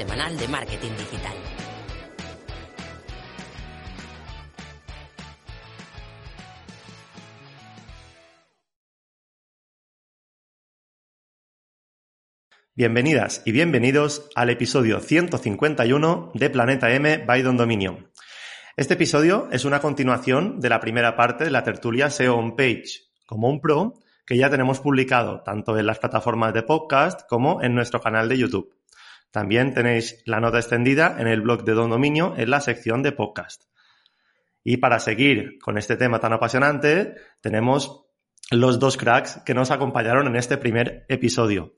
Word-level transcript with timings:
Semanal 0.00 0.34
de 0.38 0.48
marketing 0.48 0.92
digital. 0.96 1.36
Bienvenidas 12.74 13.42
y 13.44 13.52
bienvenidos 13.52 14.30
al 14.34 14.48
episodio 14.48 15.00
151 15.00 16.30
de 16.32 16.48
Planeta 16.48 16.90
M 16.94 17.18
by 17.18 17.42
Don 17.42 17.58
Dominio. 17.58 18.10
Este 18.78 18.94
episodio 18.94 19.48
es 19.52 19.66
una 19.66 19.80
continuación 19.80 20.60
de 20.60 20.70
la 20.70 20.80
primera 20.80 21.14
parte 21.14 21.44
de 21.44 21.50
la 21.50 21.62
tertulia 21.62 22.08
SEO 22.08 22.36
on 22.36 22.56
Page 22.56 23.10
como 23.26 23.50
un 23.50 23.60
pro 23.60 23.92
que 24.24 24.38
ya 24.38 24.48
tenemos 24.48 24.80
publicado 24.80 25.42
tanto 25.42 25.76
en 25.76 25.84
las 25.84 25.98
plataformas 25.98 26.54
de 26.54 26.62
podcast 26.62 27.28
como 27.28 27.60
en 27.60 27.74
nuestro 27.74 28.00
canal 28.00 28.30
de 28.30 28.38
YouTube. 28.38 28.79
También 29.30 29.74
tenéis 29.74 30.22
la 30.26 30.40
nota 30.40 30.58
extendida 30.58 31.16
en 31.18 31.28
el 31.28 31.40
blog 31.40 31.64
de 31.64 31.74
Don 31.74 31.90
Dominio 31.90 32.34
en 32.36 32.50
la 32.50 32.60
sección 32.60 33.02
de 33.02 33.12
podcast. 33.12 33.64
Y 34.64 34.78
para 34.78 34.98
seguir 34.98 35.58
con 35.60 35.78
este 35.78 35.96
tema 35.96 36.18
tan 36.20 36.32
apasionante, 36.32 37.14
tenemos 37.40 38.06
los 38.50 38.78
dos 38.78 38.96
cracks 38.96 39.40
que 39.46 39.54
nos 39.54 39.70
acompañaron 39.70 40.26
en 40.26 40.36
este 40.36 40.58
primer 40.58 41.06
episodio. 41.08 41.74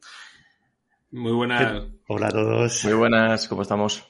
Muy 1.11 1.33
buenas. 1.33 1.85
Hola 2.09 2.29
a 2.29 2.31
todos. 2.31 2.85
Muy 2.85 2.95
buenas, 2.95 3.47
¿cómo 3.47 3.63
estamos? 3.63 4.09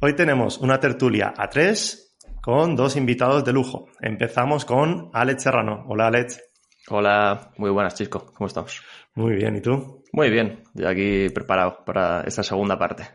Hoy 0.00 0.14
tenemos 0.14 0.58
una 0.58 0.80
tertulia 0.80 1.32
a 1.36 1.48
tres 1.48 2.16
con 2.42 2.74
dos 2.74 2.96
invitados 2.96 3.44
de 3.44 3.52
lujo. 3.52 3.86
Empezamos 4.00 4.64
con 4.64 5.10
Alex 5.12 5.42
Serrano. 5.44 5.84
Hola 5.88 6.08
Alex. 6.08 6.47
Hola, 6.90 7.52
muy 7.58 7.70
buenas, 7.70 7.94
Chisco, 7.94 8.32
¿cómo 8.32 8.46
estamos? 8.46 8.82
Muy 9.14 9.34
bien, 9.34 9.56
¿y 9.56 9.60
tú? 9.60 10.04
Muy 10.12 10.30
bien, 10.30 10.64
ya 10.72 10.88
aquí 10.88 11.28
preparado 11.28 11.84
para 11.84 12.22
esta 12.22 12.42
segunda 12.42 12.78
parte. 12.78 13.06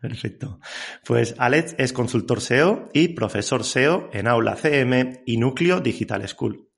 Perfecto. 0.00 0.58
Pues 1.04 1.34
Alex 1.36 1.74
es 1.76 1.92
consultor 1.92 2.40
SEO 2.40 2.88
y 2.94 3.08
profesor 3.08 3.64
SEO 3.64 4.08
en 4.14 4.26
Aula 4.26 4.56
CM 4.56 5.22
y 5.26 5.36
Núcleo 5.36 5.80
Digital 5.80 6.26
School. 6.26 6.70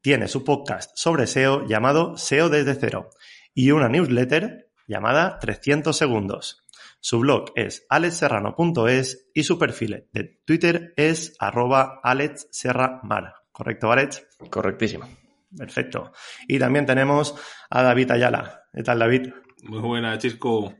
Tiene 0.00 0.26
su 0.26 0.42
podcast 0.42 0.90
sobre 0.96 1.28
SEO 1.28 1.64
llamado 1.66 2.16
SEO 2.16 2.48
desde 2.48 2.74
cero 2.74 3.10
y 3.54 3.70
una 3.70 3.88
newsletter 3.88 4.70
llamada 4.88 5.38
300 5.38 5.96
segundos. 5.96 6.64
Su 6.98 7.20
blog 7.20 7.52
es 7.54 7.86
alexserrano.es 7.88 9.28
y 9.32 9.44
su 9.44 9.58
perfil 9.58 10.08
de 10.12 10.40
Twitter 10.44 10.92
es 10.96 11.36
arroba 11.38 12.00
alexserramar. 12.02 13.34
¿Correcto, 13.52 13.92
Alex? 13.92 14.26
Correctísimo. 14.50 15.06
Perfecto. 15.56 16.12
Y 16.48 16.58
también 16.58 16.86
tenemos 16.86 17.34
a 17.70 17.82
David 17.82 18.10
Ayala. 18.10 18.62
¿Qué 18.72 18.82
tal, 18.82 18.98
David? 18.98 19.30
Muy 19.62 19.80
buena, 19.80 20.18
Chisco. 20.18 20.74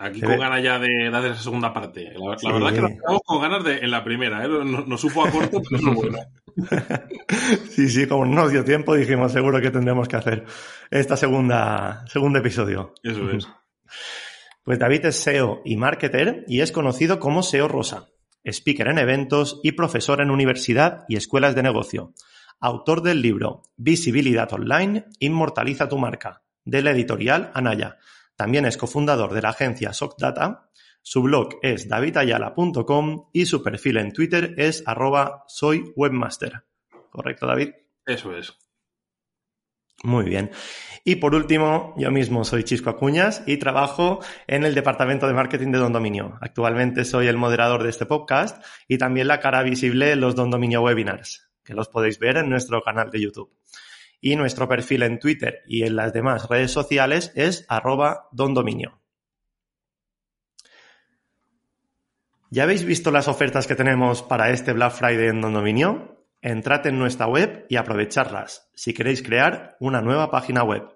Aquí 0.00 0.20
con 0.20 0.38
ganas 0.38 0.62
ya 0.62 0.78
de, 0.78 1.08
hacer 1.08 1.32
esa 1.32 1.42
segunda 1.42 1.72
parte. 1.72 2.12
La, 2.14 2.30
la 2.30 2.38
Sí. 2.38 2.46
verdad 2.52 2.68
es 2.68 2.74
que 2.74 2.80
nos 2.82 2.90
quedamos 2.92 3.20
con 3.26 3.42
ganas 3.42 3.64
de 3.64 3.78
en 3.78 3.90
la 3.90 4.04
primera, 4.04 4.44
¿eh? 4.44 4.48
Nos, 4.48 4.86
nos 4.86 5.00
supo 5.00 5.24
a 5.24 5.30
corto, 5.30 5.60
pero 5.62 5.76
es 5.76 5.82
lo 5.82 5.94
bueno. 5.94 6.18
Sí, 7.70 7.88
sí, 7.88 8.06
como 8.08 8.24
no 8.26 8.42
nos 8.42 8.50
dio 8.52 8.64
tiempo, 8.64 8.94
dijimos 8.94 9.32
seguro 9.32 9.60
que 9.60 9.70
tendremos 9.70 10.08
que 10.08 10.16
hacer 10.16 10.44
esta 10.90 11.16
segunda, 11.16 12.04
segundo 12.08 12.38
episodio. 12.40 12.94
Eso 13.02 13.30
es. 13.30 13.48
Pues 14.64 14.78
David 14.78 15.06
es 15.06 15.16
SEO 15.16 15.62
y 15.64 15.76
marketer 15.78 16.44
y 16.46 16.60
es 16.60 16.72
conocido 16.72 17.18
como 17.18 17.42
SEO 17.42 17.68
Rosa, 17.68 18.08
speaker 18.44 18.88
en 18.88 18.98
eventos 18.98 19.60
y 19.62 19.72
profesor 19.72 20.20
en 20.20 20.30
universidad 20.30 21.04
y 21.08 21.16
escuelas 21.16 21.54
de 21.54 21.62
negocio. 21.62 22.12
Autor 22.60 23.02
del 23.02 23.22
libro 23.22 23.62
Visibilidad 23.76 24.52
Online, 24.52 25.06
Inmortaliza 25.20 25.88
tu 25.88 25.96
marca, 25.96 26.42
de 26.64 26.82
la 26.82 26.90
editorial 26.90 27.52
Anaya. 27.54 27.98
También 28.34 28.64
es 28.66 28.76
cofundador 28.76 29.32
de 29.32 29.42
la 29.42 29.50
agencia 29.50 29.92
SocData. 29.92 30.70
Su 31.02 31.22
blog 31.22 31.58
es 31.62 31.88
davidayala.com 31.88 33.28
y 33.32 33.46
su 33.46 33.62
perfil 33.62 33.98
en 33.98 34.12
Twitter 34.12 34.54
es 34.58 34.82
arroba 34.86 35.44
soy 35.46 35.92
webmaster. 35.94 36.64
¿Correcto, 37.10 37.46
David? 37.46 37.70
Eso 38.04 38.36
es. 38.36 38.56
Muy 40.04 40.24
bien. 40.26 40.50
Y 41.04 41.16
por 41.16 41.34
último, 41.34 41.94
yo 41.96 42.10
mismo 42.10 42.44
soy 42.44 42.62
Chisco 42.62 42.90
Acuñas 42.90 43.42
y 43.46 43.56
trabajo 43.56 44.20
en 44.46 44.64
el 44.64 44.74
departamento 44.74 45.26
de 45.26 45.34
marketing 45.34 45.72
de 45.72 45.78
Don 45.78 45.92
Dominio. 45.92 46.38
Actualmente 46.40 47.04
soy 47.04 47.26
el 47.26 47.36
moderador 47.36 47.82
de 47.82 47.90
este 47.90 48.06
podcast 48.06 48.64
y 48.86 48.98
también 48.98 49.26
la 49.26 49.40
cara 49.40 49.62
visible 49.62 50.12
en 50.12 50.20
los 50.20 50.36
Don 50.36 50.50
Dominio 50.50 50.82
webinars, 50.82 51.47
que 51.68 51.74
los 51.74 51.90
podéis 51.90 52.18
ver 52.18 52.38
en 52.38 52.48
nuestro 52.48 52.80
canal 52.80 53.10
de 53.10 53.20
YouTube. 53.20 53.52
Y 54.22 54.36
nuestro 54.36 54.66
perfil 54.66 55.02
en 55.02 55.18
Twitter 55.18 55.62
y 55.66 55.82
en 55.82 55.96
las 55.96 56.14
demás 56.14 56.48
redes 56.48 56.70
sociales 56.70 57.30
es 57.34 57.66
arroba 57.68 58.26
Don 58.32 58.54
Dominio. 58.54 59.02
¿Ya 62.50 62.62
habéis 62.62 62.84
visto 62.84 63.10
las 63.10 63.28
ofertas 63.28 63.66
que 63.66 63.74
tenemos 63.74 64.22
para 64.22 64.48
este 64.48 64.72
Black 64.72 64.92
Friday 64.92 65.26
en 65.26 65.42
Don 65.42 65.52
Dominio? 65.52 66.24
Entrad 66.40 66.86
en 66.86 66.98
nuestra 66.98 67.26
web 67.26 67.66
y 67.68 67.76
aprovecharlas 67.76 68.70
si 68.74 68.94
queréis 68.94 69.22
crear 69.22 69.76
una 69.78 70.00
nueva 70.00 70.30
página 70.30 70.62
web. 70.62 70.88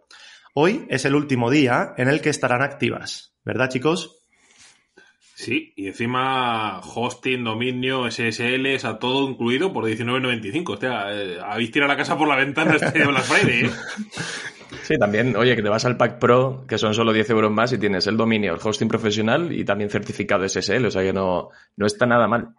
Hoy 0.54 0.86
es 0.88 1.04
el 1.04 1.14
último 1.14 1.50
día 1.50 1.92
en 1.98 2.08
el 2.08 2.22
que 2.22 2.30
estarán 2.30 2.62
activas, 2.62 3.36
¿verdad 3.44 3.68
chicos? 3.68 4.21
Sí, 5.42 5.72
y 5.74 5.88
encima 5.88 6.78
hosting, 6.82 7.42
dominio, 7.42 8.08
SSL, 8.08 8.76
o 8.76 8.78
sea, 8.78 9.00
todo 9.00 9.28
incluido 9.28 9.72
por 9.72 9.84
19.95. 9.86 10.72
Hostia, 10.74 11.06
eh, 11.10 11.38
habéis 11.44 11.72
tirado 11.72 11.90
la 11.90 11.96
casa 11.96 12.16
por 12.16 12.28
la 12.28 12.36
ventana 12.36 12.76
este 12.76 13.04
Black 13.08 13.24
Friday, 13.24 13.64
¿eh? 13.64 13.70
Sí, 14.82 14.96
también, 14.98 15.34
oye, 15.34 15.56
que 15.56 15.62
te 15.62 15.68
vas 15.68 15.84
al 15.84 15.96
Pack 15.96 16.20
Pro, 16.20 16.64
que 16.68 16.78
son 16.78 16.94
solo 16.94 17.12
10 17.12 17.30
euros 17.30 17.50
más 17.50 17.72
y 17.72 17.78
tienes 17.78 18.06
el 18.06 18.16
dominio, 18.16 18.54
el 18.54 18.60
hosting 18.62 18.86
profesional 18.86 19.50
y 19.52 19.64
también 19.64 19.90
certificado 19.90 20.48
SSL, 20.48 20.86
o 20.86 20.90
sea 20.92 21.02
que 21.02 21.12
no, 21.12 21.48
no 21.74 21.86
está 21.86 22.06
nada 22.06 22.28
mal. 22.28 22.54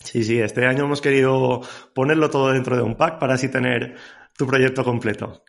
Sí, 0.00 0.24
sí, 0.24 0.40
este 0.40 0.66
año 0.66 0.86
hemos 0.86 1.00
querido 1.00 1.60
ponerlo 1.94 2.30
todo 2.30 2.50
dentro 2.50 2.76
de 2.76 2.82
un 2.82 2.96
pack 2.96 3.20
para 3.20 3.34
así 3.34 3.48
tener 3.48 3.94
tu 4.36 4.48
proyecto 4.48 4.82
completo. 4.82 5.44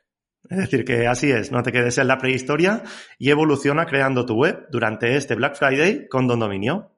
Es 0.50 0.58
decir, 0.58 0.84
que 0.84 1.08
así 1.08 1.32
es, 1.32 1.52
no 1.52 1.64
te 1.64 1.72
quedes 1.72 1.98
en 1.98 2.08
la 2.08 2.18
prehistoria 2.18 2.84
y 3.18 3.30
evoluciona 3.30 3.86
creando 3.86 4.26
tu 4.26 4.36
web 4.36 4.68
durante 4.70 5.16
este 5.16 5.36
Black 5.36 5.56
Friday 5.56 6.08
con 6.10 6.28
Don 6.28 6.40
Dominio. 6.40 6.92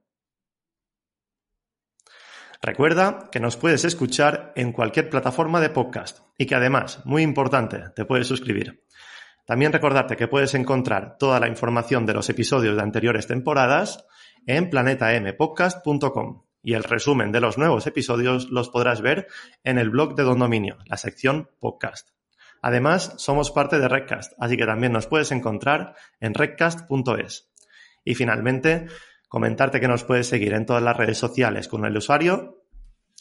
Recuerda 2.61 3.29
que 3.31 3.39
nos 3.39 3.57
puedes 3.57 3.85
escuchar 3.85 4.51
en 4.55 4.71
cualquier 4.71 5.09
plataforma 5.09 5.61
de 5.61 5.69
podcast 5.69 6.21
y 6.37 6.47
que 6.47 6.55
además, 6.55 7.05
muy 7.05 7.21
importante, 7.21 7.83
te 7.95 8.05
puedes 8.05 8.27
suscribir. 8.27 8.83
También 9.45 9.71
recordarte 9.71 10.17
que 10.17 10.27
puedes 10.27 10.55
encontrar 10.55 11.17
toda 11.19 11.39
la 11.39 11.47
información 11.47 12.07
de 12.07 12.15
los 12.15 12.27
episodios 12.29 12.75
de 12.75 12.81
anteriores 12.81 13.27
temporadas 13.27 14.07
en 14.47 14.71
planetampodcast.com 14.71 16.45
y 16.63 16.73
el 16.73 16.83
resumen 16.83 17.31
de 17.31 17.41
los 17.41 17.59
nuevos 17.59 17.85
episodios 17.85 18.49
los 18.49 18.69
podrás 18.69 19.01
ver 19.01 19.27
en 19.63 19.77
el 19.77 19.91
blog 19.91 20.15
de 20.15 20.23
Don 20.23 20.39
Dominio, 20.39 20.79
la 20.87 20.97
sección 20.97 21.51
podcast. 21.59 22.09
Además, 22.61 23.13
somos 23.17 23.51
parte 23.51 23.79
de 23.79 23.87
Redcast, 23.87 24.33
así 24.39 24.57
que 24.57 24.65
también 24.65 24.91
nos 24.91 25.07
puedes 25.07 25.31
encontrar 25.31 25.95
en 26.19 26.33
redcast.es. 26.33 27.51
Y 28.03 28.15
finalmente, 28.15 28.87
comentarte 29.27 29.79
que 29.79 29.87
nos 29.87 30.03
puedes 30.03 30.27
seguir 30.27 30.53
en 30.53 30.65
todas 30.65 30.83
las 30.83 30.95
redes 30.95 31.17
sociales 31.17 31.67
con 31.67 31.85
el 31.85 31.97
usuario 31.97 32.63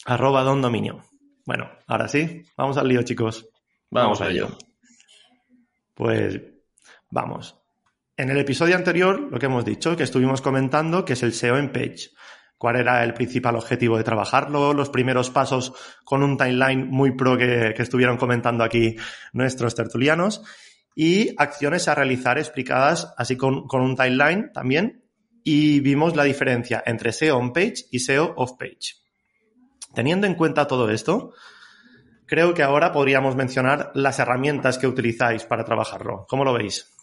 arroba 0.05 0.43
Don 0.43 0.61
Dominio. 0.61 1.03
Bueno, 1.45 1.69
ahora 1.87 2.07
sí, 2.07 2.43
vamos 2.57 2.77
al 2.77 2.87
lío, 2.87 3.03
chicos. 3.03 3.49
Vamos 3.89 4.21
a 4.21 4.29
ello. 4.29 4.57
Pues 5.93 6.41
vamos. 7.09 7.57
En 8.17 8.29
el 8.29 8.37
episodio 8.37 8.75
anterior, 8.75 9.19
lo 9.19 9.39
que 9.39 9.45
hemos 9.45 9.65
dicho, 9.65 9.95
que 9.95 10.03
estuvimos 10.03 10.41
comentando, 10.41 11.05
que 11.05 11.13
es 11.13 11.23
el 11.23 11.33
SEO 11.33 11.57
en 11.57 11.71
page. 11.71 12.09
¿Cuál 12.57 12.77
era 12.77 13.03
el 13.03 13.13
principal 13.13 13.55
objetivo 13.55 13.97
de 13.97 14.03
trabajarlo? 14.03 14.73
Los 14.73 14.89
primeros 14.89 15.29
pasos 15.29 15.73
con 16.05 16.23
un 16.23 16.37
timeline 16.37 16.87
muy 16.89 17.11
pro 17.11 17.37
que, 17.37 17.73
estuvieron 17.77 18.17
comentando 18.17 18.63
aquí 18.63 18.95
nuestros 19.33 19.75
tertulianos. 19.75 20.41
Y 20.95 21.35
acciones 21.37 21.89
a 21.89 21.95
realizar 21.95 22.37
explicadas 22.37 23.13
así 23.17 23.35
con, 23.35 23.67
con 23.67 23.81
un 23.81 23.95
timeline 23.95 24.51
también. 24.53 25.03
Y 25.43 25.81
vimos 25.81 26.15
la 26.15 26.23
diferencia 26.23 26.81
entre 26.85 27.11
SEO 27.11 27.37
on 27.37 27.51
page 27.51 27.85
y 27.91 27.99
SEO 27.99 28.33
off 28.37 28.53
page. 28.57 28.95
Teniendo 29.93 30.25
en 30.25 30.35
cuenta 30.35 30.67
todo 30.67 30.89
esto, 30.89 31.33
creo 32.25 32.53
que 32.53 32.63
ahora 32.63 32.91
podríamos 32.91 33.35
mencionar 33.35 33.91
las 33.93 34.19
herramientas 34.19 34.77
que 34.77 34.87
utilizáis 34.87 35.43
para 35.43 35.65
trabajarlo. 35.65 36.25
¿Cómo 36.29 36.45
lo 36.45 36.53
veis? 36.53 36.94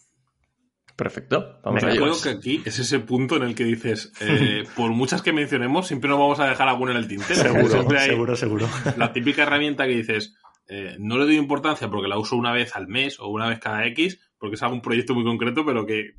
Perfecto. 0.95 1.59
Vamos 1.63 1.83
a 1.83 1.89
creo 1.89 2.21
que 2.21 2.29
aquí 2.29 2.61
es 2.65 2.77
ese 2.77 2.99
punto 2.99 3.37
en 3.37 3.43
el 3.43 3.55
que 3.55 3.63
dices, 3.63 4.11
eh, 4.21 4.63
por 4.75 4.91
muchas 4.91 5.21
que 5.21 5.33
mencionemos, 5.33 5.87
siempre 5.87 6.09
nos 6.09 6.19
vamos 6.19 6.39
a 6.39 6.47
dejar 6.47 6.67
alguna 6.67 6.91
en 6.91 6.97
el 6.97 7.07
tintero. 7.07 7.35
Seguro, 7.35 7.89
seguro, 7.99 8.35
seguro. 8.35 8.69
La 8.97 9.11
típica 9.11 9.43
herramienta 9.43 9.85
que 9.85 9.95
dices, 9.95 10.35
eh, 10.67 10.95
no 10.99 11.17
le 11.17 11.25
doy 11.25 11.37
importancia 11.37 11.89
porque 11.89 12.07
la 12.07 12.17
uso 12.17 12.35
una 12.35 12.51
vez 12.51 12.75
al 12.75 12.87
mes 12.87 13.19
o 13.19 13.27
una 13.27 13.49
vez 13.49 13.59
cada 13.59 13.85
X, 13.87 14.19
porque 14.37 14.55
es 14.55 14.63
algún 14.63 14.81
proyecto 14.81 15.15
muy 15.15 15.23
concreto, 15.23 15.65
pero 15.65 15.85
que, 15.85 16.11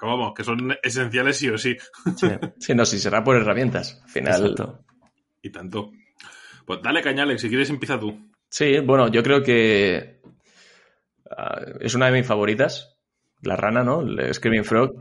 vamos, 0.00 0.32
que 0.34 0.44
son 0.44 0.76
esenciales 0.82 1.36
sí 1.36 1.48
o 1.48 1.58
sí. 1.58 1.76
Sí, 2.58 2.74
no, 2.74 2.86
sí 2.86 2.98
será 2.98 3.22
por 3.22 3.36
herramientas. 3.36 4.00
Al 4.04 4.10
final. 4.10 4.54
Y 5.42 5.50
tanto. 5.50 5.92
Pues 6.64 6.80
dale 6.82 7.02
cañales, 7.02 7.40
si 7.40 7.48
quieres 7.48 7.68
empieza 7.70 7.98
tú. 7.98 8.30
Sí, 8.48 8.78
bueno, 8.80 9.08
yo 9.08 9.22
creo 9.22 9.42
que 9.42 10.20
ah, 11.30 11.60
es 11.80 11.94
una 11.94 12.06
de 12.06 12.12
mis 12.12 12.26
favoritas, 12.26 12.91
la 13.42 13.56
rana, 13.56 13.82
¿no? 13.84 14.00
El 14.00 14.32
Screaming 14.32 14.64
Frog, 14.64 14.94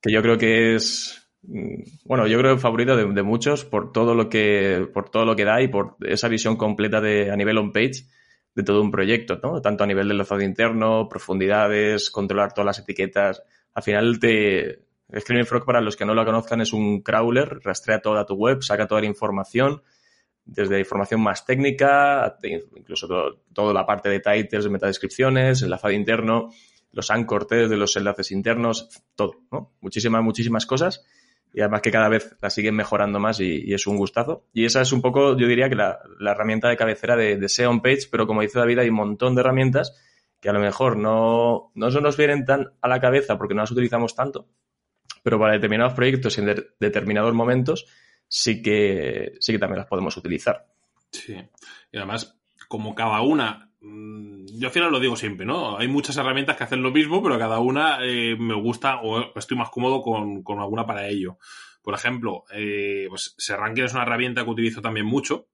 que 0.00 0.12
yo 0.12 0.22
creo 0.22 0.36
que 0.36 0.74
es, 0.74 1.28
mm, 1.42 1.82
bueno, 2.04 2.26
yo 2.26 2.38
creo 2.38 2.54
que 2.54 2.60
favorito 2.60 2.96
de, 2.96 3.22
muchos 3.22 3.64
por 3.64 3.92
todo 3.92 4.14
lo 4.14 4.28
que, 4.28 4.88
por 4.92 5.08
todo 5.10 5.24
lo 5.24 5.36
que 5.36 5.44
da 5.44 5.62
y 5.62 5.68
por 5.68 5.96
esa 6.00 6.28
visión 6.28 6.56
completa 6.56 7.00
de, 7.00 7.30
a 7.30 7.36
nivel 7.36 7.58
on-page 7.58 8.06
de 8.54 8.62
todo 8.62 8.82
un 8.82 8.90
proyecto, 8.90 9.40
¿no? 9.42 9.60
Tanto 9.60 9.84
a 9.84 9.86
nivel 9.86 10.08
del 10.08 10.16
enlazado 10.16 10.42
interno, 10.42 11.08
profundidades, 11.08 12.10
controlar 12.10 12.52
todas 12.52 12.66
las 12.66 12.78
etiquetas. 12.78 13.42
Al 13.74 13.82
final 13.82 14.20
te, 14.20 14.84
Screaming 15.18 15.46
Frog, 15.46 15.64
para 15.64 15.80
los 15.80 15.96
que 15.96 16.04
no 16.04 16.14
lo 16.14 16.24
conozcan, 16.24 16.60
es 16.60 16.72
un 16.72 17.00
crawler, 17.00 17.60
rastrea 17.62 18.00
toda 18.00 18.24
tu 18.24 18.34
web, 18.34 18.62
saca 18.62 18.86
toda 18.86 19.00
la 19.00 19.06
información, 19.06 19.82
desde 20.44 20.78
información 20.78 21.20
más 21.20 21.44
técnica, 21.46 22.36
incluso 22.76 23.08
toda 23.52 23.72
la 23.72 23.86
parte 23.86 24.08
de 24.08 24.20
titles, 24.20 24.64
de 24.64 24.70
metadescripciones, 24.70 25.62
enlazado 25.62 25.92
interno, 25.92 26.50
los 26.94 27.10
ancortes 27.10 27.68
de 27.68 27.76
los 27.76 27.96
enlaces 27.96 28.30
internos, 28.30 28.88
todo, 29.14 29.42
¿no? 29.50 29.72
Muchísimas, 29.80 30.22
muchísimas 30.22 30.66
cosas. 30.66 31.04
Y 31.52 31.60
además 31.60 31.82
que 31.82 31.92
cada 31.92 32.08
vez 32.08 32.36
la 32.40 32.50
siguen 32.50 32.74
mejorando 32.74 33.20
más 33.20 33.38
y, 33.40 33.72
es 33.72 33.86
un 33.86 33.96
gustazo. 33.96 34.46
Y 34.52 34.64
esa 34.64 34.80
es 34.80 34.92
un 34.92 35.00
poco, 35.02 35.36
yo 35.36 35.46
diría 35.46 35.68
que 35.68 35.76
la, 35.76 35.98
herramienta 36.20 36.68
de 36.68 36.76
cabecera 36.76 37.16
de, 37.16 37.36
de, 37.36 37.48
SEO 37.48 37.70
on 37.70 37.80
page, 37.80 38.08
pero 38.10 38.26
como 38.26 38.40
dice 38.40 38.58
David, 38.58 38.80
hay 38.80 38.88
un 38.88 38.96
montón 38.96 39.34
de 39.34 39.40
herramientas 39.40 39.94
que 40.40 40.50
a 40.50 40.52
lo 40.52 40.60
mejor 40.60 40.96
no, 40.96 41.70
no 41.74 41.90
nos 41.90 42.16
vienen 42.16 42.44
tan 42.44 42.72
a 42.82 42.88
la 42.88 43.00
cabeza 43.00 43.38
porque 43.38 43.54
no 43.54 43.62
las 43.62 43.70
utilizamos 43.70 44.14
tanto, 44.14 44.46
pero 45.22 45.38
para 45.38 45.54
determinados 45.54 45.94
proyectos 45.94 46.36
y 46.36 46.42
en 46.42 46.66
determinados 46.78 47.32
momentos 47.32 47.86
sí 48.28 48.60
que, 48.60 49.36
sí 49.40 49.52
que 49.52 49.58
también 49.58 49.78
las 49.78 49.86
podemos 49.86 50.16
utilizar. 50.16 50.66
Sí, 51.10 51.34
y 51.92 51.96
además, 51.96 52.38
como 52.68 52.94
cada 52.94 53.22
una, 53.22 53.70
yo 53.84 54.66
al 54.68 54.72
final 54.72 54.90
lo 54.90 55.00
digo 55.00 55.16
siempre, 55.16 55.44
¿no? 55.44 55.76
Hay 55.76 55.88
muchas 55.88 56.16
herramientas 56.16 56.56
que 56.56 56.64
hacen 56.64 56.82
lo 56.82 56.90
mismo, 56.90 57.22
pero 57.22 57.38
cada 57.38 57.58
una 57.58 57.98
eh, 58.02 58.36
me 58.38 58.54
gusta 58.54 59.00
o 59.02 59.36
estoy 59.36 59.56
más 59.56 59.70
cómodo 59.70 60.02
con, 60.02 60.60
alguna 60.60 60.86
para 60.86 61.06
ello. 61.08 61.38
Por 61.82 61.94
ejemplo, 61.94 62.44
eh, 62.52 63.06
pues 63.08 63.34
Serranking 63.36 63.84
es 63.84 63.92
una 63.92 64.02
herramienta 64.02 64.44
que 64.44 64.50
utilizo 64.50 64.80
también 64.80 65.06
mucho 65.06 65.48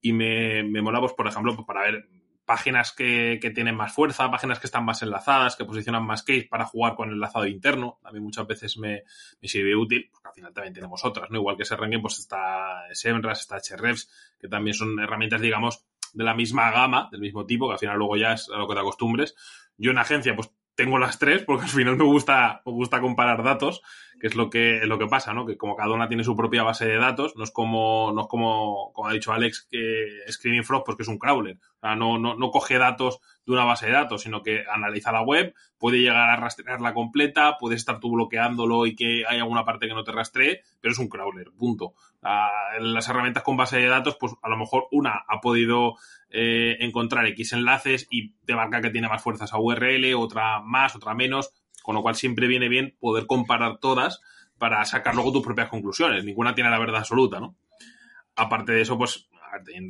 y 0.00 0.12
me, 0.12 0.62
me 0.62 0.82
mola, 0.82 1.00
pues, 1.00 1.12
por 1.14 1.26
ejemplo, 1.26 1.54
pues, 1.54 1.66
para 1.66 1.82
ver 1.82 2.08
páginas 2.50 2.90
que, 2.90 3.38
tienen 3.54 3.76
más 3.76 3.92
fuerza, 3.92 4.28
páginas 4.28 4.58
que 4.58 4.66
están 4.66 4.84
más 4.84 5.00
enlazadas, 5.02 5.54
que 5.54 5.64
posicionan 5.64 6.04
más 6.04 6.24
case 6.24 6.48
para 6.50 6.64
jugar 6.64 6.96
con 6.96 7.08
el 7.08 7.14
enlazado 7.14 7.46
interno. 7.46 8.00
A 8.02 8.10
mí 8.10 8.18
muchas 8.18 8.44
veces 8.44 8.76
me, 8.76 9.04
sirve 9.40 9.76
útil, 9.76 10.08
porque 10.10 10.28
al 10.30 10.34
final 10.34 10.52
también 10.52 10.74
tenemos 10.74 11.04
otras, 11.04 11.30
¿no? 11.30 11.38
Igual 11.38 11.56
que 11.56 11.62
ese 11.62 11.76
ranking, 11.76 12.00
pues 12.00 12.18
está 12.18 12.82
Semras, 12.92 13.42
está 13.42 13.58
Hrefs, 13.58 14.10
que 14.40 14.48
también 14.48 14.74
son 14.74 14.98
herramientas, 14.98 15.40
digamos, 15.40 15.86
de 16.12 16.24
la 16.24 16.34
misma 16.34 16.70
gama, 16.70 17.08
del 17.10 17.20
mismo 17.20 17.46
tipo, 17.46 17.68
que 17.68 17.74
al 17.74 17.78
final 17.78 17.98
luego 17.98 18.16
ya 18.16 18.32
es 18.32 18.50
a 18.50 18.58
lo 18.58 18.68
que 18.68 18.74
te 18.74 18.80
acostumbres. 18.80 19.34
Yo 19.76 19.90
en 19.90 19.98
agencia, 19.98 20.34
pues 20.34 20.50
tengo 20.74 20.98
las 20.98 21.18
tres, 21.18 21.42
porque 21.42 21.64
al 21.64 21.70
final 21.70 21.96
me 21.96 22.04
gusta, 22.04 22.62
me 22.64 22.72
gusta 22.72 23.00
comparar 23.00 23.42
datos 23.42 23.82
que 24.20 24.26
es 24.26 24.36
lo 24.36 24.50
que, 24.50 24.80
lo 24.84 24.98
que 24.98 25.06
pasa, 25.06 25.32
¿no? 25.32 25.46
Que 25.46 25.56
como 25.56 25.74
cada 25.74 25.94
una 25.94 26.06
tiene 26.06 26.22
su 26.22 26.36
propia 26.36 26.62
base 26.62 26.86
de 26.86 26.98
datos, 26.98 27.34
no 27.36 27.44
es 27.44 27.50
como, 27.50 28.12
no 28.14 28.22
es 28.22 28.26
como, 28.28 28.92
como 28.92 29.08
ha 29.08 29.12
dicho 29.12 29.32
Alex, 29.32 29.66
que 29.70 30.20
Screaming 30.30 30.62
Frog, 30.62 30.84
pues 30.84 30.96
que 30.96 31.02
es 31.02 31.08
un 31.08 31.18
crawler. 31.18 31.56
O 31.56 31.80
sea, 31.80 31.96
no, 31.96 32.18
no, 32.18 32.34
no 32.36 32.50
coge 32.50 32.76
datos 32.76 33.20
de 33.46 33.52
una 33.52 33.64
base 33.64 33.86
de 33.86 33.92
datos, 33.92 34.22
sino 34.22 34.42
que 34.42 34.62
analiza 34.70 35.10
la 35.10 35.22
web, 35.22 35.54
puede 35.78 35.98
llegar 35.98 36.28
a 36.28 36.36
rastrearla 36.36 36.92
completa, 36.92 37.56
puedes 37.58 37.80
estar 37.80 37.98
tú 37.98 38.12
bloqueándolo 38.12 38.84
y 38.84 38.94
que 38.94 39.24
hay 39.26 39.38
alguna 39.38 39.64
parte 39.64 39.88
que 39.88 39.94
no 39.94 40.04
te 40.04 40.12
rastree, 40.12 40.60
pero 40.80 40.92
es 40.92 40.98
un 40.98 41.08
crawler, 41.08 41.50
punto. 41.58 41.94
las 42.20 43.08
herramientas 43.08 43.42
con 43.42 43.56
base 43.56 43.78
de 43.78 43.86
datos, 43.86 44.16
pues 44.20 44.34
a 44.42 44.50
lo 44.50 44.58
mejor 44.58 44.88
una 44.92 45.24
ha 45.26 45.40
podido 45.40 45.94
eh, 46.28 46.76
encontrar 46.80 47.26
X 47.28 47.54
enlaces 47.54 48.06
y 48.10 48.32
te 48.44 48.54
marca 48.54 48.82
que 48.82 48.90
tiene 48.90 49.08
más 49.08 49.22
fuerzas 49.22 49.54
a 49.54 49.58
URL, 49.58 50.14
otra 50.14 50.60
más, 50.60 50.94
otra 50.94 51.14
menos, 51.14 51.54
con 51.82 51.94
lo 51.94 52.02
cual 52.02 52.14
siempre 52.14 52.46
viene 52.46 52.68
bien 52.68 52.96
poder 52.98 53.26
comparar 53.26 53.78
todas 53.78 54.20
para 54.58 54.84
sacar 54.84 55.14
luego 55.14 55.32
tus 55.32 55.44
propias 55.44 55.68
conclusiones. 55.68 56.24
Ninguna 56.24 56.54
tiene 56.54 56.70
la 56.70 56.78
verdad 56.78 57.00
absoluta, 57.00 57.40
¿no? 57.40 57.56
Aparte 58.36 58.72
de 58.72 58.82
eso, 58.82 58.98
pues 58.98 59.28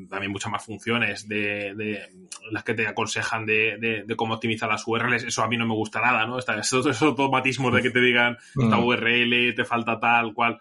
también 0.08 0.30
muchas 0.30 0.50
más 0.50 0.64
funciones 0.64 1.28
de, 1.28 2.08
las 2.50 2.64
que 2.64 2.74
te 2.74 2.86
aconsejan 2.86 3.46
de, 3.46 4.04
cómo 4.16 4.34
optimizar 4.34 4.68
las 4.68 4.86
URLs. 4.86 5.24
Eso 5.24 5.42
a 5.42 5.48
mí 5.48 5.56
no 5.56 5.66
me 5.66 5.74
gusta 5.74 6.00
nada, 6.00 6.26
¿no? 6.26 6.38
esos 6.38 7.02
automatismos 7.02 7.74
de 7.74 7.82
que 7.82 7.90
te 7.90 8.00
digan 8.00 8.38
esta 8.60 8.76
mm. 8.76 8.84
URL 8.84 9.54
te 9.54 9.64
falta 9.64 9.98
tal 10.00 10.34
cual. 10.34 10.58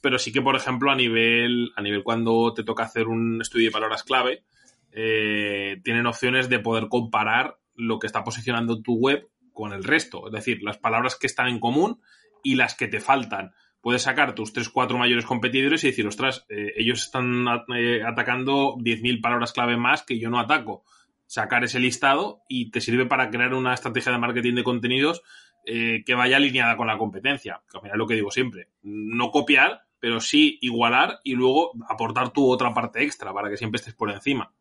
Pero 0.00 0.18
sí 0.18 0.32
que, 0.32 0.40
por 0.40 0.56
ejemplo, 0.56 0.90
a 0.90 0.94
nivel, 0.94 1.72
a 1.76 1.82
nivel 1.82 2.02
cuando 2.02 2.54
te 2.54 2.64
toca 2.64 2.84
hacer 2.84 3.08
un 3.08 3.40
estudio 3.42 3.68
de 3.68 3.72
palabras 3.72 4.02
clave, 4.02 4.44
eh, 4.92 5.80
tienen 5.84 6.06
opciones 6.06 6.48
de 6.48 6.58
poder 6.58 6.88
comparar 6.88 7.58
lo 7.74 7.98
que 7.98 8.06
está 8.06 8.24
posicionando 8.24 8.80
tu 8.80 8.94
web 8.94 9.28
con 9.60 9.72
el 9.72 9.84
resto. 9.84 10.26
Es 10.26 10.32
decir, 10.32 10.62
las 10.62 10.78
palabras 10.78 11.16
que 11.16 11.26
están 11.26 11.48
en 11.48 11.60
común 11.60 12.00
y 12.42 12.54
las 12.54 12.74
que 12.74 12.88
te 12.88 13.00
faltan. 13.00 13.52
Puedes 13.80 14.02
sacar 14.02 14.34
tus 14.34 14.54
3-4 14.54 14.98
mayores 14.98 15.24
competidores 15.24 15.84
y 15.84 15.88
decir, 15.88 16.06
ostras, 16.06 16.44
eh, 16.48 16.72
ellos 16.76 17.04
están 17.04 17.46
eh, 17.74 18.02
atacando 18.02 18.76
10.000 18.76 19.22
palabras 19.22 19.52
clave 19.52 19.76
más 19.76 20.02
que 20.02 20.18
yo 20.18 20.28
no 20.28 20.38
ataco. 20.38 20.84
Sacar 21.26 21.64
ese 21.64 21.78
listado 21.78 22.42
y 22.48 22.70
te 22.70 22.80
sirve 22.80 23.06
para 23.06 23.30
crear 23.30 23.54
una 23.54 23.72
estrategia 23.72 24.12
de 24.12 24.18
marketing 24.18 24.54
de 24.54 24.64
contenidos 24.64 25.22
eh, 25.64 26.02
que 26.04 26.14
vaya 26.14 26.36
alineada 26.36 26.76
con 26.76 26.88
la 26.88 26.98
competencia. 26.98 27.62
Que 27.70 27.78
al 27.78 27.82
final 27.82 27.98
lo 27.98 28.06
que 28.06 28.14
digo 28.14 28.30
siempre. 28.30 28.68
No 28.82 29.30
copiar, 29.30 29.82
pero 29.98 30.20
sí 30.20 30.58
igualar 30.60 31.20
y 31.22 31.34
luego 31.34 31.72
aportar 31.88 32.30
tu 32.30 32.50
otra 32.50 32.74
parte 32.74 33.02
extra 33.02 33.32
para 33.32 33.48
que 33.48 33.56
siempre 33.56 33.78
estés 33.78 33.94
por 33.94 34.10
encima. 34.10 34.52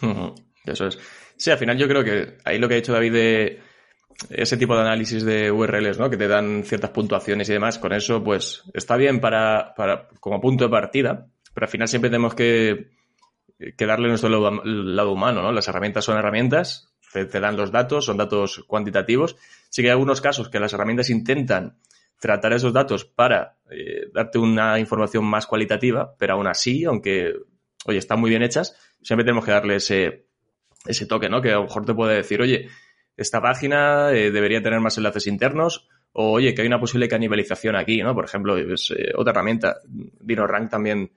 Eso 0.64 0.86
es. 0.86 0.98
Sí, 1.36 1.50
al 1.50 1.58
final 1.58 1.78
yo 1.78 1.88
creo 1.88 2.04
que 2.04 2.38
ahí 2.44 2.58
lo 2.58 2.68
que 2.68 2.74
ha 2.74 2.78
dicho 2.78 2.92
David 2.92 3.12
de 3.12 3.67
ese 4.30 4.56
tipo 4.56 4.74
de 4.74 4.82
análisis 4.82 5.24
de 5.24 5.50
URLs, 5.50 5.98
¿no? 5.98 6.10
Que 6.10 6.16
te 6.16 6.28
dan 6.28 6.64
ciertas 6.64 6.90
puntuaciones 6.90 7.48
y 7.48 7.52
demás. 7.52 7.78
Con 7.78 7.92
eso, 7.92 8.22
pues, 8.22 8.64
está 8.74 8.96
bien 8.96 9.20
para, 9.20 9.74
para 9.76 10.08
como 10.20 10.40
punto 10.40 10.64
de 10.64 10.70
partida, 10.70 11.26
pero 11.54 11.66
al 11.66 11.70
final 11.70 11.88
siempre 11.88 12.10
tenemos 12.10 12.34
que, 12.34 12.90
que 13.76 13.86
darle 13.86 14.08
nuestro 14.08 14.28
lado, 14.28 15.12
humano, 15.12 15.42
¿no? 15.42 15.52
Las 15.52 15.68
herramientas 15.68 16.04
son 16.04 16.18
herramientas, 16.18 16.92
te, 17.12 17.26
dan 17.26 17.56
los 17.56 17.70
datos, 17.70 18.06
son 18.06 18.16
datos 18.16 18.64
cuantitativos. 18.66 19.36
Sí 19.68 19.82
que 19.82 19.88
hay 19.88 19.92
algunos 19.92 20.20
casos 20.20 20.48
que 20.48 20.60
las 20.60 20.72
herramientas 20.72 21.10
intentan 21.10 21.78
tratar 22.20 22.52
esos 22.52 22.72
datos 22.72 23.04
para 23.04 23.58
eh, 23.70 24.10
darte 24.12 24.38
una 24.38 24.78
información 24.78 25.24
más 25.24 25.46
cualitativa, 25.46 26.14
pero 26.18 26.34
aún 26.34 26.48
así, 26.48 26.84
aunque, 26.84 27.34
oye, 27.86 27.98
están 27.98 28.18
muy 28.18 28.30
bien 28.30 28.42
hechas, 28.42 28.76
siempre 29.02 29.24
tenemos 29.24 29.44
que 29.44 29.52
darle 29.52 29.76
ese, 29.76 30.26
ese 30.86 31.06
toque, 31.06 31.28
¿no? 31.28 31.40
Que 31.40 31.52
a 31.52 31.56
lo 31.56 31.64
mejor 31.64 31.84
te 31.84 31.94
puede 31.94 32.16
decir, 32.16 32.40
oye, 32.42 32.68
esta 33.18 33.42
página 33.42 34.12
eh, 34.12 34.30
debería 34.30 34.62
tener 34.62 34.80
más 34.80 34.96
enlaces 34.96 35.26
internos 35.26 35.88
o 36.12 36.32
oye, 36.32 36.54
que 36.54 36.62
hay 36.62 36.68
una 36.68 36.80
posible 36.80 37.08
canibalización 37.08 37.74
aquí, 37.76 38.00
¿no? 38.00 38.14
Por 38.14 38.24
ejemplo, 38.24 38.56
es 38.56 38.92
eh, 38.96 39.12
otra 39.16 39.32
herramienta. 39.32 39.76
DinoRank 39.84 40.70
también 40.70 41.10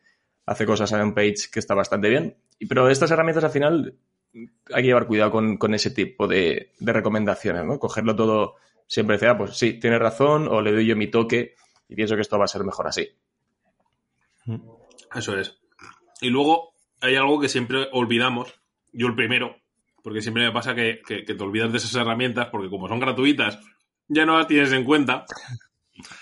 hace 0.47 0.65
cosas 0.65 0.91
en 0.91 1.13
page 1.13 1.49
que 1.51 1.59
está 1.59 1.75
bastante 1.75 2.09
bien. 2.09 2.35
Pero 2.67 2.89
estas 2.89 3.11
herramientas 3.11 3.43
al 3.43 3.51
final 3.51 3.95
hay 4.33 4.81
que 4.81 4.87
llevar 4.87 5.05
cuidado 5.05 5.31
con, 5.31 5.73
ese 5.73 5.91
tipo 5.91 6.27
de, 6.27 6.71
recomendaciones, 6.79 7.65
¿no? 7.65 7.77
Cogerlo 7.79 8.15
todo 8.15 8.55
siempre 8.87 9.15
decir, 9.15 9.29
ah, 9.29 9.37
pues 9.37 9.55
sí, 9.55 9.73
tiene 9.79 9.99
razón, 9.99 10.47
o 10.47 10.61
le 10.61 10.71
doy 10.71 10.85
yo 10.87 10.95
mi 10.95 11.07
toque 11.07 11.55
y 11.87 11.95
pienso 11.95 12.15
que 12.15 12.21
esto 12.21 12.37
va 12.39 12.45
a 12.45 12.47
ser 12.47 12.63
mejor 12.63 12.87
así. 12.87 13.09
Eso 15.13 15.37
es. 15.37 15.59
Y 16.19 16.29
luego 16.29 16.73
hay 16.99 17.15
algo 17.15 17.39
que 17.39 17.47
siempre 17.47 17.87
olvidamos, 17.91 18.59
yo 18.91 19.07
el 19.07 19.15
primero, 19.15 19.60
porque 20.03 20.21
siempre 20.21 20.45
me 20.45 20.51
pasa 20.51 20.75
que, 20.75 21.01
te 21.05 21.43
olvidas 21.43 21.71
de 21.71 21.77
esas 21.77 21.95
herramientas 21.95 22.47
porque 22.51 22.69
como 22.69 22.87
son 22.87 22.99
gratuitas, 22.99 23.59
ya 24.07 24.25
no 24.25 24.37
las 24.37 24.47
tienes 24.47 24.71
en 24.71 24.83
cuenta. 24.83 25.25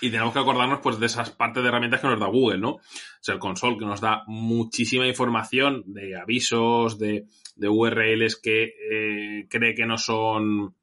Y 0.00 0.10
tenemos 0.10 0.32
que 0.34 0.40
acordarnos 0.40 0.80
pues 0.80 0.98
de 0.98 1.06
esas 1.06 1.30
partes 1.30 1.62
de 1.62 1.68
herramientas 1.68 2.00
que 2.00 2.08
nos 2.08 2.20
da 2.20 2.26
Google, 2.26 2.58
¿no? 2.58 2.70
O 2.72 3.32
el 3.32 3.38
console 3.38 3.78
que 3.78 3.86
nos 3.86 4.00
da 4.00 4.24
muchísima 4.26 5.06
información 5.06 5.84
de 5.86 6.16
avisos, 6.16 6.98
de, 6.98 7.26
URLs 7.56 8.36
que 8.36 8.64
eh, 8.64 9.46
cree 9.48 9.74
que 9.74 9.86
no 9.86 9.96
son 9.96 10.74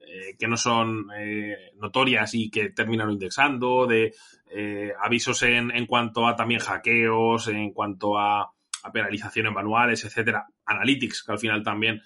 eh, 0.00 0.36
que 0.38 0.46
no 0.46 0.56
son 0.56 1.06
eh, 1.16 1.72
notorias 1.76 2.34
y 2.34 2.50
que 2.50 2.70
terminan 2.70 3.10
indexando, 3.10 3.86
de 3.86 4.12
avisos 5.02 5.42
en, 5.42 5.72
en, 5.72 5.86
cuanto 5.86 6.28
a 6.28 6.36
también 6.36 6.60
hackeos, 6.60 7.48
en 7.48 7.72
cuanto 7.72 8.16
a 8.16 8.54
a 8.84 8.92
penalizaciones 8.92 9.52
manuales, 9.52 10.04
etcétera, 10.04 10.46
Analytics, 10.66 11.22
que 11.24 11.32
al 11.32 11.38
final 11.38 11.62
también 11.62 12.02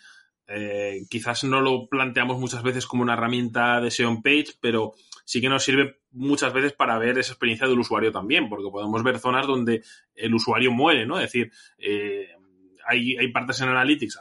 eh, 0.48 1.02
quizás 1.10 1.44
no 1.44 1.60
lo 1.60 1.88
planteamos 1.88 2.38
muchas 2.38 2.62
veces 2.62 2.86
como 2.86 3.02
una 3.02 3.12
herramienta 3.12 3.80
de 3.80 3.90
SEO 3.90 4.22
page, 4.22 4.54
pero 4.60 4.94
sí 5.24 5.42
que 5.42 5.48
nos 5.50 5.62
sirve 5.62 6.00
muchas 6.10 6.54
veces 6.54 6.72
para 6.72 6.98
ver 6.98 7.18
esa 7.18 7.32
experiencia 7.32 7.68
del 7.68 7.78
usuario 7.78 8.10
también, 8.10 8.48
porque 8.48 8.70
podemos 8.70 9.02
ver 9.02 9.18
zonas 9.18 9.46
donde 9.46 9.82
el 10.14 10.34
usuario 10.34 10.72
muere, 10.72 11.04
¿no? 11.04 11.18
Es 11.18 11.24
decir, 11.24 11.52
eh, 11.76 12.28
hay, 12.86 13.18
hay, 13.18 13.30
partes 13.30 13.60
en 13.60 13.68
Analytics, 13.68 14.18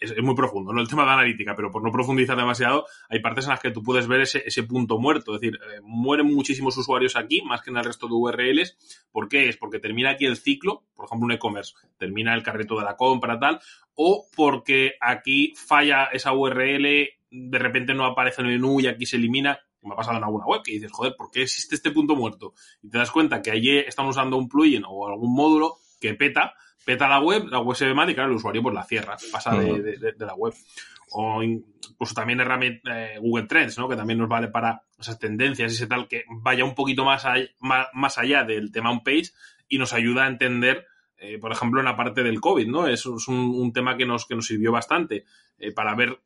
es, 0.00 0.22
muy 0.22 0.34
profundo, 0.34 0.72
no 0.72 0.80
el 0.80 0.88
tema 0.88 1.04
de 1.04 1.10
analítica, 1.10 1.54
pero 1.54 1.70
por 1.70 1.82
no 1.82 1.90
profundizar 1.90 2.36
demasiado, 2.36 2.86
hay 3.08 3.20
partes 3.20 3.44
en 3.44 3.50
las 3.50 3.60
que 3.60 3.70
tú 3.70 3.82
puedes 3.82 4.06
ver 4.06 4.20
ese, 4.20 4.42
ese 4.46 4.62
punto 4.62 4.98
muerto. 4.98 5.34
Es 5.34 5.40
decir, 5.40 5.56
eh, 5.56 5.80
mueren 5.82 6.26
muchísimos 6.26 6.76
usuarios 6.76 7.16
aquí, 7.16 7.42
más 7.42 7.62
que 7.62 7.70
en 7.70 7.76
el 7.76 7.84
resto 7.84 8.06
de 8.06 8.14
URLs. 8.14 9.06
¿Por 9.10 9.28
qué? 9.28 9.48
Es 9.48 9.56
porque 9.56 9.78
termina 9.78 10.10
aquí 10.10 10.26
el 10.26 10.36
ciclo, 10.36 10.84
por 10.94 11.06
ejemplo, 11.06 11.26
un 11.26 11.32
e-commerce, 11.32 11.74
termina 11.96 12.34
el 12.34 12.42
carrito 12.42 12.78
de 12.78 12.84
la 12.84 12.96
compra, 12.96 13.38
tal, 13.38 13.60
o 13.94 14.26
porque 14.34 14.94
aquí 15.00 15.54
falla 15.56 16.04
esa 16.12 16.32
URL, 16.32 17.08
de 17.30 17.58
repente 17.58 17.94
no 17.94 18.04
aparece 18.04 18.42
en 18.42 18.48
el 18.48 18.60
menú 18.60 18.80
y 18.80 18.86
aquí 18.86 19.06
se 19.06 19.16
elimina. 19.16 19.58
Me 19.82 19.94
ha 19.94 19.96
pasado 19.96 20.18
en 20.18 20.24
alguna 20.24 20.44
web 20.44 20.62
que 20.64 20.72
dices, 20.72 20.90
joder, 20.90 21.14
¿por 21.16 21.30
qué 21.30 21.42
existe 21.42 21.76
este 21.76 21.92
punto 21.92 22.16
muerto? 22.16 22.52
Y 22.82 22.90
te 22.90 22.98
das 22.98 23.10
cuenta 23.10 23.40
que 23.40 23.52
allí 23.52 23.78
estamos 23.78 24.16
usando 24.16 24.36
un 24.36 24.48
plugin 24.48 24.82
o 24.86 25.08
algún 25.08 25.32
módulo 25.32 25.78
que 26.00 26.14
peta 26.14 26.54
peta 26.88 27.06
la 27.06 27.20
web, 27.20 27.48
la 27.50 27.60
web 27.60 27.76
se 27.76 27.84
ve 27.84 27.92
mal 27.92 28.08
y 28.08 28.14
claro, 28.14 28.30
el 28.30 28.36
usuario 28.36 28.62
pues 28.62 28.74
la 28.74 28.82
cierra, 28.82 29.18
pasa 29.30 29.54
de, 29.54 30.14
la 30.18 30.34
web. 30.34 30.54
O 31.10 31.42
incluso 31.42 32.14
también 32.14 32.40
herramienta 32.40 33.12
eh, 33.12 33.18
Google 33.18 33.46
Trends, 33.46 33.76
¿no? 33.76 33.90
Que 33.90 33.96
también 33.96 34.18
nos 34.18 34.28
vale 34.28 34.48
para 34.48 34.80
esas 34.98 35.18
tendencias 35.18 35.70
y 35.70 35.74
ese 35.74 35.86
tal 35.86 36.08
que 36.08 36.24
vaya 36.30 36.64
un 36.64 36.74
poquito 36.74 37.04
más, 37.04 37.26
allá, 37.26 37.46
más, 37.60 38.16
allá 38.16 38.44
del 38.44 38.72
tema 38.72 38.90
on 38.90 39.02
page 39.02 39.32
y 39.68 39.76
nos 39.76 39.92
ayuda 39.92 40.24
a 40.24 40.28
entender, 40.28 40.86
eh, 41.18 41.38
por 41.38 41.52
ejemplo, 41.52 41.80
en 41.80 41.84
la 41.84 41.94
parte 41.94 42.22
del 42.22 42.40
COVID, 42.40 42.68
¿no? 42.68 42.88
Eso 42.88 43.16
es 43.16 43.28
un, 43.28 43.70
tema 43.74 43.98
que 43.98 44.06
nos, 44.06 44.24
que 44.24 44.34
nos 44.34 44.46
sirvió 44.46 44.72
bastante 44.72 45.26
eh, 45.58 45.72
para 45.72 45.94
ver 45.94 46.18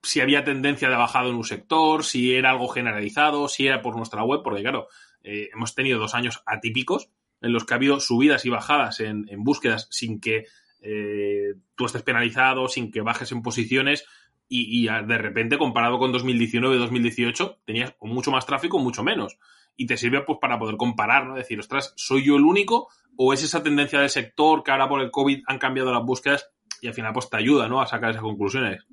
si 0.00 0.20
había 0.20 0.44
tendencia 0.44 0.88
de 0.88 0.94
bajado 0.94 1.28
en 1.28 1.34
un 1.34 1.44
sector, 1.44 2.04
si 2.04 2.36
era 2.36 2.50
algo 2.50 2.68
generalizado, 2.68 3.48
si 3.48 3.66
era 3.66 3.82
por 3.82 3.96
nuestra 3.96 4.22
web, 4.22 4.42
porque 4.44 4.62
claro, 4.62 4.86
hemos 5.22 5.74
tenido 5.74 5.98
dos 5.98 6.14
años 6.14 6.40
atípicos 6.46 7.10
en 7.40 7.52
los 7.52 7.64
que 7.64 7.74
ha 7.74 7.76
habido 7.76 8.00
subidas 8.00 8.44
y 8.44 8.50
bajadas 8.50 9.00
en, 9.00 9.26
búsquedas 9.38 9.88
sin 9.90 10.20
que 10.20 10.46
eh, 10.82 11.54
tú 11.74 11.86
estés 11.86 12.02
penalizado, 12.02 12.68
sin 12.68 12.90
que 12.90 13.00
bajes 13.00 13.32
en 13.32 13.42
posiciones 13.42 14.04
y, 14.52 14.86
de 14.86 15.18
repente 15.18 15.58
comparado 15.58 15.98
con 15.98 16.12
2019-2018 16.12 17.58
tenías 17.64 17.94
mucho 18.00 18.32
más 18.32 18.46
tráfico 18.46 18.80
mucho 18.80 19.04
menos. 19.04 19.38
Y 19.76 19.86
te 19.86 19.96
sirve 19.96 20.22
pues 20.22 20.38
para 20.40 20.58
poder 20.58 20.76
comparar, 20.76 21.26
¿no? 21.26 21.36
Decir, 21.36 21.60
ostras, 21.60 21.94
¿soy 21.96 22.24
yo 22.24 22.36
el 22.36 22.42
único 22.42 22.88
o 23.16 23.32
es 23.32 23.44
esa 23.44 23.62
tendencia 23.62 24.00
del 24.00 24.10
sector 24.10 24.64
que 24.64 24.72
ahora 24.72 24.88
por 24.88 25.00
el 25.00 25.10
COVID 25.10 25.42
han 25.46 25.58
cambiado 25.58 25.92
las 25.92 26.04
búsquedas 26.04 26.50
y 26.82 26.88
al 26.88 26.94
final 26.94 27.12
pues 27.12 27.30
te 27.30 27.36
ayuda, 27.36 27.68
¿no? 27.68 27.80
A 27.80 27.86
sacar 27.86 28.10
esas 28.10 28.22
conclusiones. 28.22 28.84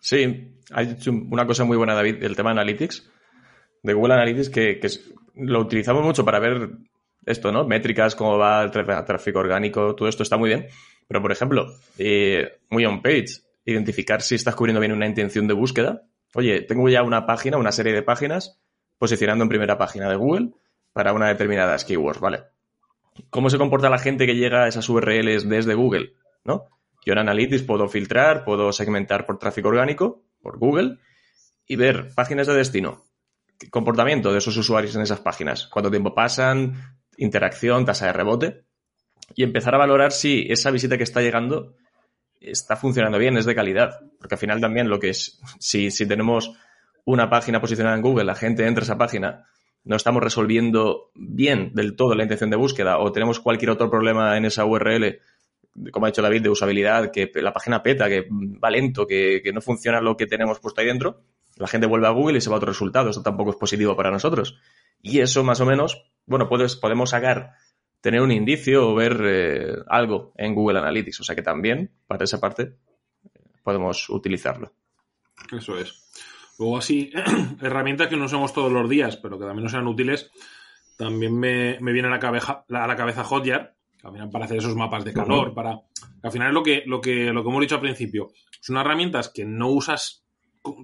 Sí, 0.00 0.58
hay 0.72 0.96
una 1.08 1.46
cosa 1.46 1.64
muy 1.64 1.76
buena, 1.76 1.94
David, 1.94 2.22
el 2.22 2.34
tema 2.34 2.50
de 2.50 2.60
Analytics, 2.60 3.10
de 3.82 3.92
Google 3.92 4.14
Analytics, 4.14 4.48
que, 4.48 4.80
que 4.80 4.86
es 4.86 5.14
lo 5.34 5.60
utilizamos 5.60 6.04
mucho 6.04 6.24
para 6.24 6.38
ver 6.38 6.70
esto, 7.26 7.52
¿no? 7.52 7.64
Métricas, 7.64 8.14
cómo 8.14 8.38
va 8.38 8.62
el 8.62 8.70
tráfico 8.70 9.38
orgánico, 9.38 9.94
todo 9.94 10.08
esto 10.08 10.22
está 10.22 10.36
muy 10.36 10.48
bien. 10.48 10.68
Pero, 11.08 11.20
por 11.22 11.32
ejemplo, 11.32 11.66
eh, 11.98 12.58
muy 12.70 12.84
on-page, 12.84 13.42
identificar 13.64 14.22
si 14.22 14.34
estás 14.34 14.54
cubriendo 14.54 14.80
bien 14.80 14.92
una 14.92 15.06
intención 15.06 15.46
de 15.46 15.54
búsqueda. 15.54 16.02
Oye, 16.34 16.62
tengo 16.62 16.88
ya 16.88 17.02
una 17.02 17.26
página, 17.26 17.58
una 17.58 17.72
serie 17.72 17.92
de 17.92 18.02
páginas 18.02 18.60
posicionando 18.98 19.44
en 19.44 19.48
primera 19.48 19.78
página 19.78 20.08
de 20.08 20.16
Google 20.16 20.50
para 20.92 21.12
una 21.12 21.28
determinada 21.28 21.76
keywords, 21.76 22.20
¿vale? 22.20 22.44
¿Cómo 23.30 23.50
se 23.50 23.58
comporta 23.58 23.90
la 23.90 23.98
gente 23.98 24.26
que 24.26 24.34
llega 24.34 24.64
a 24.64 24.68
esas 24.68 24.88
URLs 24.88 25.48
desde 25.48 25.74
Google? 25.74 26.14
¿No? 26.44 26.68
Yo 27.04 27.12
en 27.12 27.18
Analytics 27.18 27.62
puedo 27.62 27.88
filtrar, 27.88 28.44
puedo 28.44 28.72
segmentar 28.72 29.26
por 29.26 29.38
tráfico 29.38 29.68
orgánico, 29.68 30.24
por 30.40 30.58
Google, 30.58 30.98
y 31.66 31.76
ver 31.76 32.08
páginas 32.14 32.46
de 32.46 32.54
destino 32.54 33.04
comportamiento 33.70 34.32
de 34.32 34.38
esos 34.38 34.56
usuarios 34.56 34.94
en 34.96 35.02
esas 35.02 35.20
páginas, 35.20 35.66
cuánto 35.66 35.90
tiempo 35.90 36.14
pasan, 36.14 36.96
interacción, 37.16 37.84
tasa 37.84 38.06
de 38.06 38.12
rebote, 38.12 38.64
y 39.34 39.42
empezar 39.42 39.74
a 39.74 39.78
valorar 39.78 40.12
si 40.12 40.46
esa 40.50 40.70
visita 40.70 40.96
que 40.96 41.04
está 41.04 41.20
llegando 41.20 41.76
está 42.40 42.76
funcionando 42.76 43.18
bien, 43.18 43.36
es 43.36 43.46
de 43.46 43.54
calidad. 43.54 44.00
Porque 44.18 44.34
al 44.34 44.38
final 44.38 44.60
también 44.60 44.88
lo 44.88 44.98
que 44.98 45.10
es, 45.10 45.40
si, 45.58 45.90
si 45.90 46.06
tenemos 46.06 46.52
una 47.04 47.30
página 47.30 47.60
posicionada 47.60 47.96
en 47.96 48.02
Google, 48.02 48.24
la 48.24 48.34
gente 48.34 48.66
entra 48.66 48.82
a 48.82 48.86
esa 48.86 48.98
página, 48.98 49.46
no 49.84 49.96
estamos 49.96 50.22
resolviendo 50.22 51.10
bien 51.14 51.72
del 51.74 51.96
todo 51.96 52.14
la 52.14 52.22
intención 52.22 52.50
de 52.50 52.56
búsqueda 52.56 52.98
o 52.98 53.12
tenemos 53.12 53.40
cualquier 53.40 53.70
otro 53.70 53.90
problema 53.90 54.36
en 54.36 54.46
esa 54.46 54.64
URL, 54.64 55.20
como 55.92 56.06
ha 56.06 56.08
dicho 56.08 56.22
David, 56.22 56.42
de 56.42 56.50
usabilidad, 56.50 57.10
que 57.10 57.30
la 57.34 57.52
página 57.52 57.82
peta, 57.82 58.08
que 58.08 58.26
va 58.30 58.70
lento, 58.70 59.06
que, 59.06 59.42
no 59.52 59.60
funciona 59.60 60.00
lo 60.00 60.16
que 60.16 60.26
tenemos 60.26 60.60
puesto 60.60 60.80
ahí 60.80 60.86
dentro, 60.86 61.22
la 61.56 61.66
gente 61.66 61.86
vuelve 61.86 62.06
a 62.06 62.10
Google 62.10 62.38
y 62.38 62.40
se 62.40 62.50
va 62.50 62.56
a 62.56 62.58
otro 62.58 62.72
resultado. 62.72 63.10
Esto 63.10 63.22
tampoco 63.22 63.50
es 63.50 63.56
positivo 63.56 63.96
para 63.96 64.10
nosotros. 64.10 64.58
Y 65.02 65.20
eso, 65.20 65.44
más 65.44 65.60
o 65.60 65.66
menos, 65.66 66.04
bueno, 66.26 66.48
puedes, 66.48 66.76
podemos 66.76 67.10
sacar, 67.10 67.52
tener 68.00 68.20
un 68.20 68.32
indicio 68.32 68.88
o 68.88 68.94
ver 68.94 69.20
eh, 69.24 69.76
algo 69.88 70.32
en 70.36 70.54
Google 70.54 70.78
Analytics. 70.78 71.20
O 71.20 71.24
sea 71.24 71.34
que 71.34 71.42
también, 71.42 71.90
para 72.06 72.24
esa 72.24 72.40
parte, 72.40 72.76
podemos 73.62 74.08
utilizarlo. 74.10 74.72
Eso 75.52 75.78
es. 75.78 76.04
Luego, 76.58 76.78
así, 76.78 77.10
herramientas 77.62 78.08
que 78.08 78.16
no 78.16 78.26
usamos 78.26 78.52
todos 78.52 78.72
los 78.72 78.88
días, 78.88 79.16
pero 79.16 79.38
que 79.38 79.44
también 79.44 79.64
nos 79.64 79.72
sean 79.72 79.86
útiles, 79.86 80.30
también 80.96 81.38
me, 81.38 81.78
viene 81.80 82.08
a 82.08 82.10
la 82.10 82.20
cabeza, 82.20 82.64
a 82.68 82.86
la 82.86 82.96
cabeza 82.96 83.24
Hotjar, 83.24 83.74
también 84.04 84.30
para 84.30 84.44
hacer 84.44 84.58
esos 84.58 84.76
mapas 84.76 85.02
de 85.02 85.14
calor, 85.14 85.54
para. 85.54 85.80
Al 86.22 86.30
final 86.30 86.48
es 86.48 86.54
lo 86.54 86.62
que, 86.62 86.82
lo 86.84 87.00
que, 87.00 87.32
lo 87.32 87.42
que 87.42 87.48
hemos 87.48 87.60
dicho 87.62 87.76
al 87.76 87.80
principio. 87.80 88.32
Son 88.60 88.76
herramientas 88.76 89.30
que 89.34 89.46
no 89.46 89.68
usas 89.68 90.26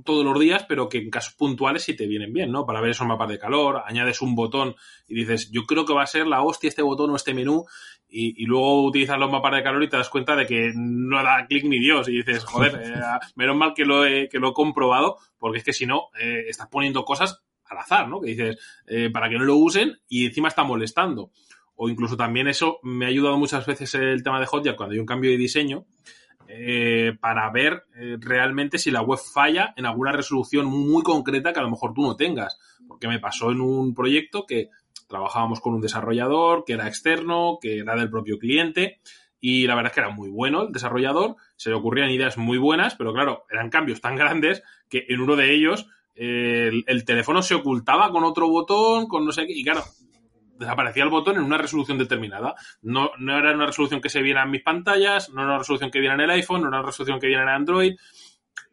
todos 0.05 0.25
los 0.25 0.41
días, 0.41 0.65
pero 0.67 0.89
que 0.89 0.99
en 0.99 1.11
casos 1.11 1.35
puntuales 1.35 1.83
sí 1.83 1.95
te 1.95 2.07
vienen 2.07 2.33
bien, 2.33 2.50
¿no? 2.50 2.65
Para 2.65 2.81
ver 2.81 2.91
esos 2.91 3.07
mapas 3.07 3.29
de 3.29 3.39
calor, 3.39 3.83
añades 3.85 4.23
un 4.23 4.35
botón 4.35 4.75
y 5.07 5.15
dices, 5.15 5.50
yo 5.50 5.65
creo 5.65 5.85
que 5.85 5.93
va 5.93 6.03
a 6.03 6.07
ser 6.07 6.27
la 6.27 6.43
hostia 6.43 6.69
este 6.69 6.81
botón 6.81 7.11
o 7.11 7.17
este 7.17 7.35
menú, 7.35 7.67
y, 8.09 8.45
luego 8.47 8.85
utilizas 8.85 9.19
los 9.19 9.31
mapas 9.31 9.53
de 9.55 9.62
calor 9.62 9.85
y 9.85 9.89
te 9.89 9.97
das 9.97 10.09
cuenta 10.09 10.35
de 10.35 10.47
que 10.47 10.73
no 10.75 11.23
da 11.23 11.47
clic 11.47 11.65
ni 11.65 11.79
Dios, 11.79 12.09
y 12.09 12.12
dices, 12.12 12.43
joder, 12.45 12.81
eh, 12.83 13.00
menos 13.37 13.57
mal 13.57 13.75
que 13.75 13.85
lo, 13.85 14.05
he, 14.05 14.29
que 14.29 14.39
lo 14.39 14.50
he 14.50 14.53
comprobado, 14.55 15.19
porque 15.39 15.59
es 15.59 15.65
que 15.65 15.73
si 15.75 15.87
no, 15.87 16.09
eh, 16.21 16.45
estás 16.49 16.69
poniendo 16.69 17.05
cosas 17.05 17.43
al 17.67 17.79
azar, 17.79 18.09
¿no? 18.09 18.21
Que 18.21 18.31
dices, 18.31 18.59
eh, 18.87 19.11
para 19.11 19.29
que 19.29 19.37
no 19.37 19.45
lo 19.45 19.57
usen 19.57 19.99
y 20.09 20.27
encima 20.27 20.49
está 20.49 20.65
molestando. 20.65 21.31
O 21.82 21.88
incluso 21.88 22.14
también 22.14 22.46
eso 22.46 22.78
me 22.82 23.06
ha 23.06 23.08
ayudado 23.08 23.38
muchas 23.38 23.64
veces 23.64 23.94
el 23.94 24.22
tema 24.22 24.38
de 24.38 24.44
Hotjar 24.44 24.76
cuando 24.76 24.92
hay 24.92 24.99
un 24.99 25.06
cambio 25.06 25.30
de 25.30 25.38
diseño 25.38 25.87
eh, 26.46 27.14
para 27.18 27.50
ver 27.50 27.84
eh, 27.96 28.18
realmente 28.20 28.76
si 28.76 28.90
la 28.90 29.00
web 29.00 29.18
falla 29.18 29.72
en 29.78 29.87
alguna 29.87 30.12
resolución 30.12 30.66
muy 30.66 31.02
concreta 31.02 31.54
que 31.54 31.58
a 31.58 31.62
lo 31.62 31.70
mejor 31.70 31.94
tú 31.94 32.02
no 32.02 32.16
tengas. 32.16 32.58
Porque 32.87 33.08
me 33.08 33.18
pasó 33.18 33.50
en 33.50 33.62
un 33.62 33.94
proyecto 33.94 34.44
que 34.44 34.68
trabajábamos 35.08 35.62
con 35.62 35.72
un 35.72 35.80
desarrollador 35.80 36.64
que 36.66 36.75
era 36.75 36.87
externo, 36.87 37.56
que 37.62 37.78
era 37.78 37.96
del 37.96 38.10
propio 38.10 38.38
cliente, 38.38 39.00
y 39.40 39.66
la 39.66 39.75
verdad 39.75 39.90
es 39.90 39.94
que 39.94 40.00
era 40.00 40.10
muy 40.10 40.28
bueno 40.28 40.64
el 40.64 40.72
desarrollador, 40.72 41.37
se 41.56 41.70
le 41.70 41.76
ocurrían 41.76 42.10
ideas 42.10 42.37
muy 42.37 42.58
buenas, 42.58 42.94
pero 42.94 43.14
claro, 43.14 43.46
eran 43.50 43.70
cambios 43.70 44.02
tan 44.02 44.16
grandes 44.16 44.62
que 44.90 45.06
en 45.08 45.22
uno 45.22 45.34
de 45.34 45.54
ellos 45.54 45.87
el, 46.14 46.84
el, 46.87 47.04
teléfono 47.06 47.40
se 47.40 47.54
ocultaba 47.54 48.12
con 48.12 48.25
otro 48.25 48.50
botón, 48.50 49.06
con 49.06 49.25
no 49.25 49.32
sé 49.32 49.46
qué, 49.46 49.54
y 49.54 49.64
claro, 49.64 49.82
desaparecía 50.61 51.05
el 51.05 51.09
botón 51.09 51.37
en 51.37 51.43
una 51.43 51.57
resolución 51.57 51.97
determinada. 51.97 52.55
No, 52.83 53.12
no 53.19 53.38
era 53.38 53.55
una 53.55 53.67
resolución 53.67 54.00
que 54.00 54.11
se 54.11 54.21
viera 54.21 54.43
en 54.43 54.50
mis 54.50 54.62
pantallas, 54.62 55.31
no 55.31 55.40
era 55.40 55.52
una 55.52 55.59
resolución 55.59 55.90
que 55.90 56.00
viera 56.00 56.14
en 56.14 56.21
el 56.21 56.31
iPhone, 56.31 56.61
no 56.61 56.69
era 56.69 56.79
una 56.79 56.87
resolución 56.87 57.19
que 57.19 57.26
viera 57.26 57.43
en 57.43 57.49
Android. 57.49 57.97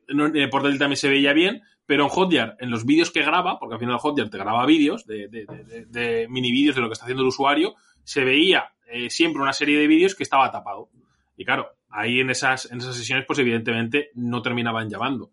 No, 0.09 0.27
eh, 0.27 0.47
por 0.49 0.63
también 0.63 0.97
se 0.97 1.09
veía 1.09 1.31
bien, 1.31 1.61
pero 1.85 2.03
en 2.03 2.09
Hotjar, 2.09 2.57
en 2.59 2.69
los 2.69 2.85
vídeos 2.85 3.09
que 3.09 3.23
graba, 3.23 3.57
porque 3.57 3.75
al 3.75 3.79
final 3.79 3.97
Hotjar 3.99 4.29
te 4.29 4.37
graba 4.37 4.65
vídeos, 4.65 5.05
de, 5.05 5.29
de, 5.29 6.27
mini 6.29 6.51
vídeos 6.51 6.75
de 6.75 6.81
lo 6.81 6.87
que 6.87 6.93
está 6.93 7.05
haciendo 7.05 7.23
el 7.23 7.29
usuario, 7.29 7.75
se 8.03 8.25
veía 8.25 8.73
eh, 8.87 9.09
siempre 9.09 9.41
una 9.41 9.53
serie 9.53 9.79
de 9.79 9.87
vídeos 9.87 10.13
que 10.13 10.23
estaba 10.23 10.51
tapado. 10.51 10.89
Y 11.37 11.45
claro, 11.45 11.69
ahí 11.89 12.19
en 12.19 12.29
esas, 12.29 12.69
en 12.69 12.79
esas 12.79 12.97
sesiones, 12.97 13.25
pues 13.25 13.39
evidentemente 13.39 14.09
no 14.15 14.41
terminaban 14.41 14.89
llamando. 14.89 15.31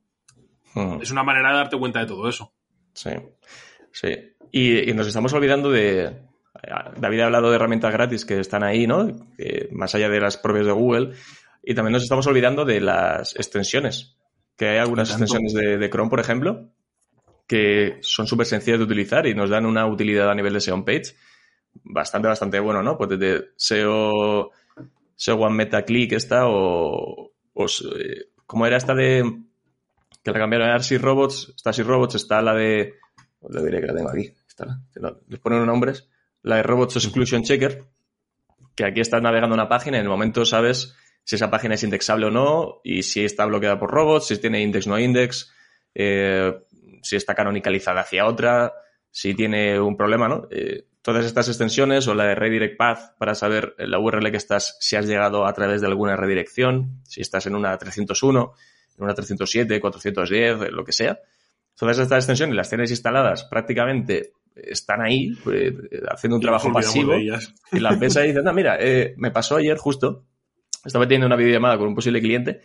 Hmm. 0.75 1.03
Es 1.03 1.11
una 1.11 1.25
manera 1.25 1.51
de 1.51 1.57
darte 1.57 1.79
cuenta 1.79 1.99
de 1.99 2.07
todo 2.07 2.29
eso. 2.29 2.53
Sí, 2.93 3.11
sí. 3.91 4.09
y 4.53 4.93
nos 4.93 5.09
estamos 5.09 5.33
olvidando 5.33 5.69
de, 5.69 6.17
David 6.97 7.21
ha 7.21 7.27
hablado 7.27 7.51
de 7.51 7.57
herramientas 7.57 7.93
gratis 7.93 8.25
que 8.25 8.41
están 8.41 8.63
ahí, 8.63 8.87
¿no? 8.87 9.09
más 9.73 9.95
allá 9.95 10.09
de 10.09 10.21
las 10.21 10.37
propias 10.37 10.67
de 10.67 10.73
Google. 10.73 11.15
Y 11.63 11.75
también 11.75 11.93
nos 11.93 12.03
estamos 12.03 12.27
olvidando 12.27 12.65
de 12.65 12.81
las 12.81 13.35
extensiones. 13.37 14.17
Que 14.57 14.69
hay 14.69 14.79
algunas 14.79 15.11
extensiones 15.11 15.53
de, 15.53 15.91
Chrome, 15.91 16.11
por 16.11 16.21
ejemplo, 16.21 16.71
que 17.47 17.99
son 18.03 18.27
súper 18.27 18.47
sencillas 18.47 18.79
de 18.79 18.85
utilizar 18.85 19.27
y 19.27 19.35
nos 19.35 19.51
dan 19.51 19.67
una 19.67 19.87
utilidad 19.87 20.31
a 20.31 20.35
nivel 20.35 20.53
de 20.53 20.61
SEO 20.61 20.85
page 20.85 21.17
bastante, 21.83 22.29
bastante 22.29 22.61
bueno, 22.61 22.83
¿no? 22.83 22.97
Pues 22.97 23.11
desde 23.11 23.49
SEO, 23.57 24.51
SEO 25.17 25.37
One 25.37 25.57
Meta 25.57 25.85
Click 25.85 26.13
esta 26.13 26.47
o, 26.47 27.33
o 27.53 27.67
eh, 27.67 28.29
¿cómo 28.47 28.67
era 28.67 28.77
esta 28.77 28.95
de 28.95 29.25
que 30.23 30.31
la 30.31 30.39
cambiaron 30.39 30.71
a 30.71 30.75
Arsi 30.75 30.99
Robots? 30.99 31.53
Está 31.57 31.71
Arsi 31.71 31.83
Robots, 31.83 32.15
está 32.15 32.41
la 32.41 32.55
de, 32.55 32.95
le 33.49 33.63
diré 33.65 33.81
que 33.81 33.87
la 33.89 33.95
tengo 33.95 34.11
aquí, 34.11 34.33
está, 34.47 34.81
les 35.27 35.41
ponen 35.41 35.67
nombres 35.67 36.09
la 36.45 36.57
de 36.57 36.63
Robots 36.63 36.97
Exclusion 36.97 37.43
Checker, 37.43 37.85
que 38.77 38.85
aquí 38.85 39.01
estás 39.01 39.23
navegando 39.23 39.55
una 39.55 39.69
página 39.69 39.97
y 39.97 40.01
en 40.01 40.07
el 40.07 40.11
momento 40.11 40.45
sabes 40.45 40.95
si 41.25 41.37
esa 41.37 41.51
página 41.51 41.75
es 41.75 41.83
indexable 41.83 42.27
o 42.27 42.31
no 42.31 42.81
y 42.85 43.03
si 43.03 43.25
está 43.25 43.47
bloqueada 43.47 43.79
por 43.79 43.91
robots, 43.91 44.27
si 44.27 44.39
tiene 44.39 44.61
index 44.61 44.87
no 44.87 44.99
index, 44.99 45.53
eh, 45.95 46.53
si 47.03 47.17
está 47.17 47.35
canonicalizada 47.35 48.03
hacia 48.03 48.27
otra, 48.27 48.75
si 49.11 49.35
tiene 49.35 49.81
un 49.81 49.97
problema, 49.97 50.29
¿no? 50.29 50.47
Eh, 50.51 50.87
todas 51.01 51.25
estas 51.25 51.49
extensiones 51.49 52.07
o 52.09 52.15
la 52.15 52.25
de 52.25 52.35
Redirect 52.35 52.77
Path 52.77 53.17
para 53.19 53.35
saber 53.35 53.75
la 53.79 53.99
URL 53.99 54.31
que 54.31 54.37
estás, 54.37 54.77
si 54.81 54.97
has 54.97 55.07
llegado 55.07 55.47
a 55.47 55.53
través 55.55 55.81
de 55.81 55.87
alguna 55.87 56.17
redirección, 56.17 57.01
si 57.05 57.23
estás 57.23 57.47
en 57.47 57.55
una 57.55 57.77
301, 57.79 58.53
en 58.99 59.05
una 59.05 59.15
307, 59.15 59.81
410, 59.81 60.73
lo 60.73 60.85
que 60.85 60.93
sea. 60.93 61.21
Todas 61.75 61.99
estas 61.99 62.19
extensiones 62.19 62.55
las 62.55 62.69
tienes 62.69 62.91
instaladas 62.91 63.45
prácticamente 63.45 64.33
están 64.55 65.03
ahí 65.03 65.33
pues, 65.43 65.73
haciendo 66.09 66.37
un 66.37 66.43
trabajo 66.43 66.73
pasivo 66.73 67.15
y 67.17 67.81
la 67.81 67.95
ves 67.97 68.17
ahí 68.17 68.29
diciendo, 68.29 68.53
mira, 68.53 68.77
eh, 68.81 69.15
me 69.17 69.31
pasó 69.31 69.57
ayer 69.57 69.77
justo, 69.77 70.25
estaba 70.85 71.07
teniendo 71.07 71.27
una 71.27 71.37
videollamada 71.37 71.79
con 71.79 71.89
un 71.89 71.95
posible 71.95 72.21
cliente 72.21 72.61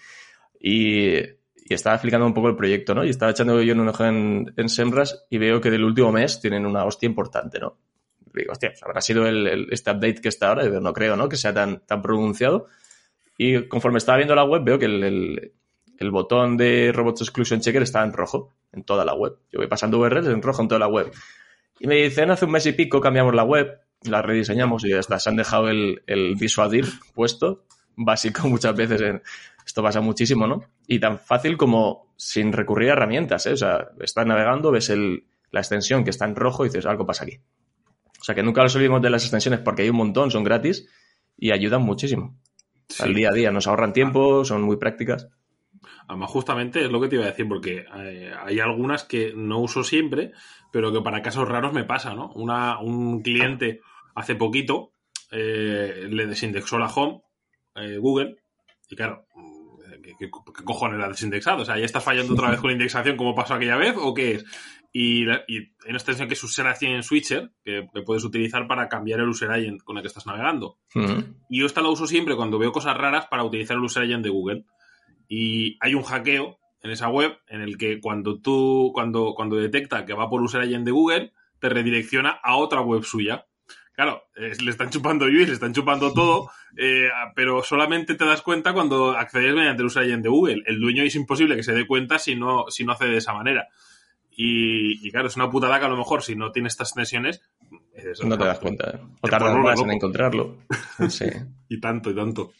y, 0.59 1.37
estaba 1.69 1.97
explicando 1.97 2.25
un 2.25 2.33
poco 2.33 2.49
el 2.49 2.55
proyecto, 2.55 2.95
¿no? 2.95 3.05
Y 3.05 3.11
estaba 3.11 3.29
echando 3.29 3.61
yo 3.61 3.75
un 3.75 3.87
ojo 3.87 4.03
en, 4.03 4.51
en 4.57 4.69
Semras 4.69 5.27
y 5.29 5.37
veo 5.37 5.61
que 5.61 5.69
del 5.69 5.83
último 5.83 6.11
mes 6.11 6.41
tienen 6.41 6.65
una 6.65 6.83
hostia 6.83 7.05
importante, 7.05 7.59
¿no? 7.59 7.77
digo, 8.33 8.51
hostia, 8.51 8.69
pues 8.69 8.81
habrá 8.83 9.01
sido 9.01 9.27
el, 9.27 9.67
este 9.71 9.91
update 9.91 10.21
que 10.21 10.29
está 10.29 10.49
ahora, 10.49 10.67
no 10.67 10.93
creo, 10.93 11.15
¿no? 11.15 11.29
Que 11.29 11.37
sea 11.37 11.53
tan, 11.53 11.85
tan 11.85 12.01
pronunciado. 12.01 12.65
Y 13.37 13.67
conforme 13.67 13.99
estaba 13.99 14.17
viendo 14.17 14.33
la 14.33 14.43
web, 14.43 14.63
veo 14.63 14.79
que 14.79 14.85
el, 14.85 15.53
el 15.97 16.11
botón 16.11 16.57
de 16.57 16.91
Robots 16.93 17.21
Exclusion 17.21 17.59
Checker 17.59 17.83
está 17.83 18.03
en 18.03 18.13
rojo 18.13 18.55
en 18.71 18.83
toda 18.83 19.05
la 19.05 19.13
web. 19.13 19.37
Yo 19.51 19.59
voy 19.59 19.67
pasando 19.67 19.99
URLs 19.99 20.27
en 20.27 20.41
rojo 20.41 20.61
en 20.61 20.67
toda 20.67 20.79
la 20.79 20.87
web. 20.87 21.11
Y 21.79 21.87
me 21.87 21.95
dicen, 21.95 22.31
hace 22.31 22.45
un 22.45 22.51
mes 22.51 22.65
y 22.65 22.73
pico 22.73 22.99
cambiamos 23.01 23.33
la 23.33 23.43
web, 23.43 23.79
la 24.03 24.21
rediseñamos 24.21 24.85
y 24.85 24.89
ya 24.89 24.99
está. 24.99 25.19
Se 25.19 25.29
han 25.29 25.35
dejado 25.35 25.69
el, 25.69 26.03
el 26.07 26.35
Visual 26.35 26.69
Dir 26.71 26.85
puesto, 27.13 27.65
básico 27.95 28.47
muchas 28.47 28.75
veces. 28.75 29.01
En, 29.01 29.21
esto 29.65 29.83
pasa 29.83 30.01
muchísimo, 30.01 30.47
¿no? 30.47 30.63
Y 30.87 30.99
tan 30.99 31.19
fácil 31.19 31.55
como 31.55 32.13
sin 32.17 32.51
recurrir 32.53 32.89
a 32.89 32.93
herramientas, 32.93 33.45
¿eh? 33.45 33.53
O 33.53 33.57
sea, 33.57 33.89
estás 33.99 34.25
navegando, 34.25 34.71
ves 34.71 34.89
el, 34.89 35.25
la 35.51 35.59
extensión 35.59 36.03
que 36.03 36.09
está 36.09 36.25
en 36.25 36.35
rojo 36.35 36.65
y 36.65 36.69
dices, 36.69 36.85
algo 36.87 37.05
pasa 37.05 37.23
aquí. 37.23 37.39
O 38.19 38.23
sea, 38.23 38.33
que 38.35 38.43
nunca 38.43 38.63
los 38.63 38.75
olvidemos 38.75 39.01
de 39.01 39.09
las 39.09 39.23
extensiones 39.23 39.59
porque 39.59 39.83
hay 39.83 39.89
un 39.89 39.97
montón, 39.97 40.31
son 40.31 40.43
gratis 40.43 40.87
y 41.37 41.51
ayudan 41.51 41.83
muchísimo. 41.83 42.37
Al 42.99 43.13
día 43.13 43.29
a 43.29 43.33
día, 43.33 43.51
nos 43.51 43.67
ahorran 43.67 43.93
tiempo, 43.93 44.43
son 44.43 44.63
muy 44.63 44.77
prácticas. 44.77 45.29
Además, 46.07 46.29
justamente 46.29 46.83
es 46.83 46.91
lo 46.91 46.99
que 46.99 47.07
te 47.07 47.15
iba 47.15 47.25
a 47.25 47.29
decir, 47.29 47.47
porque 47.47 47.85
eh, 47.97 48.33
hay 48.39 48.59
algunas 48.59 49.03
que 49.03 49.33
no 49.35 49.59
uso 49.59 49.83
siempre, 49.83 50.31
pero 50.71 50.91
que 50.91 51.01
para 51.01 51.21
casos 51.21 51.47
raros 51.47 51.73
me 51.73 51.83
pasa, 51.83 52.13
¿no? 52.13 52.31
Una, 52.35 52.79
un 52.79 53.21
cliente 53.21 53.81
hace 54.15 54.35
poquito 54.35 54.91
eh, 55.31 56.07
le 56.09 56.27
desindexó 56.27 56.77
la 56.77 56.87
home 56.87 57.21
eh, 57.75 57.97
Google 57.97 58.37
y 58.89 58.95
claro, 58.95 59.27
¿qué, 60.01 60.13
qué, 60.19 60.29
cojones 60.29 60.99
la 60.99 61.07
desindexado? 61.07 61.61
O 61.61 61.65
sea, 61.65 61.77
¿ya 61.77 61.85
está 61.85 62.01
fallando 62.01 62.33
otra 62.33 62.49
vez 62.49 62.59
con 62.59 62.69
la 62.69 62.73
indexación 62.73 63.15
como 63.15 63.35
pasó 63.35 63.53
aquella 63.53 63.77
vez 63.77 63.95
o 63.97 64.13
qué 64.13 64.33
es? 64.33 64.45
Y, 64.91 65.23
y 65.23 65.27
hay 65.27 65.89
una 65.89 65.97
extensión 65.97 66.27
que 66.27 66.33
es 66.33 66.43
User 66.43 66.65
Agent 66.65 67.03
Switcher, 67.03 67.51
que, 67.63 67.87
que, 67.93 68.01
puedes 68.01 68.23
utilizar 68.23 68.67
para 68.67 68.89
cambiar 68.89 69.19
el 69.19 69.29
User 69.29 69.51
Agent 69.51 69.83
con 69.83 69.97
el 69.97 70.01
que 70.01 70.07
estás 70.07 70.25
navegando. 70.25 70.79
Uh 70.95 70.99
-huh. 70.99 71.35
Y 71.49 71.59
yo 71.59 71.67
esta 71.67 71.81
la 71.81 71.89
uso 71.89 72.07
siempre 72.07 72.35
cuando 72.35 72.57
veo 72.57 72.71
cosas 72.71 72.97
raras 72.97 73.27
para 73.27 73.43
utilizar 73.43 73.77
el 73.77 73.83
User 73.83 74.03
Agent 74.03 74.23
de 74.23 74.29
Google. 74.29 74.65
Y 75.29 75.77
hay 75.79 75.93
un 75.93 76.03
hackeo 76.03 76.59
en 76.81 76.91
esa 76.91 77.07
web 77.07 77.37
en 77.47 77.61
el 77.61 77.77
que 77.77 78.01
cuando 78.01 78.41
tú, 78.41 78.91
cuando, 78.93 79.33
cuando 79.35 79.55
detecta 79.55 80.05
que 80.05 80.13
va 80.13 80.29
por 80.29 80.41
user 80.41 80.61
agent 80.61 80.85
de 80.85 80.91
Google, 80.91 81.33
te 81.59 81.69
redirecciona 81.69 82.39
a 82.43 82.57
otra 82.57 82.81
web 82.81 83.03
suya. 83.03 83.45
Claro, 83.93 84.23
eh, 84.35 84.53
le 84.63 84.71
están 84.71 84.89
chupando 84.89 85.25
UI, 85.25 85.45
le 85.45 85.53
están 85.53 85.73
chupando 85.73 86.13
todo, 86.13 86.49
eh, 86.77 87.09
pero 87.35 87.63
solamente 87.63 88.15
te 88.15 88.25
das 88.25 88.41
cuenta 88.41 88.73
cuando 88.73 89.11
accedes 89.11 89.53
mediante 89.53 89.81
el 89.81 89.87
user 89.87 90.03
agent 90.03 90.23
de 90.23 90.29
Google. 90.29 90.63
El 90.65 90.79
dueño 90.79 91.03
es 91.03 91.15
imposible 91.15 91.55
que 91.55 91.63
se 91.63 91.73
dé 91.73 91.85
cuenta 91.85 92.17
si 92.17 92.35
no, 92.35 92.65
si 92.69 92.85
no 92.85 92.93
hace 92.93 93.05
de 93.05 93.17
esa 93.17 93.33
manera. 93.33 93.67
Y, 94.31 95.05
y, 95.05 95.11
claro, 95.11 95.27
es 95.27 95.35
una 95.35 95.49
putada 95.49 95.79
que 95.79 95.85
a 95.85 95.89
lo 95.89 95.97
mejor 95.97 96.23
si 96.23 96.33
no 96.33 96.53
tiene 96.53 96.69
estas 96.69 96.89
extensiones... 96.89 97.41
Es, 97.93 98.23
no 98.23 98.37
te 98.37 98.45
das 98.45 98.59
cuenta. 98.59 98.89
¿eh? 98.89 98.99
O 99.19 99.27
tardas 99.27 99.57
más 99.57 99.81
en 99.81 99.91
encontrarlo. 99.91 100.59
Sí. 101.09 101.25
y 101.67 101.79
tanto, 101.81 102.09
y 102.09 102.15
tanto. 102.15 102.53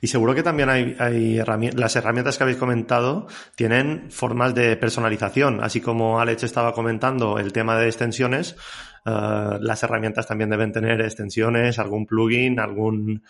Y 0.00 0.06
seguro 0.06 0.34
que 0.34 0.42
también 0.42 0.68
hay, 0.68 0.96
hay 0.98 1.38
herramientas, 1.38 1.80
las 1.80 1.96
herramientas 1.96 2.38
que 2.38 2.44
habéis 2.44 2.58
comentado 2.58 3.26
tienen 3.54 4.10
formas 4.10 4.54
de 4.54 4.76
personalización. 4.76 5.62
Así 5.62 5.80
como 5.80 6.20
Alex 6.20 6.44
estaba 6.44 6.72
comentando 6.72 7.38
el 7.38 7.52
tema 7.52 7.76
de 7.78 7.86
extensiones, 7.86 8.56
uh, 9.06 9.58
las 9.60 9.82
herramientas 9.82 10.26
también 10.26 10.50
deben 10.50 10.72
tener 10.72 11.00
extensiones, 11.00 11.78
algún 11.78 12.06
plugin, 12.06 12.58
algún, 12.60 13.22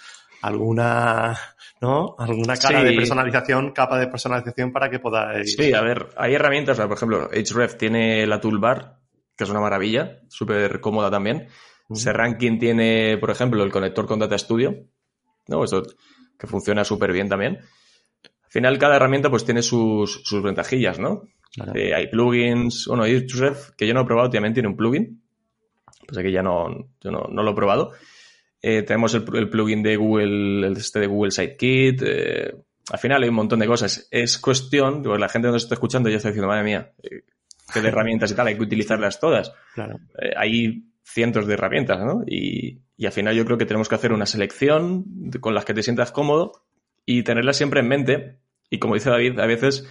alguna, 0.43 1.37
¿no? 1.81 2.15
Alguna 2.19 2.57
cara 2.57 2.81
sí. 2.81 2.87
de 2.87 2.93
personalización, 2.93 3.73
capa 3.73 3.99
de 3.99 4.07
personalización 4.07 4.73
para 4.73 4.89
que 4.89 5.01
podáis. 5.01 5.55
Sí, 5.55 5.73
a 5.73 5.81
ver, 5.81 6.09
hay 6.17 6.35
herramientas, 6.35 6.79
por 6.79 6.93
ejemplo, 6.93 7.29
Href 7.33 7.77
tiene 7.77 8.27
la 8.27 8.41
toolbar, 8.41 8.99
que 9.37 9.45
es 9.45 9.51
una 9.51 9.61
maravilla, 9.61 10.21
súper 10.29 10.81
cómoda 10.81 11.11
también. 11.11 11.49
-huh. 11.91 11.97
Serranking 11.97 12.59
tiene, 12.59 13.19
por 13.19 13.31
ejemplo, 13.31 13.63
el 13.65 13.73
conector 13.73 14.07
con 14.07 14.19
Data 14.19 14.39
Studio. 14.39 14.87
¿no? 15.49 15.65
Eso 15.65 15.83
que 16.41 16.47
funciona 16.47 16.85
súper 16.85 17.13
bien 17.13 17.29
también. 17.29 17.59
Al 17.59 18.51
final, 18.51 18.79
cada 18.79 18.97
herramienta 18.97 19.31
pues 19.31 19.45
tiene 19.45 19.63
sus, 19.63 20.23
sus 20.25 20.43
ventajillas, 20.43 20.99
¿no? 20.99 21.29
Claro. 21.53 21.73
Eh, 21.75 21.95
hay 21.95 22.09
plugins, 22.09 22.87
bueno, 22.87 23.05
Ahrefs, 23.05 23.73
que 23.77 23.87
yo 23.87 23.95
no 23.95 24.01
he 24.01 24.05
probado, 24.07 24.31
también 24.31 24.55
tiene 24.55 24.69
un 24.69 24.77
plugin. 24.77 25.23
Pues 26.07 26.19
aquí 26.19 26.33
ya 26.33 26.43
no, 26.43 26.89
yo 27.01 27.11
no, 27.11 27.29
no 27.31 27.43
lo 27.43 27.51
he 27.53 27.55
probado. 27.55 27.93
Eh, 28.63 28.83
tenemos 28.83 29.15
el, 29.15 29.25
el, 29.35 29.49
plugin 29.49 29.83
de 29.83 29.97
Google, 29.97 30.67
el 30.67 30.77
este 30.77 31.01
de 31.01 31.07
Google 31.07 31.31
Sitekit. 31.31 32.03
Eh, 32.05 32.55
al 32.91 32.99
final 32.99 33.23
hay 33.23 33.29
un 33.29 33.35
montón 33.35 33.59
de 33.61 33.67
cosas. 33.67 34.09
Es 34.11 34.39
cuestión, 34.39 35.03
pues 35.03 35.21
la 35.21 35.29
gente 35.29 35.49
que 35.49 35.53
nos 35.53 35.63
está 35.63 35.75
escuchando 35.75 36.09
ya 36.09 36.17
está 36.17 36.29
diciendo, 36.29 36.49
madre 36.49 36.65
mía, 36.65 36.93
eh, 37.03 37.23
qué 37.73 37.81
de 37.81 37.89
herramientas 37.89 38.31
y 38.33 38.35
tal, 38.35 38.49
hay 38.49 38.57
que 38.57 38.63
utilizarlas 38.63 39.21
todas. 39.21 39.53
Claro. 39.75 40.01
Eh, 40.21 40.33
hay 40.37 40.85
cientos 41.03 41.47
de 41.47 41.55
herramientas, 41.55 42.01
¿no? 42.01 42.23
Y, 42.27 42.81
y, 42.97 43.07
al 43.07 43.13
final 43.13 43.35
yo 43.35 43.45
creo 43.45 43.59
que 43.59 43.67
tenemos 43.67 43.89
que 43.89 43.95
hacer 43.95 44.13
una 44.13 44.27
selección 44.27 45.05
con 45.41 45.55
las 45.55 45.65
que 45.65 45.75
te 45.75 45.83
sientas 45.83 46.13
cómodo 46.13 46.65
y 47.05 47.23
tenerlas 47.23 47.57
siempre 47.57 47.81
en 47.81 47.89
mente. 47.89 48.39
Y 48.71 48.79
como 48.79 48.95
dice 48.95 49.11
David, 49.11 49.39
a 49.41 49.47
veces 49.47 49.89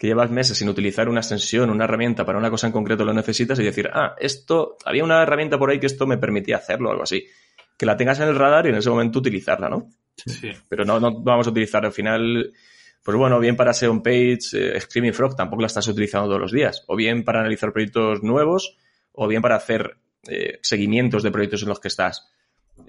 que 0.00 0.06
llevas 0.06 0.30
meses 0.30 0.56
sin 0.56 0.70
utilizar 0.70 1.10
una 1.10 1.20
extensión, 1.20 1.68
una 1.68 1.84
herramienta 1.84 2.24
para 2.24 2.38
una 2.38 2.48
cosa 2.48 2.66
en 2.66 2.72
concreto 2.72 3.04
lo 3.04 3.12
necesitas 3.12 3.58
y 3.58 3.64
decir, 3.64 3.90
ah, 3.92 4.14
esto, 4.18 4.78
había 4.86 5.04
una 5.04 5.22
herramienta 5.22 5.58
por 5.58 5.68
ahí 5.68 5.78
que 5.78 5.88
esto 5.88 6.06
me 6.06 6.16
permitía 6.16 6.56
hacerlo 6.56 6.88
o 6.88 6.92
algo 6.92 7.02
así. 7.02 7.26
Que 7.76 7.84
la 7.84 7.98
tengas 7.98 8.18
en 8.18 8.28
el 8.28 8.34
radar 8.34 8.64
y 8.64 8.70
en 8.70 8.76
ese 8.76 8.88
momento 8.88 9.18
utilizarla, 9.18 9.68
¿no? 9.68 9.90
Sí. 10.16 10.52
Pero 10.70 10.86
no, 10.86 10.98
no 11.00 11.20
vamos 11.20 11.46
a 11.46 11.50
utilizar 11.50 11.84
al 11.84 11.92
final, 11.92 12.50
pues 13.02 13.16
bueno, 13.18 13.38
bien 13.38 13.56
para 13.56 13.74
SEO 13.74 14.02
page, 14.02 14.38
eh, 14.54 14.80
Screaming 14.80 15.12
Frog 15.12 15.36
tampoco 15.36 15.60
la 15.60 15.66
estás 15.66 15.86
utilizando 15.86 16.28
todos 16.28 16.40
los 16.40 16.52
días. 16.52 16.82
O 16.86 16.96
bien 16.96 17.22
para 17.22 17.40
analizar 17.40 17.70
proyectos 17.70 18.22
nuevos, 18.22 18.78
o 19.12 19.28
bien 19.28 19.42
para 19.42 19.56
hacer 19.56 19.98
eh, 20.28 20.58
seguimientos 20.62 21.22
de 21.22 21.30
proyectos 21.30 21.62
en 21.62 21.68
los 21.68 21.80
que 21.80 21.88
estás. 21.88 22.28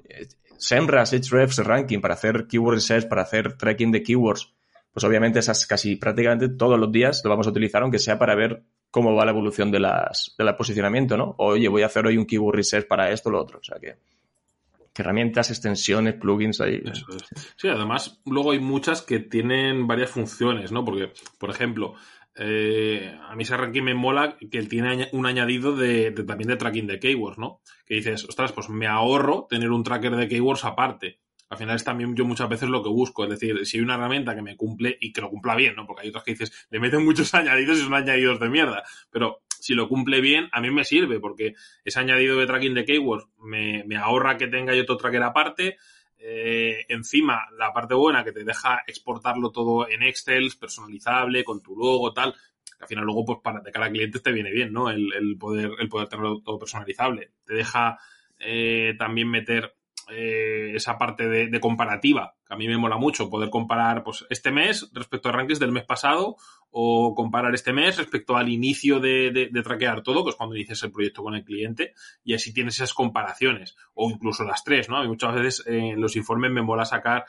Eh, 0.09 0.27
Semras, 0.57 1.11
Hrefs, 1.11 1.57
Ranking, 1.57 1.99
para 1.99 2.13
hacer 2.13 2.45
keyword 2.47 2.75
research, 2.75 3.07
para 3.07 3.23
hacer 3.23 3.57
tracking 3.57 3.91
de 3.91 4.03
keywords, 4.03 4.53
pues 4.93 5.03
obviamente 5.03 5.39
esas 5.39 5.65
casi 5.65 5.95
prácticamente 5.95 6.49
todos 6.49 6.79
los 6.79 6.91
días 6.91 7.21
lo 7.23 7.29
vamos 7.31 7.47
a 7.47 7.49
utilizar, 7.49 7.81
aunque 7.81 7.97
sea 7.97 8.19
para 8.19 8.35
ver 8.35 8.61
cómo 8.91 9.15
va 9.15 9.25
la 9.25 9.31
evolución 9.31 9.71
de 9.71 9.79
las, 9.79 10.35
del 10.37 10.55
posicionamiento, 10.55 11.17
¿no? 11.17 11.33
Oye, 11.37 11.67
voy 11.69 11.81
a 11.81 11.87
hacer 11.87 12.05
hoy 12.05 12.17
un 12.17 12.25
keyword 12.25 12.57
research 12.57 12.87
para 12.87 13.09
esto 13.09 13.29
o 13.29 13.31
lo 13.31 13.41
otro. 13.41 13.59
O 13.59 13.63
sea 13.63 13.79
que, 13.79 13.95
que 14.93 15.01
herramientas, 15.01 15.49
extensiones, 15.49 16.15
plugins 16.15 16.59
ahí. 16.59 16.81
Eso 16.85 17.05
es. 17.15 17.53
Sí, 17.55 17.69
además, 17.69 18.19
luego 18.25 18.51
hay 18.51 18.59
muchas 18.59 19.01
que 19.01 19.19
tienen 19.19 19.87
varias 19.87 20.11
funciones, 20.11 20.71
¿no? 20.71 20.83
Porque, 20.83 21.13
por 21.39 21.49
ejemplo, 21.49 21.95
eh, 22.35 23.17
a 23.21 23.35
mí 23.35 23.43
ese 23.43 23.57
ranking 23.57 23.83
me 23.83 23.93
mola 23.93 24.37
que 24.37 24.63
tiene 24.63 25.09
un 25.11 25.25
añadido 25.25 25.75
de, 25.75 26.11
de, 26.11 26.23
también 26.23 26.47
de 26.49 26.57
tracking 26.57 26.87
de 26.87 26.99
keywords, 26.99 27.37
¿no? 27.37 27.61
Que 27.85 27.95
dices, 27.95 28.23
ostras, 28.25 28.51
pues 28.53 28.69
me 28.69 28.87
ahorro 28.87 29.47
tener 29.49 29.71
un 29.71 29.83
tracker 29.83 30.15
de 30.15 30.27
keywords 30.27 30.63
aparte. 30.65 31.19
Al 31.49 31.57
final 31.57 31.75
es 31.75 31.83
también 31.83 32.15
yo 32.15 32.23
muchas 32.23 32.47
veces 32.47 32.69
lo 32.69 32.81
que 32.81 32.87
busco, 32.87 33.25
es 33.25 33.29
decir, 33.29 33.65
si 33.65 33.77
hay 33.77 33.83
una 33.83 33.95
herramienta 33.95 34.33
que 34.33 34.41
me 34.41 34.55
cumple 34.55 34.97
y 35.01 35.11
que 35.11 35.19
lo 35.19 35.29
cumpla 35.29 35.53
bien, 35.53 35.75
¿no? 35.75 35.85
Porque 35.85 36.03
hay 36.03 36.09
otras 36.09 36.23
que 36.23 36.31
dices, 36.31 36.67
le 36.69 36.79
meten 36.79 37.03
muchos 37.03 37.33
añadidos 37.35 37.77
y 37.79 37.81
son 37.81 37.93
añadidos 37.93 38.39
de 38.39 38.49
mierda, 38.49 38.83
pero 39.09 39.41
si 39.59 39.73
lo 39.73 39.89
cumple 39.89 40.21
bien, 40.21 40.47
a 40.53 40.61
mí 40.61 40.71
me 40.71 40.85
sirve, 40.85 41.19
porque 41.19 41.53
ese 41.83 41.99
añadido 41.99 42.39
de 42.39 42.47
tracking 42.47 42.73
de 42.73 42.85
keywords 42.85 43.27
me, 43.37 43.83
me 43.85 43.97
ahorra 43.97 44.37
que 44.37 44.47
tenga 44.47 44.73
yo 44.73 44.83
otro 44.83 44.95
tracker 44.95 45.23
aparte, 45.23 45.77
eh, 46.23 46.85
encima, 46.87 47.47
la 47.57 47.73
parte 47.73 47.95
buena 47.95 48.23
que 48.23 48.31
te 48.31 48.43
deja 48.43 48.83
exportarlo 48.85 49.51
todo 49.51 49.89
en 49.89 50.03
Excel, 50.03 50.51
personalizable, 50.59 51.43
con 51.43 51.61
tu 51.61 51.75
logo, 51.75 52.13
tal. 52.13 52.33
Que 52.33 52.83
al 52.83 52.87
final 52.87 53.05
luego, 53.05 53.25
pues 53.25 53.39
para 53.43 53.59
de 53.61 53.71
cara 53.71 53.87
a 53.87 53.91
clientes 53.91 54.21
te 54.21 54.31
viene 54.31 54.51
bien, 54.51 54.71
¿no? 54.71 54.89
El, 54.89 55.11
el 55.13 55.37
poder, 55.37 55.71
el 55.79 55.89
poder 55.89 56.07
tenerlo 56.07 56.41
todo 56.41 56.59
personalizable. 56.59 57.31
Te 57.45 57.55
deja 57.55 57.97
eh, 58.39 58.95
también 58.97 59.29
meter 59.29 59.75
eh, 60.09 60.73
esa 60.75 60.97
parte 60.97 61.27
de, 61.27 61.47
de, 61.47 61.59
comparativa, 61.59 62.35
a 62.51 62.57
mí 62.57 62.67
me 62.67 62.77
mola 62.77 62.97
mucho 62.97 63.29
poder 63.29 63.49
comparar 63.49 64.03
pues, 64.03 64.25
este 64.29 64.51
mes 64.51 64.91
respecto 64.93 65.29
a 65.29 65.31
rankings 65.31 65.57
del 65.57 65.71
mes 65.71 65.85
pasado 65.85 66.35
o 66.69 67.15
comparar 67.15 67.55
este 67.55 67.71
mes 67.71 67.97
respecto 67.97 68.35
al 68.35 68.49
inicio 68.49 68.99
de, 68.99 69.31
de, 69.31 69.61
traquear 69.63 70.03
todo, 70.03 70.25
que 70.25 70.31
es 70.31 70.35
cuando 70.35 70.55
inicias 70.57 70.83
el 70.83 70.91
proyecto 70.91 71.23
con 71.23 71.33
el 71.33 71.45
cliente, 71.45 71.93
y 72.25 72.33
así 72.33 72.53
tienes 72.53 72.75
esas 72.75 72.93
comparaciones, 72.93 73.77
o 73.93 74.09
incluso 74.09 74.43
las 74.43 74.65
tres, 74.65 74.89
¿no? 74.89 74.97
A 74.97 75.07
muchas 75.07 75.33
veces 75.33 75.63
en 75.65 76.01
los 76.01 76.17
informes 76.17 76.51
me 76.51 76.61
mola 76.61 76.83
sacar 76.83 77.23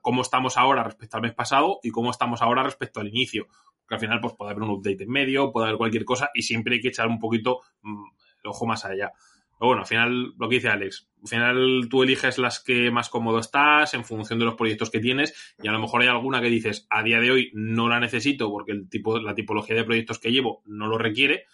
cómo 0.00 0.22
estamos 0.22 0.56
ahora 0.56 0.82
respecto 0.82 1.18
al 1.18 1.22
mes 1.22 1.34
pasado 1.34 1.78
y 1.84 1.90
cómo 1.90 2.10
estamos 2.10 2.42
ahora 2.42 2.64
respecto 2.64 2.98
al 2.98 3.08
inicio. 3.08 3.46
Que 3.88 3.94
al 3.94 4.00
final, 4.00 4.20
pues 4.20 4.34
puede 4.36 4.50
haber 4.50 4.64
un 4.64 4.70
update 4.70 5.04
en 5.04 5.10
medio, 5.10 5.52
puede 5.52 5.66
haber 5.68 5.78
cualquier 5.78 6.04
cosa, 6.04 6.30
y 6.34 6.42
siempre 6.42 6.74
hay 6.74 6.80
que 6.80 6.88
echar 6.88 7.06
un 7.06 7.20
poquito 7.20 7.60
mm, 7.82 8.04
el 8.42 8.50
ojo 8.50 8.66
más 8.66 8.84
allá. 8.84 9.12
Pero 9.62 9.68
bueno, 9.68 9.82
al 9.82 9.86
final, 9.86 10.34
lo 10.36 10.48
que 10.48 10.56
dice 10.56 10.70
Alex, 10.70 11.08
al 11.22 11.28
final 11.28 11.86
tú 11.88 12.02
eliges 12.02 12.36
las 12.38 12.58
que 12.58 12.90
más 12.90 13.08
cómodo 13.08 13.38
estás 13.38 13.94
en 13.94 14.04
función 14.04 14.40
de 14.40 14.44
los 14.44 14.56
proyectos 14.56 14.90
que 14.90 14.98
tienes 14.98 15.54
y 15.62 15.68
a 15.68 15.70
lo 15.70 15.78
mejor 15.78 16.02
hay 16.02 16.08
alguna 16.08 16.40
que 16.40 16.48
dices, 16.48 16.88
a 16.90 17.04
día 17.04 17.20
de 17.20 17.30
hoy 17.30 17.52
no 17.54 17.88
la 17.88 18.00
necesito 18.00 18.50
porque 18.50 18.72
el 18.72 18.88
tipo, 18.88 19.20
la 19.20 19.36
tipología 19.36 19.76
de 19.76 19.84
proyectos 19.84 20.18
que 20.18 20.32
llevo 20.32 20.64
no 20.66 20.88
lo 20.88 20.98
requiere, 20.98 21.44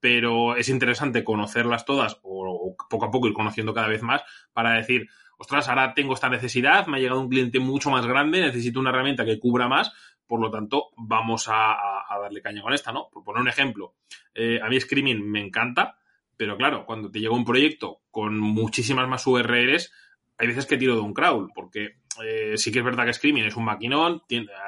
pero 0.00 0.56
es 0.56 0.70
interesante 0.70 1.24
conocerlas 1.24 1.84
todas 1.84 2.18
o, 2.22 2.74
poco 2.88 3.04
a 3.04 3.10
poco 3.10 3.28
ir 3.28 3.34
conociendo 3.34 3.74
cada 3.74 3.88
vez 3.88 4.02
más 4.02 4.22
para 4.54 4.72
decir, 4.72 5.06
ostras, 5.36 5.68
ahora 5.68 5.92
tengo 5.92 6.14
esta 6.14 6.30
necesidad, 6.30 6.86
me 6.86 6.96
ha 6.96 7.00
llegado 7.00 7.20
un 7.20 7.28
cliente 7.28 7.60
mucho 7.60 7.90
más 7.90 8.06
grande, 8.06 8.40
necesito 8.40 8.80
una 8.80 8.88
herramienta 8.88 9.26
que 9.26 9.38
cubra 9.38 9.68
más, 9.68 9.92
por 10.26 10.40
lo 10.40 10.50
tanto, 10.50 10.86
vamos 10.96 11.50
a, 11.52 11.76
darle 12.22 12.40
caña 12.40 12.62
con 12.62 12.72
esta, 12.72 12.92
¿no? 12.92 13.10
Por 13.12 13.24
poner 13.24 13.42
un 13.42 13.48
ejemplo, 13.48 13.92
eh, 14.32 14.58
a 14.62 14.70
mí 14.70 14.80
Screaming 14.80 15.22
me 15.30 15.42
encanta, 15.42 15.98
pero 16.38 16.56
claro, 16.56 16.86
cuando 16.86 17.10
te 17.10 17.18
llega 17.18 17.34
un 17.34 17.44
proyecto 17.44 18.00
con 18.12 18.38
muchísimas 18.38 19.08
más 19.08 19.26
URLs, 19.26 19.92
hay 20.38 20.46
veces 20.46 20.66
que 20.66 20.78
tiro 20.78 20.94
de 20.94 21.00
un 21.00 21.12
crawl, 21.12 21.50
porque 21.52 21.96
eh, 22.24 22.56
sí 22.56 22.70
que 22.70 22.78
es 22.78 22.84
verdad 22.84 23.04
que 23.04 23.12
Screaming 23.12 23.44
es 23.44 23.56
un 23.56 23.64
maquinón, 23.64 24.22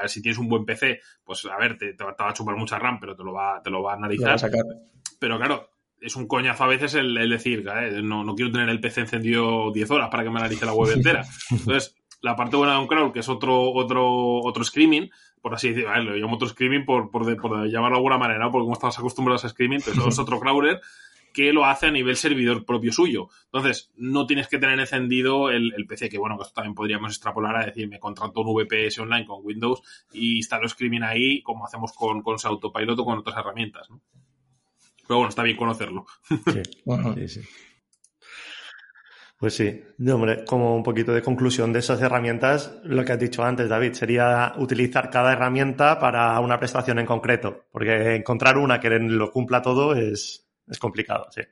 si 0.07 0.21
tienes 0.21 0.39
un 0.39 0.49
buen 0.49 0.65
PC, 0.65 1.01
pues 1.25 1.47
a 1.47 1.57
ver, 1.57 1.79
te, 1.79 1.93
va 1.93 2.15
a 2.19 2.33
chupar 2.35 2.57
mucha 2.57 2.77
RAM, 2.77 2.99
pero 2.99 3.15
te 3.15 3.23
lo 3.23 3.33
va, 3.33 3.63
te 3.63 3.71
lo 3.71 3.85
va 3.85 3.93
a 3.93 3.97
analizar. 3.97 4.37
Pero 5.21 5.39
claro, 5.39 5.71
es 6.01 6.17
un 6.17 6.27
coñazo 6.27 6.65
a 6.65 6.67
veces 6.67 6.95
el, 6.95 7.15
decir, 7.31 7.65
no, 8.03 8.25
no, 8.25 8.35
quiero 8.35 8.51
tener 8.51 8.69
el 8.69 8.81
PC 8.81 9.03
encendido 9.03 9.71
10 9.73 9.91
horas 9.93 10.09
para 10.11 10.25
que 10.25 10.31
me 10.31 10.41
analice 10.41 10.67
la 10.67 10.75
web 10.75 10.93
entera. 10.93 11.25
Entonces, 11.53 11.95
la 12.21 12.35
parte 12.35 12.57
buena 12.57 12.75
de 12.75 12.81
un 12.81 12.89
crawl, 12.89 13.13
que 13.13 13.21
es 13.21 13.29
otro, 13.29 13.71
otro, 13.73 14.41
otro 14.43 14.65
screaming, 14.65 15.09
por 15.41 15.55
así 15.55 15.69
decirlo, 15.69 15.97
lo 16.03 16.17
llamo 16.17 16.35
otro 16.35 16.49
screaming 16.49 16.85
por, 16.85 17.13
por, 17.13 17.25
llamarlo 17.25 17.97
de 17.97 17.97
alguna 17.97 18.19
manera, 18.19 18.51
porque 18.51 18.65
como 18.65 18.75
estamos 18.75 18.99
acostumbrados 18.99 19.45
a 19.45 19.49
screaming, 19.51 19.81
pues 19.83 19.97
es 19.97 20.19
otro 20.19 20.41
crawler 20.41 20.81
que 21.33 21.53
lo 21.53 21.65
hace 21.65 21.87
a 21.87 21.91
nivel 21.91 22.17
servidor 22.17 22.65
propio 22.65 22.93
suyo. 22.93 23.29
Entonces, 23.45 23.91
no 23.97 24.27
tienes 24.27 24.49
que 24.49 24.59
tener 24.59 24.79
encendido 24.79 25.51
el, 25.51 25.87
PC, 25.89 26.09
que 26.09 26.19
bueno, 26.19 26.37
que 26.37 26.43
esto 26.43 26.55
también 26.55 26.75
podríamos 26.75 27.13
extrapolar 27.13 27.57
a 27.57 27.67
decir, 27.67 27.89
me 27.89 27.99
contrato 27.99 28.41
un 28.41 28.55
VPS 28.55 28.99
online 29.01 29.27
con 29.27 29.45
Windows 29.45 29.83
y 30.13 30.37
instalo 30.37 30.69
Screaming 30.69 31.03
ahí, 31.03 31.43
como 31.43 31.65
hacemos 31.65 31.93
con, 31.93 32.23
con 32.23 32.37
Autopilot 32.43 32.99
o 32.99 33.05
con 33.05 33.19
otras 33.19 33.37
herramientas, 33.37 33.91
¿no? 33.91 34.01
Pero 35.11 35.19
bueno, 35.19 35.31
está 35.31 35.43
bien 35.43 35.57
conocerlo. 35.57 36.07
Sí, 36.29 36.63
sí, 37.27 37.41
Pues 39.41 39.55
sí, 39.55 39.83
hombre, 40.09 40.45
como 40.45 40.77
un 40.77 40.85
poquito 40.85 41.13
de 41.13 41.21
conclusión 41.21 41.73
de 41.73 41.81
esas 41.81 42.01
herramientas, 42.01 42.79
lo 42.85 43.05
que 43.05 43.13
has 43.13 43.19
dicho 43.19 43.43
antes, 43.43 43.69
David, 43.69 43.95
sería 43.95 44.53
utilizar 44.59 45.11
cada 45.11 45.33
herramienta 45.33 45.99
para 45.99 46.39
una 46.39 46.61
prestación 46.61 47.01
en 47.01 47.07
concreto, 47.07 47.65
porque 47.73 48.15
encontrar 48.15 48.57
una 48.57 48.79
que 48.79 48.89
lo 48.89 49.33
cumpla 49.33 49.63
todo 49.63 49.97
es, 49.97 50.50
es 50.71 50.79
complicado, 50.79 51.27
sí. 51.31 51.43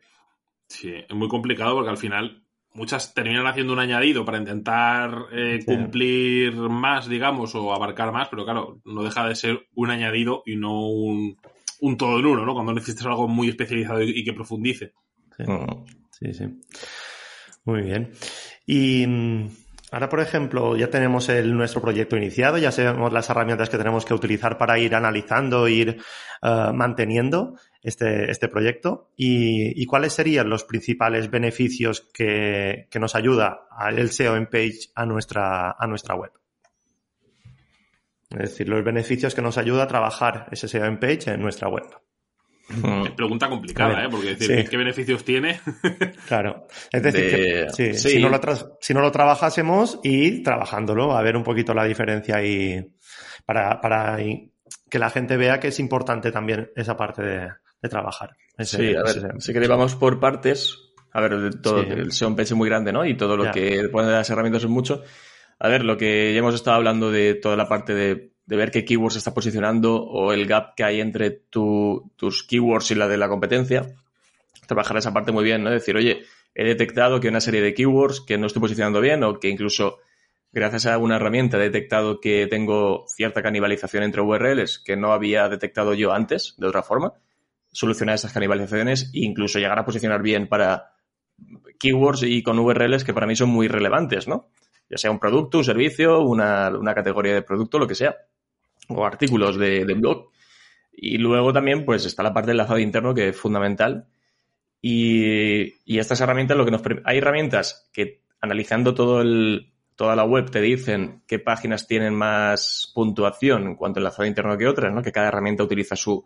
Sí, 0.69 0.95
es 1.09 1.15
muy 1.15 1.29
complicado 1.29 1.75
porque 1.75 1.91
al 1.91 1.97
final 1.97 2.43
muchas 2.75 3.15
terminan 3.15 3.47
haciendo 3.47 3.73
un 3.73 3.79
añadido 3.79 4.25
para 4.25 4.39
intentar 4.39 5.27
eh, 5.33 5.61
cumplir 5.65 6.55
más, 6.55 7.09
digamos, 7.09 7.55
o 7.55 7.73
abarcar 7.75 8.13
más, 8.13 8.29
pero 8.29 8.45
claro, 8.45 8.81
no 8.85 9.03
deja 9.03 9.27
de 9.27 9.35
ser 9.35 9.67
un 9.75 9.91
añadido 9.91 10.43
y 10.47 10.57
no 10.57 10.87
un, 10.89 11.37
todo 11.97 12.19
en 12.19 12.27
uno, 12.27 12.45
¿no? 12.45 12.55
Cuando 12.55 12.73
necesitas 12.73 13.07
algo 13.07 13.29
muy 13.29 13.49
especializado 13.49 14.03
y, 14.03 14.23
que 14.23 14.33
profundice. 14.33 14.93
Sí, 16.11 16.33
sí, 16.33 16.45
Muy 17.65 17.83
bien. 17.83 18.11
Y 18.67 19.07
mm, 19.07 19.49
ahora, 19.91 20.09
por 20.09 20.21
ejemplo, 20.21 20.77
ya 20.77 20.91
tenemos 20.91 21.29
el, 21.29 21.57
nuestro 21.57 21.81
proyecto 21.81 22.17
iniciado, 22.17 22.59
ya 22.59 22.73
sabemos 22.73 23.13
las 23.13 23.31
herramientas 23.31 23.71
que 23.71 23.79
tenemos 23.79 24.05
que 24.05 24.15
utilizar 24.15 24.59
para 24.59 24.79
ir 24.79 24.95
analizando, 24.95 25.69
ir 25.69 26.01
eh, 26.43 26.71
manteniendo 26.75 27.57
este, 27.83 28.31
este 28.31 28.49
proyecto 28.49 29.11
y, 29.17 29.85
cuáles 29.87 30.13
serían 30.13 30.51
los 30.51 30.65
principales 30.65 31.31
beneficios 31.31 32.09
que, 32.13 32.89
nos 32.99 33.15
ayuda 33.15 33.69
el 33.91 34.11
SEO 34.11 34.37
en 34.37 34.47
page 34.47 34.91
a 34.95 35.07
nuestra, 35.07 35.77
a 35.79 35.87
nuestra 35.87 36.15
web. 36.15 36.33
Es 38.31 38.51
decir, 38.51 38.69
los 38.69 38.85
beneficios 38.85 39.35
que 39.35 39.43
nos 39.43 39.57
ayuda 39.57 39.85
a 39.85 39.89
trabajar 39.89 40.49
ese 40.51 40.69
SEO 40.69 40.85
en 40.85 40.99
page 40.99 41.31
en 41.31 41.41
nuestra 41.41 41.69
web. 41.69 41.87
Pregunta 43.17 43.49
complicada, 43.49 44.05
¿eh? 44.05 44.09
Porque 44.11 44.35
decir, 44.35 44.69
¿qué 44.69 44.77
beneficios 44.77 45.25
tiene? 45.25 45.61
claro. 46.29 46.67
Es 46.93 47.03
decir, 47.03 47.95
Si, 47.95 48.19
no 48.19 48.29
lo 48.29 48.41
si, 48.81 48.95
no 48.95 49.01
lo 49.01 49.11
trabajásemos 49.11 50.01
y 50.03 50.43
trabajándolo, 50.43 51.17
a 51.17 51.23
ver 51.23 51.37
un 51.37 51.45
poquito 51.45 51.73
la 51.73 51.85
diferencia 51.85 52.45
y 52.45 52.93
para, 53.47 53.81
para 53.81 54.19
que 54.91 54.99
la 54.99 55.11
gente 55.11 55.37
vea 55.37 55.61
que 55.61 55.69
es 55.69 55.81
importante 55.81 56.31
también 56.31 56.71
esa 56.77 56.97
parte 56.97 57.23
de, 57.23 57.49
de 57.81 57.89
trabajar. 57.89 58.37
sí, 58.59 58.95
a 58.95 59.03
ver, 59.03 59.35
sí 59.39 59.53
que 59.53 59.69
vamos 59.69 59.95
por 59.95 60.21
partes. 60.21 60.79
A 61.13 61.23
ver, 61.23 61.61
todo, 61.61 61.81
el 61.81 62.13
SEO 62.13 62.37
es 62.39 62.53
muy 62.53 62.69
grande, 62.69 62.93
¿no? 62.93 63.05
Y 63.07 63.17
todo 63.17 63.37
lo 63.37 63.51
que 63.51 63.89
ponen 63.91 64.13
las 64.13 64.29
herramientas 64.29 64.65
es 64.65 64.69
mucho. 64.69 65.03
A 65.59 65.69
ver, 65.69 65.85
lo 65.85 65.97
que 65.97 66.33
ya 66.33 66.39
hemos 66.41 66.55
estado 66.55 66.77
hablando 66.77 67.11
de 67.11 67.35
toda 67.35 67.57
la 67.57 67.67
parte 67.67 67.95
de, 67.95 68.33
ver 68.57 68.71
qué 68.71 68.85
keywords 68.85 69.17
está 69.17 69.35
posicionando 69.35 70.03
o 70.03 70.33
el 70.33 70.47
gap 70.47 70.75
que 70.75 70.85
hay 70.85 71.01
entre 71.01 71.31
tus 71.31 72.43
keywords 72.49 72.91
y 72.91 72.95
la 72.95 73.09
de 73.09 73.17
la 73.17 73.29
competencia. 73.29 73.95
Trabajar 74.67 74.97
esa 74.97 75.13
parte 75.13 75.33
muy 75.33 75.45
bien, 75.45 75.63
¿no? 75.63 75.71
Decir, 75.71 75.97
oye, 75.97 76.23
he 76.55 76.65
detectado 76.65 77.21
que 77.21 77.29
una 77.29 77.41
serie 77.41 77.61
de 77.61 77.75
keywords 77.75 78.21
que 78.21 78.39
no 78.39 78.47
estoy 78.47 78.61
posicionando 78.61 79.01
bien 79.01 79.23
o 79.25 79.39
que 79.39 79.49
incluso 79.49 79.99
gracias 80.53 80.87
a 80.87 80.99
una 80.99 81.17
herramienta 81.17 81.59
he 81.59 81.61
detectado 81.61 82.21
que 82.21 82.47
tengo 82.47 83.05
cierta 83.09 83.43
canibalización 83.43 84.03
entre 84.03 84.23
URLs 84.23 84.79
que 84.79 84.97
no 84.97 85.13
había 85.13 85.49
detectado 85.49 85.95
yo 85.95 86.13
antes, 86.13 86.55
de 86.59 86.67
otra 86.67 86.83
forma 86.83 87.15
solucionar 87.73 88.15
estas 88.15 88.33
canibalizaciones 88.33 89.11
e 89.15 89.21
incluso 89.21 89.59
llegar 89.59 89.79
a 89.79 89.85
posicionar 89.85 90.23
bien 90.23 90.49
para 90.49 90.93
keywords 91.79 92.23
y 92.25 92.43
con 92.43 92.59
URLs 92.59 93.05
que 93.05 93.15
para 93.15 93.27
mí 93.27 93.37
son 93.37 93.51
muy 93.51 93.69
relevantes, 93.69 94.27
¿no? 94.27 94.51
Ya 94.91 94.97
sea 94.97 95.11
un 95.11 95.19
producto, 95.19 95.59
un 95.59 95.65
servicio, 95.65 96.21
una, 96.21 96.73
categoría 96.95 97.35
de 97.35 97.43
producto, 97.43 97.79
lo 97.79 97.87
que 97.87 97.95
sea, 97.95 98.17
o 98.89 99.05
artículos 99.05 99.57
de, 99.59 99.85
blog. 99.95 100.31
Y 100.93 101.19
luego 101.19 101.53
también, 101.53 101.85
pues, 101.85 102.05
está 102.05 102.23
la 102.23 102.33
parte 102.33 102.49
del 102.49 102.57
enlazado 102.57 102.79
interno 102.79 103.15
que 103.15 103.29
es 103.29 103.37
fundamental. 103.37 104.09
Y, 104.81 105.75
estas 105.99 106.21
herramientas, 106.21 106.57
lo 106.57 106.65
que 106.65 106.71
nos 106.71 106.83
hay 107.05 107.19
herramientas 107.19 107.89
que 107.93 108.23
analizando 108.41 108.95
todo 108.95 109.21
el, 109.21 109.73
toda 109.97 110.15
la 110.15 110.25
web 110.25 110.51
te 110.51 110.61
dicen 110.61 111.23
qué 111.27 111.39
páginas 111.41 111.87
tienen 111.87 112.15
más 112.15 112.93
puntuación 112.95 113.67
en 113.67 113.75
cuanto 113.75 113.99
al 113.99 114.03
enlazado 114.03 114.27
interno 114.27 114.57
que 114.57 114.67
otras, 114.67 114.95
¿no? 114.95 115.03
Que 115.03 115.13
cada 115.13 115.29
herramienta 115.29 115.65
utiliza 115.65 115.97
su, 115.97 116.25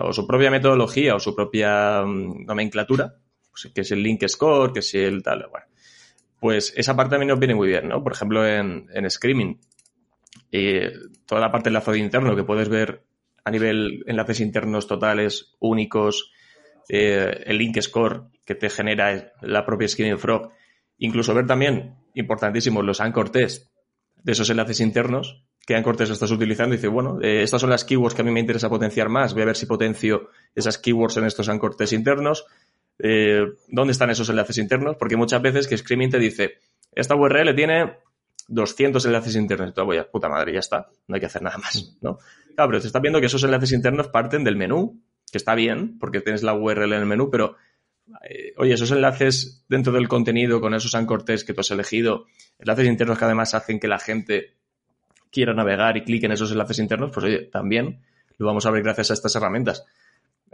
o 0.00 0.12
su 0.12 0.26
propia 0.26 0.50
metodología 0.50 1.14
o 1.14 1.20
su 1.20 1.34
propia 1.34 2.02
mm, 2.02 2.44
nomenclatura, 2.44 3.14
pues, 3.50 3.72
que 3.72 3.82
es 3.82 3.90
el 3.92 4.02
link 4.02 4.26
score, 4.26 4.72
que 4.72 4.80
es 4.80 4.94
el 4.94 5.22
tal, 5.22 5.46
bueno. 5.50 5.66
Pues 6.40 6.74
esa 6.76 6.96
parte 6.96 7.10
también 7.10 7.28
nos 7.28 7.38
viene 7.38 7.54
muy 7.54 7.68
bien, 7.68 7.88
¿no? 7.88 8.02
Por 8.02 8.14
ejemplo, 8.14 8.44
en, 8.44 8.88
en 8.92 9.08
Screaming, 9.08 9.60
eh, 10.52 10.92
toda 11.26 11.40
la 11.40 11.50
parte 11.50 11.70
del 11.70 11.76
enlace 11.76 11.98
interno 11.98 12.36
que 12.36 12.44
puedes 12.44 12.68
ver 12.68 13.04
a 13.44 13.50
nivel 13.50 14.04
enlaces 14.06 14.40
internos 14.40 14.86
totales, 14.86 15.56
únicos, 15.58 16.30
eh, 16.88 17.42
el 17.46 17.58
link 17.58 17.80
score 17.80 18.28
que 18.44 18.54
te 18.54 18.70
genera 18.70 19.32
la 19.40 19.66
propia 19.66 19.88
Screaming 19.88 20.18
Frog, 20.18 20.52
incluso 20.98 21.34
ver 21.34 21.46
también, 21.46 21.96
importantísimos, 22.14 22.84
los 22.84 23.00
anchor 23.00 23.30
test 23.30 23.72
de 24.22 24.32
esos 24.32 24.48
enlaces 24.50 24.80
internos, 24.80 25.44
que 25.66 25.80
Cortés 25.82 26.10
estás 26.10 26.30
utilizando. 26.30 26.74
Y 26.74 26.78
dice, 26.78 26.88
bueno, 26.88 27.18
eh, 27.20 27.42
estas 27.42 27.60
son 27.60 27.70
las 27.70 27.84
keywords 27.84 28.14
que 28.14 28.22
a 28.22 28.24
mí 28.24 28.30
me 28.30 28.40
interesa 28.40 28.68
potenciar 28.68 29.08
más, 29.08 29.34
voy 29.34 29.42
a 29.42 29.46
ver 29.46 29.56
si 29.56 29.66
potencio 29.66 30.28
esas 30.54 30.78
keywords 30.78 31.16
en 31.16 31.24
estos 31.24 31.48
ancortes 31.48 31.92
internos, 31.92 32.46
eh, 32.98 33.44
dónde 33.68 33.92
están 33.92 34.10
esos 34.10 34.28
enlaces 34.28 34.58
internos, 34.58 34.96
porque 34.98 35.16
muchas 35.16 35.40
veces 35.42 35.66
que 35.66 35.76
Screaming 35.76 36.10
te 36.10 36.18
dice, 36.18 36.58
esta 36.92 37.14
URL 37.14 37.54
tiene 37.54 37.98
200 38.52 39.04
enlaces 39.06 39.34
internos, 39.36 39.72
y 39.76 39.80
voy 39.80 39.96
a 39.96 40.10
puta 40.10 40.28
madre, 40.28 40.52
ya 40.52 40.60
está, 40.60 40.88
no 41.08 41.14
hay 41.14 41.20
que 41.20 41.26
hacer 41.26 41.42
nada 41.42 41.58
más, 41.58 41.96
¿no? 42.00 42.18
Claro, 42.54 42.70
pero 42.70 42.80
te 42.80 42.86
estás 42.86 43.00
viendo 43.00 43.20
que 43.20 43.26
esos 43.26 43.42
enlaces 43.44 43.72
internos 43.72 44.08
parten 44.08 44.44
del 44.44 44.56
menú, 44.56 45.00
que 45.30 45.38
está 45.38 45.54
bien, 45.54 45.98
porque 45.98 46.20
tienes 46.20 46.42
la 46.42 46.54
URL 46.54 46.92
en 46.92 47.00
el 47.00 47.06
menú, 47.06 47.30
pero 47.30 47.56
eh, 48.28 48.52
oye, 48.58 48.74
esos 48.74 48.90
enlaces 48.90 49.64
dentro 49.68 49.92
del 49.92 50.08
contenido 50.08 50.60
con 50.60 50.74
esos 50.74 50.94
ancortes 50.94 51.44
que 51.44 51.54
tú 51.54 51.60
has 51.60 51.70
elegido, 51.70 52.26
enlaces 52.58 52.86
internos 52.86 53.18
que 53.18 53.24
además 53.24 53.54
hacen 53.54 53.80
que 53.80 53.88
la 53.88 53.98
gente 53.98 54.56
quiera 55.30 55.54
navegar 55.54 55.96
y 55.96 56.04
clique 56.04 56.26
en 56.26 56.32
esos 56.32 56.52
enlaces 56.52 56.78
internos, 56.78 57.10
pues 57.12 57.24
oye, 57.24 57.38
también 57.46 58.02
lo 58.36 58.46
vamos 58.46 58.66
a 58.66 58.70
ver 58.70 58.82
gracias 58.82 59.10
a 59.10 59.14
estas 59.14 59.34
herramientas. 59.34 59.84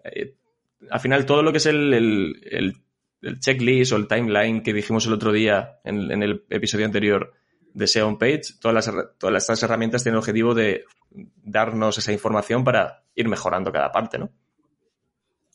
Eh, 0.05 0.35
al 0.89 1.01
final, 1.01 1.27
todo 1.27 1.43
lo 1.43 1.51
que 1.51 1.59
es 1.59 1.67
el, 1.67 2.77
checklist 3.41 3.93
o 3.93 3.97
el 3.97 4.07
timeline 4.07 4.63
que 4.63 4.73
dijimos 4.73 5.07
el 5.07 5.15
otro 5.15 5.33
día 5.33 5.81
en, 5.85 6.23
el 6.23 6.45
episodio 6.51 6.87
anterior 6.87 7.33
de 7.79 7.87
SEO 7.87 8.09
on 8.09 8.19
page, 8.19 8.43
todas, 8.61 8.87
las, 8.87 9.19
todas 9.19 9.43
estas 9.43 9.63
herramientas 9.63 10.03
tienen 10.03 10.17
el 10.17 10.19
objetivo 10.19 10.53
de 10.53 10.85
darnos 11.11 11.97
esa 11.97 12.13
información 12.13 12.65
para 12.65 13.05
ir 13.15 13.29
mejorando 13.29 13.71
cada 13.71 13.93
parte, 13.93 14.19
¿no? 14.19 14.31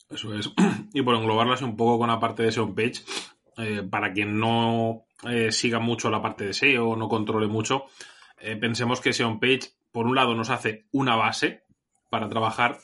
Eso 0.08 0.34
es. 0.34 0.50
Y 0.94 1.02
por 1.02 1.16
englobarlas 1.16 1.60
un 1.62 1.76
poco 1.76 1.98
con 1.98 2.08
la 2.08 2.20
parte 2.20 2.44
de 2.44 2.52
SEO 2.52 2.64
on 2.64 2.74
page, 2.74 3.02
eh, 3.58 3.82
para 3.88 4.12
quien 4.12 4.38
no 4.38 5.06
eh, 5.24 5.52
siga 5.52 5.80
mucho 5.80 6.08
la 6.08 6.22
parte 6.22 6.46
de 6.46 6.54
SEO, 6.54 6.96
no 6.96 7.08
controle 7.08 7.46
mucho, 7.46 7.86
eh, 8.38 8.56
pensemos 8.56 9.00
que 9.00 9.12
SEO 9.12 9.28
on 9.28 9.40
page, 9.40 9.72
por 9.92 10.06
un 10.06 10.14
lado, 10.14 10.34
nos 10.34 10.50
hace 10.50 10.86
una 10.92 11.16
base 11.16 11.64
para 12.10 12.28
trabajar 12.28 12.78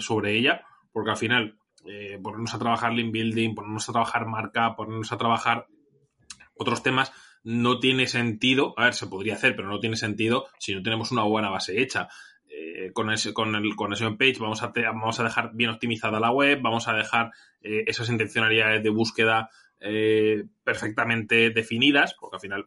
sobre 0.00 0.36
ella, 0.36 0.64
porque 0.92 1.10
al 1.10 1.16
final 1.16 1.56
ponernos 2.20 2.52
a 2.52 2.58
trabajar 2.58 2.92
link 2.92 3.12
building, 3.12 3.54
ponernos 3.54 3.88
a 3.88 3.92
trabajar 3.92 4.26
marca, 4.26 4.74
ponernos 4.74 5.12
a 5.12 5.18
trabajar 5.18 5.68
otros 6.56 6.82
temas, 6.82 7.12
no 7.44 7.78
tiene 7.78 8.06
sentido, 8.06 8.74
a 8.76 8.84
ver, 8.84 8.94
se 8.94 9.06
podría 9.06 9.34
hacer, 9.34 9.56
pero 9.56 9.68
no 9.68 9.80
tiene 9.80 9.96
sentido 9.96 10.46
si 10.58 10.74
no 10.74 10.82
tenemos 10.82 11.12
una 11.12 11.24
buena 11.24 11.50
base 11.50 11.80
hecha. 11.80 12.08
Eh, 12.48 12.92
con, 12.92 13.10
ese, 13.10 13.32
con, 13.32 13.54
el, 13.54 13.74
con 13.74 13.92
ese 13.92 14.04
page 14.10 14.36
vamos 14.38 14.62
a, 14.62 14.72
vamos 14.74 15.18
a 15.18 15.24
dejar 15.24 15.52
bien 15.54 15.70
optimizada 15.70 16.20
la 16.20 16.30
web, 16.30 16.60
vamos 16.60 16.86
a 16.86 16.92
dejar 16.92 17.30
eh, 17.62 17.84
esas 17.86 18.10
intencionalidades 18.10 18.82
de 18.82 18.90
búsqueda 18.90 19.48
eh, 19.80 20.44
perfectamente 20.62 21.50
definidas, 21.50 22.14
porque 22.14 22.36
al 22.36 22.40
final 22.40 22.66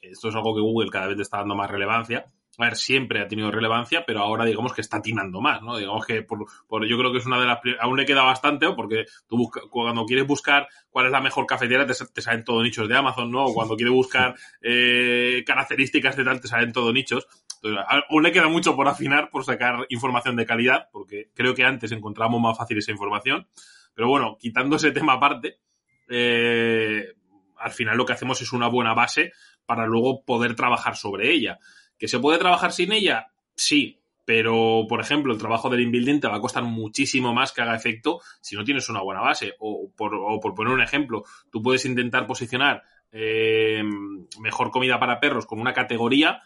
esto 0.00 0.28
es 0.30 0.34
algo 0.34 0.54
que 0.54 0.62
Google 0.62 0.90
cada 0.90 1.08
vez 1.08 1.16
le 1.16 1.22
está 1.22 1.38
dando 1.38 1.54
más 1.54 1.70
relevancia 1.70 2.26
a 2.58 2.64
ver, 2.64 2.76
siempre 2.76 3.20
ha 3.20 3.28
tenido 3.28 3.50
relevancia, 3.52 4.04
pero 4.04 4.20
ahora 4.20 4.44
digamos 4.44 4.72
que 4.72 4.80
está 4.80 5.00
timando 5.00 5.40
más, 5.40 5.62
¿no? 5.62 5.76
Digamos 5.76 6.04
que 6.04 6.22
por, 6.22 6.44
por 6.66 6.84
yo 6.86 6.98
creo 6.98 7.12
que 7.12 7.18
es 7.18 7.26
una 7.26 7.38
de 7.38 7.46
las 7.46 7.60
aún 7.80 7.96
le 7.96 8.04
queda 8.04 8.24
bastante, 8.24 8.70
porque 8.72 9.06
tú 9.28 9.48
cuando 9.70 10.04
quieres 10.04 10.26
buscar 10.26 10.66
cuál 10.90 11.06
es 11.06 11.12
la 11.12 11.20
mejor 11.20 11.46
cafetera 11.46 11.86
te, 11.86 11.94
salen 12.20 12.44
todos 12.44 12.64
nichos 12.64 12.88
de 12.88 12.96
Amazon, 12.96 13.30
¿no? 13.30 13.44
O 13.44 13.54
cuando 13.54 13.76
quieres 13.76 13.94
buscar 13.94 14.34
eh, 14.60 15.44
características 15.46 16.16
de 16.16 16.24
tal 16.24 16.40
te 16.40 16.48
salen 16.48 16.72
todos 16.72 16.92
nichos. 16.92 17.28
Entonces, 17.62 17.84
aún 18.08 18.22
le 18.22 18.32
queda 18.32 18.48
mucho 18.48 18.74
por 18.74 18.88
afinar, 18.88 19.30
por 19.30 19.44
sacar 19.44 19.86
información 19.88 20.34
de 20.34 20.46
calidad, 20.46 20.88
porque 20.92 21.30
creo 21.34 21.54
que 21.54 21.64
antes 21.64 21.92
encontramos 21.92 22.40
más 22.40 22.58
fácil 22.58 22.78
esa 22.78 22.90
información. 22.90 23.46
Pero 23.94 24.08
bueno, 24.08 24.36
quitando 24.38 24.76
ese 24.76 24.90
tema 24.90 25.14
aparte, 25.14 25.58
eh, 26.08 27.14
al 27.56 27.70
final 27.70 27.96
lo 27.96 28.04
que 28.04 28.12
hacemos 28.12 28.40
es 28.40 28.52
una 28.52 28.68
buena 28.68 28.94
base 28.94 29.32
para 29.66 29.86
luego 29.86 30.24
poder 30.24 30.54
trabajar 30.54 30.96
sobre 30.96 31.30
ella. 31.30 31.58
¿Que 31.98 32.08
se 32.08 32.18
puede 32.18 32.38
trabajar 32.38 32.72
sin 32.72 32.92
ella? 32.92 33.32
Sí, 33.54 33.98
pero 34.28 34.84
por 34.86 35.00
ejemplo 35.00 35.32
el 35.32 35.38
trabajo 35.38 35.70
del 35.70 35.80
inbuilding 35.80 36.20
te 36.20 36.28
va 36.28 36.36
a 36.36 36.40
costar 36.42 36.62
muchísimo 36.62 37.32
más 37.32 37.50
que 37.50 37.62
haga 37.62 37.74
efecto 37.74 38.20
si 38.42 38.56
no 38.56 38.62
tienes 38.62 38.90
una 38.90 39.00
buena 39.00 39.22
base. 39.22 39.54
O 39.58 39.90
por, 39.96 40.54
poner 40.54 40.70
un 40.70 40.82
ejemplo, 40.82 41.24
tú 41.50 41.62
puedes 41.62 41.86
intentar 41.86 42.26
posicionar 42.26 42.82
eh, 43.10 43.82
mejor 44.38 44.70
comida 44.70 45.00
para 45.00 45.18
perros 45.18 45.46
con 45.46 45.58
una 45.58 45.72
categoría, 45.72 46.42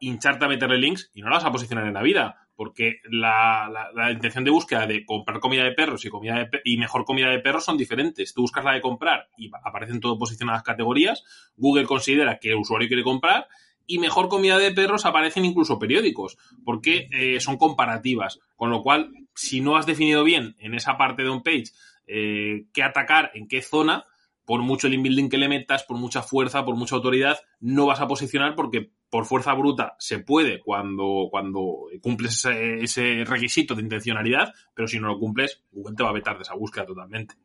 hincharte 0.00 0.44
a 0.44 0.48
meterle 0.48 0.76
links 0.76 1.12
y 1.14 1.22
no 1.22 1.28
la 1.28 1.36
vas 1.36 1.44
a 1.44 1.52
posicionar 1.52 1.86
en 1.86 1.94
la 1.94 2.02
vida. 2.02 2.48
Porque 2.56 2.96
la, 3.04 3.70
intención 4.10 4.42
de 4.42 4.50
búsqueda 4.50 4.88
de 4.88 5.06
comprar 5.06 5.38
comida 5.38 5.62
de 5.62 5.70
perros 5.70 6.04
y 6.04 6.10
comida 6.10 6.48
y 6.64 6.76
mejor 6.78 7.04
comida 7.04 7.30
de 7.30 7.38
perros 7.38 7.64
son 7.64 7.76
diferentes. 7.76 8.34
Tú 8.34 8.42
buscas 8.42 8.64
la 8.64 8.72
de 8.72 8.80
comprar 8.80 9.28
y 9.38 9.52
aparecen 9.62 10.00
todo 10.00 10.18
posicionadas 10.18 10.64
categorías. 10.64 11.22
Google 11.56 11.84
considera 11.84 12.40
que 12.40 12.50
el 12.50 12.56
usuario 12.56 12.88
quiere 12.88 13.04
comprar 13.04 13.46
y 13.86 13.98
mejor 13.98 14.28
comida 14.28 14.58
de 14.58 14.72
perros 14.72 15.06
aparecen 15.06 15.44
incluso 15.44 15.78
periódicos, 15.78 16.38
porque 16.64 17.08
eh, 17.12 17.40
son 17.40 17.56
comparativas. 17.56 18.40
Con 18.56 18.70
lo 18.70 18.82
cual, 18.82 19.10
si 19.34 19.60
no 19.60 19.76
has 19.76 19.86
definido 19.86 20.24
bien 20.24 20.56
en 20.58 20.74
esa 20.74 20.96
parte 20.96 21.22
de 21.22 21.30
un 21.30 21.42
page 21.42 21.72
eh, 22.06 22.66
qué 22.72 22.82
atacar, 22.82 23.30
en 23.34 23.48
qué 23.48 23.62
zona, 23.62 24.06
por 24.44 24.60
mucho 24.60 24.86
el 24.86 24.94
inbuilding 24.94 25.28
que 25.28 25.38
le 25.38 25.48
metas, 25.48 25.84
por 25.84 25.96
mucha 25.96 26.22
fuerza, 26.22 26.64
por 26.64 26.76
mucha 26.76 26.96
autoridad, 26.96 27.38
no 27.60 27.86
vas 27.86 28.00
a 28.00 28.08
posicionar 28.08 28.54
porque 28.54 28.90
por 29.08 29.24
fuerza 29.24 29.54
bruta 29.54 29.94
se 29.98 30.18
puede 30.18 30.60
cuando, 30.60 31.28
cuando 31.30 31.86
cumples 32.02 32.44
ese, 32.44 33.24
requisito 33.24 33.74
de 33.74 33.82
intencionalidad, 33.82 34.52
pero 34.74 34.88
si 34.88 34.98
no 34.98 35.08
lo 35.08 35.18
cumples, 35.18 35.62
Google 35.72 35.96
te 35.96 36.02
va 36.02 36.10
a 36.10 36.14
vetar 36.14 36.36
de 36.36 36.42
esa 36.42 36.54
búsqueda 36.54 36.84
totalmente. 36.84 37.36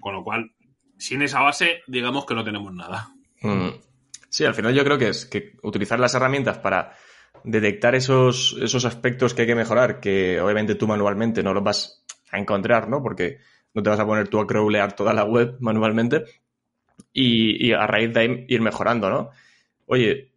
Con 0.00 0.14
lo 0.14 0.24
cual, 0.24 0.52
sin 0.98 1.22
esa 1.22 1.40
base, 1.40 1.80
digamos 1.86 2.26
que 2.26 2.34
no 2.34 2.44
tenemos 2.44 2.72
nada. 2.74 3.14
Mm. 3.40 3.70
Sí, 4.32 4.46
al 4.46 4.54
final 4.54 4.72
yo 4.72 4.82
creo 4.82 4.96
que 4.96 5.10
es 5.10 5.26
que 5.26 5.58
utilizar 5.62 6.00
las 6.00 6.14
herramientas 6.14 6.56
para 6.56 6.96
detectar 7.44 7.94
esos, 7.94 8.56
esos 8.62 8.86
aspectos 8.86 9.34
que 9.34 9.42
hay 9.42 9.48
que 9.48 9.54
mejorar, 9.54 10.00
que 10.00 10.40
obviamente 10.40 10.74
tú 10.74 10.88
manualmente 10.88 11.42
no 11.42 11.52
los 11.52 11.62
vas 11.62 12.02
a 12.30 12.38
encontrar, 12.38 12.88
¿no? 12.88 13.02
Porque 13.02 13.40
no 13.74 13.82
te 13.82 13.90
vas 13.90 14.00
a 14.00 14.06
poner 14.06 14.28
tú 14.28 14.40
a 14.40 14.46
crawlear 14.46 14.96
toda 14.96 15.12
la 15.12 15.24
web 15.24 15.58
manualmente 15.60 16.24
y, 17.12 17.72
a 17.72 17.86
raíz 17.86 18.14
de 18.14 18.20
ahí 18.20 18.46
ir 18.48 18.62
mejorando, 18.62 19.10
¿no? 19.10 19.30
Oye, 19.84 20.32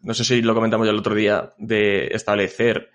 no 0.00 0.14
sé 0.14 0.24
si 0.24 0.40
lo 0.40 0.54
comentamos 0.54 0.86
ya 0.86 0.92
el 0.92 0.98
otro 0.98 1.14
día 1.14 1.52
de 1.58 2.06
establecer 2.12 2.88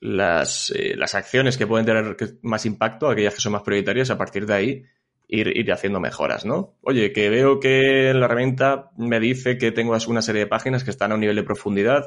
las, 0.00 0.70
eh, 0.70 0.96
las 0.96 1.14
acciones 1.14 1.56
que 1.56 1.68
pueden 1.68 1.86
tener 1.86 2.16
más 2.42 2.66
impacto, 2.66 3.08
aquellas 3.08 3.34
que 3.34 3.40
son 3.40 3.52
más 3.52 3.62
prioritarias, 3.62 4.10
a 4.10 4.18
partir 4.18 4.44
de 4.44 4.54
ahí 4.54 4.84
ir, 5.32 5.72
haciendo 5.72 5.98
mejoras, 5.98 6.44
¿no? 6.44 6.76
Oye, 6.82 7.12
que 7.12 7.30
veo 7.30 7.58
que 7.58 8.12
la 8.14 8.26
herramienta 8.26 8.90
me 8.96 9.18
dice 9.18 9.56
que 9.56 9.72
tengo 9.72 9.96
una 10.08 10.22
serie 10.22 10.42
de 10.42 10.46
páginas 10.46 10.84
que 10.84 10.90
están 10.90 11.10
a 11.10 11.14
un 11.14 11.20
nivel 11.20 11.36
de 11.36 11.42
profundidad 11.42 12.04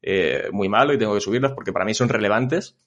eh, 0.00 0.48
muy 0.50 0.68
malo 0.68 0.92
y 0.92 0.98
tengo 0.98 1.14
que 1.14 1.20
subirlas 1.20 1.52
porque 1.52 1.72
para 1.72 1.84
mí 1.84 1.94
son 1.94 2.08
relevantes 2.08 2.78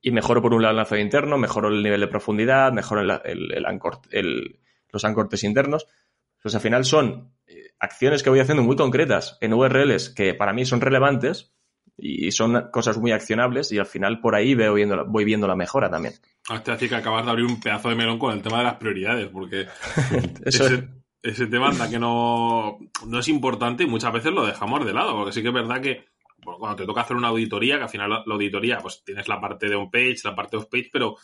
y 0.00 0.10
mejoro 0.10 0.42
por 0.42 0.52
un 0.52 0.62
lado 0.62 0.72
el 0.72 0.78
enlace 0.78 1.00
interno, 1.00 1.38
mejoro 1.38 1.68
el 1.68 1.82
nivel 1.82 2.00
de 2.00 2.08
profundidad, 2.08 2.72
mejoro 2.72 3.00
el, 3.00 4.60
los 4.90 5.04
ancortes 5.04 5.44
internos. 5.44 5.86
Pues 6.42 6.54
al 6.54 6.60
final 6.60 6.84
son 6.84 7.32
eh, 7.46 7.70
acciones 7.78 8.22
que 8.22 8.30
voy 8.30 8.40
haciendo 8.40 8.62
muy 8.62 8.76
concretas 8.76 9.38
en 9.40 9.54
URLs 9.54 10.10
que 10.10 10.34
para 10.34 10.52
mí 10.52 10.66
son 10.66 10.80
relevantes 10.80 11.54
y 11.96 12.32
son 12.32 12.70
cosas 12.70 12.98
muy 12.98 13.12
accionables 13.12 13.70
y 13.72 13.78
al 13.78 13.86
final 13.86 14.20
por 14.20 14.34
ahí 14.34 14.54
veo 14.54 14.74
viendo, 14.74 15.04
voy 15.06 15.24
viendo 15.24 15.46
la 15.46 15.56
mejora 15.56 15.88
también. 15.88 16.14
Hasta 16.48 16.72
así 16.72 16.88
que 16.88 16.96
acabas 16.96 17.24
de 17.24 17.30
abrir 17.30 17.46
un 17.46 17.60
pedazo 17.60 17.88
de 17.88 17.94
melón 17.94 18.18
con 18.18 18.32
el 18.32 18.42
tema 18.42 18.58
de 18.58 18.64
las 18.64 18.76
prioridades, 18.76 19.28
porque 19.28 19.68
ese, 20.44 20.88
ese, 21.22 21.46
tema 21.46 21.68
anda 21.68 21.88
que 21.88 21.98
no, 21.98 22.78
no 23.06 23.18
es 23.18 23.28
importante 23.28 23.84
y 23.84 23.86
muchas 23.86 24.12
veces 24.12 24.32
lo 24.32 24.44
dejamos 24.44 24.84
de 24.84 24.92
lado, 24.92 25.14
porque 25.14 25.32
sí 25.32 25.42
que 25.42 25.48
es 25.48 25.54
verdad 25.54 25.80
que 25.80 26.04
cuando 26.42 26.76
te 26.76 26.86
toca 26.86 27.02
hacer 27.02 27.16
una 27.16 27.28
auditoría, 27.28 27.76
que 27.76 27.84
al 27.84 27.88
final 27.88 28.10
la, 28.10 28.24
auditoría, 28.26 28.78
pues 28.78 29.02
tienes 29.04 29.28
la 29.28 29.40
parte 29.40 29.68
de 29.68 29.76
on-page, 29.76 30.18
la 30.24 30.34
parte 30.34 30.56
off-page, 30.56 30.90
pero 30.92 31.16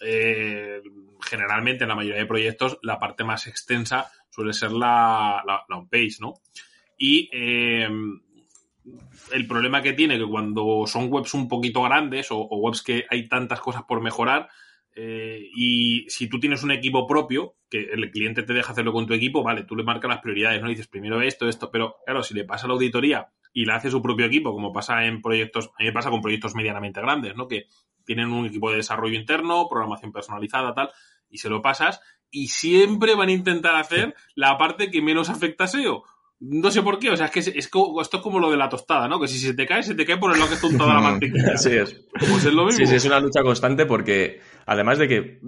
eh, 0.00 0.80
generalmente 1.20 1.84
en 1.84 1.88
la 1.88 1.94
mayoría 1.94 2.20
de 2.20 2.26
proyectos 2.26 2.78
la 2.82 2.98
parte 2.98 3.24
más 3.24 3.46
extensa 3.46 4.10
suele 4.30 4.54
ser 4.54 4.72
la, 4.72 5.42
la, 5.46 5.76
on-page, 5.76 6.16
¿no? 6.20 6.34
Y 6.96 7.28
eh, 7.32 7.88
el 9.32 9.46
problema 9.46 9.82
que 9.82 9.92
tiene 9.92 10.18
que 10.18 10.26
cuando 10.26 10.84
son 10.86 11.12
webs 11.12 11.34
un 11.34 11.48
poquito 11.48 11.82
grandes 11.82 12.28
o, 12.30 12.44
webs 12.44 12.82
que 12.82 13.04
hay 13.10 13.28
tantas 13.28 13.60
cosas 13.60 13.82
por 13.84 14.00
mejorar 14.00 14.48
eh, 14.94 15.48
y 15.54 16.06
si 16.08 16.28
tú 16.28 16.38
tienes 16.38 16.62
un 16.62 16.70
equipo 16.70 17.06
propio, 17.06 17.54
que 17.70 17.90
el 17.92 18.10
cliente 18.10 18.42
te 18.42 18.52
deja 18.52 18.72
hacerlo 18.72 18.92
con 18.92 19.06
tu 19.06 19.14
equipo, 19.14 19.42
vale, 19.42 19.64
tú 19.64 19.74
le 19.76 19.84
marcas 19.84 20.10
las 20.10 20.20
prioridades, 20.20 20.60
¿no? 20.60 20.68
dices 20.68 20.88
primero 20.88 21.22
esto, 21.22 21.48
esto, 21.48 21.70
pero 21.70 21.96
claro, 22.04 22.22
si 22.22 22.34
le 22.34 22.44
pasa 22.44 22.66
la 22.66 22.74
auditoría 22.74 23.28
y 23.52 23.64
la 23.64 23.76
hace 23.76 23.90
su 23.90 24.02
propio 24.02 24.26
equipo, 24.26 24.52
como 24.52 24.72
pasa 24.72 25.04
en 25.06 25.22
proyectos, 25.22 25.68
a 25.68 25.82
mí 25.82 25.86
me 25.86 25.92
pasa 25.92 26.10
con 26.10 26.20
proyectos 26.20 26.54
medianamente 26.54 27.00
grandes, 27.00 27.34
¿no? 27.36 27.48
Que 27.48 27.66
tienen 28.04 28.32
un 28.32 28.46
equipo 28.46 28.70
de 28.70 28.76
desarrollo 28.76 29.18
interno, 29.18 29.68
programación 29.68 30.12
personalizada, 30.12 30.74
tal, 30.74 30.90
y 31.28 31.38
se 31.38 31.48
lo 31.48 31.62
pasas 31.62 32.00
y 32.30 32.48
siempre 32.48 33.14
van 33.14 33.28
a 33.28 33.32
intentar 33.32 33.76
hacer 33.76 34.14
la 34.34 34.56
parte 34.58 34.90
que 34.90 35.02
menos 35.02 35.28
afecta 35.28 35.64
a 35.64 35.68
SEO. 35.68 36.04
No 36.44 36.72
sé 36.72 36.82
por 36.82 36.98
qué, 36.98 37.10
o 37.10 37.16
sea, 37.16 37.26
es 37.26 37.32
que 37.32 37.38
es, 37.38 37.48
esto 37.48 38.00
es 38.00 38.08
como 38.20 38.40
lo 38.40 38.50
de 38.50 38.56
la 38.56 38.68
tostada, 38.68 39.06
¿no? 39.06 39.20
Que 39.20 39.28
si 39.28 39.38
se 39.38 39.54
te 39.54 39.64
cae, 39.64 39.84
se 39.84 39.94
te 39.94 40.04
cae 40.04 40.16
por 40.16 40.32
el 40.32 40.38
lado 40.38 40.48
que 40.48 40.56
está 40.56 40.76
toda 40.76 40.94
la 40.94 41.00
mantequilla. 41.10 41.56
sí, 41.56 41.70
es. 41.70 42.04
Pues 42.18 42.44
es 42.44 42.52
lo 42.52 42.64
mismo. 42.64 42.78
Sí, 42.78 42.86
sí, 42.86 42.96
es 42.96 43.04
una 43.04 43.20
lucha 43.20 43.42
constante 43.42 43.86
porque, 43.86 44.40
además 44.66 44.98
de 44.98 45.06
que, 45.06 45.40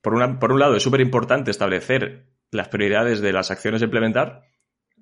por, 0.00 0.14
una, 0.14 0.38
por 0.38 0.52
un 0.52 0.60
lado, 0.60 0.76
es 0.76 0.82
súper 0.84 1.00
importante 1.00 1.50
establecer 1.50 2.28
las 2.52 2.68
prioridades 2.68 3.20
de 3.20 3.32
las 3.32 3.50
acciones 3.50 3.82
a 3.82 3.86
implementar, 3.86 4.42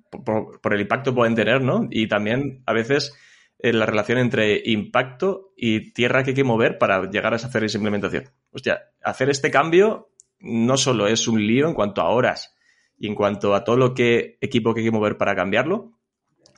por, 0.09 0.73
el 0.73 0.81
impacto 0.81 1.11
que 1.11 1.17
pueden 1.17 1.35
tener, 1.35 1.61
¿no? 1.61 1.87
Y 1.91 2.07
también, 2.07 2.63
a 2.65 2.73
veces, 2.73 3.13
en 3.59 3.77
la 3.77 3.85
relación 3.85 4.17
entre 4.17 4.59
impacto 4.65 5.53
y 5.55 5.91
tierra 5.93 6.23
que 6.23 6.31
hay 6.31 6.35
que 6.35 6.43
mover 6.43 6.79
para 6.79 7.11
llegar 7.11 7.33
a 7.33 7.35
hacer 7.35 7.63
esa 7.63 7.77
implementación. 7.77 8.31
Hostia, 8.49 8.81
hacer 9.03 9.29
este 9.29 9.51
cambio 9.51 10.09
no 10.39 10.77
solo 10.77 11.05
es 11.05 11.27
un 11.27 11.45
lío 11.45 11.67
en 11.67 11.75
cuanto 11.75 12.01
a 12.01 12.09
horas, 12.09 12.54
y 12.97 13.07
en 13.07 13.15
cuanto 13.15 13.53
a 13.55 13.63
todo 13.63 13.77
lo 13.77 13.93
que 13.93 14.37
equipo 14.41 14.73
que 14.73 14.81
hay 14.81 14.85
que 14.85 14.91
mover 14.91 15.17
para 15.17 15.35
cambiarlo, 15.35 15.91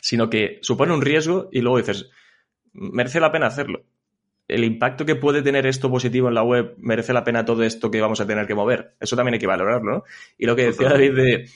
sino 0.01 0.29
que 0.29 0.59
supone 0.61 0.93
un 0.93 1.01
riesgo 1.01 1.49
y 1.51 1.61
luego 1.61 1.77
dices, 1.77 2.09
merece 2.73 3.19
la 3.19 3.31
pena 3.31 3.47
hacerlo. 3.47 3.83
El 4.47 4.63
impacto 4.63 5.05
que 5.05 5.15
puede 5.15 5.41
tener 5.41 5.65
esto 5.65 5.91
positivo 5.91 6.29
en 6.29 6.35
la 6.35 6.43
web, 6.43 6.75
merece 6.77 7.11
la 7.11 7.23
pena 7.23 7.43
todo 7.43 7.63
esto 7.63 7.91
que 7.91 7.99
vamos 7.99 8.21
a 8.21 8.27
tener 8.27 8.47
que 8.47 8.55
mover. 8.55 8.95
Eso 8.99 9.15
también 9.15 9.33
hay 9.33 9.39
que 9.39 9.47
valorarlo, 9.47 9.91
¿no? 9.91 10.03
Y 10.37 10.45
lo 10.45 10.55
que 10.55 10.67
decía 10.67 10.89
David 10.89 11.15
de, 11.15 11.49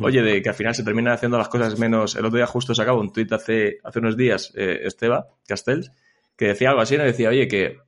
oye, 0.00 0.22
de 0.22 0.42
que 0.42 0.48
al 0.48 0.54
final 0.54 0.74
se 0.74 0.82
terminan 0.82 1.12
haciendo 1.12 1.38
las 1.38 1.48
cosas 1.48 1.78
menos. 1.78 2.16
El 2.16 2.24
otro 2.24 2.38
día 2.38 2.46
justo 2.46 2.74
sacaba 2.74 2.98
un 2.98 3.12
tuit 3.12 3.32
hace, 3.32 3.78
hace 3.84 3.98
unos 4.00 4.16
días, 4.16 4.52
eh, 4.56 4.80
Esteba 4.82 5.28
Castells, 5.46 5.92
que 6.36 6.48
decía 6.48 6.70
algo 6.70 6.80
así, 6.80 6.96
¿no? 6.96 7.04
Decía, 7.04 7.28
oye, 7.28 7.46
que 7.46 7.78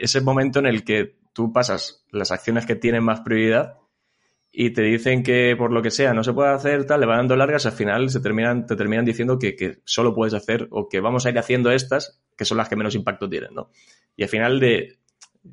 ese 0.00 0.20
momento 0.20 0.58
en 0.58 0.66
el 0.66 0.82
que 0.82 1.14
tú 1.32 1.52
pasas 1.52 2.04
las 2.10 2.32
acciones 2.32 2.66
que 2.66 2.74
tienen 2.74 3.04
más 3.04 3.20
prioridad 3.20 3.78
y 4.56 4.70
te 4.70 4.82
dicen 4.82 5.24
que 5.24 5.56
por 5.58 5.72
lo 5.72 5.82
que 5.82 5.90
sea 5.90 6.14
no 6.14 6.22
se 6.22 6.32
puede 6.32 6.50
hacer 6.50 6.86
tal, 6.86 7.00
le 7.00 7.06
van 7.06 7.18
dando 7.18 7.34
largas, 7.34 7.66
al 7.66 7.72
final 7.72 8.08
se 8.08 8.20
terminan, 8.20 8.66
te 8.66 8.76
terminan 8.76 9.04
diciendo 9.04 9.36
que, 9.36 9.78
solo 9.84 10.14
puedes 10.14 10.32
hacer 10.32 10.68
o 10.70 10.88
que 10.88 11.00
vamos 11.00 11.26
a 11.26 11.30
ir 11.30 11.38
haciendo 11.40 11.72
estas, 11.72 12.22
que 12.36 12.44
son 12.44 12.58
las 12.58 12.68
que 12.68 12.76
menos 12.76 12.94
impacto 12.94 13.28
tienen, 13.28 13.52
¿no? 13.52 13.70
Y 14.16 14.22
al 14.22 14.28
final 14.28 14.60
de 14.60 14.98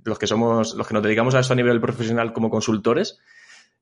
los 0.06 0.20
que 0.20 0.28
somos, 0.28 0.76
los 0.76 0.88
que 0.88 0.94
nos 0.94 1.02
dedicamos 1.02 1.34
a 1.34 1.40
esto 1.40 1.54
a 1.54 1.56
nivel 1.56 1.82
profesional 1.82 2.32
como 2.32 2.52
consultores, 2.52 3.18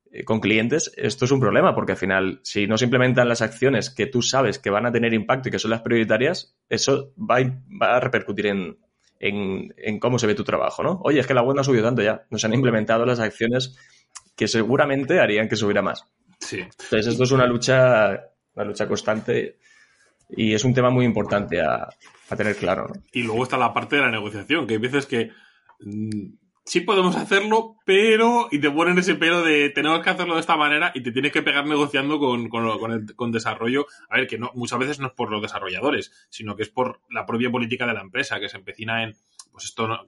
eh, 0.10 0.24
con 0.24 0.40
clientes, 0.40 0.94
esto 0.96 1.26
es 1.26 1.32
un 1.32 1.42
problema, 1.42 1.76
porque 1.76 1.92
al 1.92 1.98
final, 1.98 2.40
si 2.44 2.66
no 2.66 2.78
se 2.78 2.86
implementan 2.86 3.28
las 3.28 3.42
acciones 3.42 3.90
que 3.90 4.06
tú 4.06 4.22
sabes 4.22 4.58
que 4.58 4.70
van 4.70 4.86
a 4.86 4.92
tener 4.94 5.14
impacto 5.14 5.50
y 5.50 5.52
que 5.52 5.60
son 5.60 5.72
las 5.72 5.82
prioritarias, 5.82 6.56
eso 6.70 7.14
va 7.18 7.40
a, 7.82 8.00
repercutir 8.00 8.48
en, 8.48 8.78
en, 9.20 9.74
en, 9.76 10.00
cómo 10.00 10.18
se 10.18 10.28
ve 10.28 10.34
tu 10.34 10.46
trabajo, 10.46 10.82
¿no? 10.82 11.02
Oye, 11.04 11.20
es 11.20 11.28
que 11.28 11.34
la 11.34 11.42
web 11.42 11.56
no 11.56 11.62
ha 11.62 11.66
subido 11.66 11.84
tanto 11.84 12.02
ya. 12.02 12.26
Nos 12.30 12.46
han 12.46 12.54
implementado 12.54 13.06
las 13.06 13.20
acciones 13.20 13.76
que 14.40 14.48
seguramente 14.48 15.20
harían 15.20 15.50
que 15.50 15.58
subiera 15.58 15.82
más. 15.82 16.06
Sí. 16.40 16.62
Entonces, 16.62 17.08
esto 17.08 17.26
es 17.26 17.32
una 17.32 17.46
lucha, 17.46 18.32
una 18.56 18.64
lucha 18.64 18.88
constante 18.88 19.58
y 20.30 20.54
es 20.54 20.64
un 20.64 20.74
tema 20.74 20.90
muy 20.90 21.04
importante 21.04 21.60
a, 21.60 21.90
a 22.30 22.36
tener 22.38 22.56
claro, 22.56 22.88
¿no? 22.88 23.04
Y 23.12 23.24
luego 23.24 23.44
está 23.44 23.58
la 23.58 23.74
parte 23.74 23.98
de 23.98 24.04
la 24.04 24.12
negociación, 24.12 24.66
que 24.66 24.76
hay 24.76 24.80
veces 24.80 25.08
que 25.08 25.32
mmm, 25.82 26.36
sí 26.64 26.80
podemos 26.80 27.18
hacerlo, 27.18 27.76
pero, 27.84 28.48
y 28.50 28.60
te 28.60 28.72
ponen 28.72 28.98
ese 28.98 29.16
pero 29.16 29.42
de 29.42 29.72
tenemos 29.72 30.02
que 30.02 30.12
hacerlo 30.12 30.36
de 30.36 30.40
esta 30.40 30.56
manera 30.56 30.94
y 30.96 31.04
te 31.04 31.12
tienes 31.12 31.34
que 31.34 31.42
pegar 31.42 31.66
negociando 31.66 32.18
con, 32.18 32.48
con, 32.48 32.80
con, 32.80 32.92
el, 32.94 33.16
con 33.18 33.34
desarrollo. 33.34 33.88
A 34.08 34.16
ver, 34.16 34.28
que 34.28 34.38
no, 34.38 34.52
muchas 34.56 34.80
veces 34.80 35.00
no 35.02 35.08
es 35.08 35.14
por 35.14 35.32
los 35.32 35.42
desarrolladores, 35.42 36.14
sino 36.30 36.56
que 36.56 36.64
es 36.64 36.70
por 36.70 37.02
la 37.10 37.26
propia 37.26 37.52
política 37.52 37.86
de 37.86 37.94
la 37.94 38.02
empresa, 38.02 38.40
que 38.40 38.48
se 38.48 38.56
empecina 38.56 39.04
en, 39.04 39.18
pues 39.60 39.66
esto 39.66 39.88
no, 39.90 40.00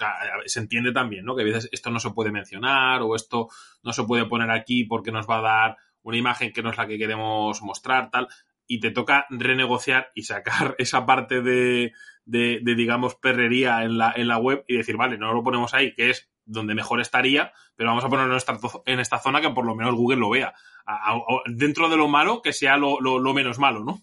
se 0.45 0.59
entiende 0.59 0.93
también, 0.93 1.25
¿no? 1.25 1.35
Que 1.35 1.41
a 1.41 1.45
veces 1.45 1.67
esto 1.73 1.91
no 1.91 1.99
se 1.99 2.11
puede 2.11 2.31
mencionar 2.31 3.01
o 3.01 3.15
esto 3.17 3.49
no 3.83 3.91
se 3.91 4.03
puede 4.03 4.25
poner 4.25 4.49
aquí 4.49 4.85
porque 4.85 5.11
nos 5.11 5.29
va 5.29 5.39
a 5.39 5.41
dar 5.41 5.77
una 6.03 6.15
imagen 6.15 6.53
que 6.53 6.63
no 6.63 6.69
es 6.69 6.77
la 6.77 6.87
que 6.87 6.97
queremos 6.97 7.61
mostrar, 7.61 8.09
tal. 8.09 8.29
Y 8.65 8.79
te 8.79 8.91
toca 8.91 9.25
renegociar 9.29 10.11
y 10.15 10.23
sacar 10.23 10.75
esa 10.79 11.05
parte 11.05 11.41
de, 11.41 11.91
de, 12.23 12.59
de, 12.63 12.75
digamos, 12.75 13.15
perrería 13.15 13.83
en 13.83 13.97
la, 13.97 14.13
en 14.15 14.29
la 14.29 14.37
web 14.37 14.63
y 14.69 14.77
decir, 14.77 14.95
vale, 14.95 15.17
no 15.17 15.33
lo 15.33 15.43
ponemos 15.43 15.73
ahí, 15.73 15.93
que 15.93 16.11
es 16.11 16.31
donde 16.45 16.73
mejor 16.73 17.01
estaría, 17.01 17.51
pero 17.75 17.89
vamos 17.89 18.05
a 18.05 18.09
ponerlo 18.09 18.31
en 18.31 18.37
esta, 18.37 18.57
en 18.85 18.99
esta 19.01 19.19
zona 19.19 19.41
que 19.41 19.49
por 19.49 19.65
lo 19.65 19.75
menos 19.75 19.95
Google 19.95 20.19
lo 20.19 20.29
vea. 20.29 20.53
A, 20.85 21.13
a, 21.13 21.21
dentro 21.47 21.89
de 21.89 21.97
lo 21.97 22.07
malo, 22.07 22.41
que 22.41 22.53
sea 22.53 22.77
lo, 22.77 23.01
lo, 23.01 23.19
lo 23.19 23.33
menos 23.33 23.59
malo, 23.59 23.83
¿no? 23.83 24.01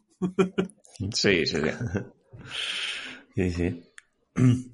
sí, 1.14 1.46
sí, 1.46 1.56
sí. 1.56 1.70
sí, 3.34 3.50
sí. 3.50 3.82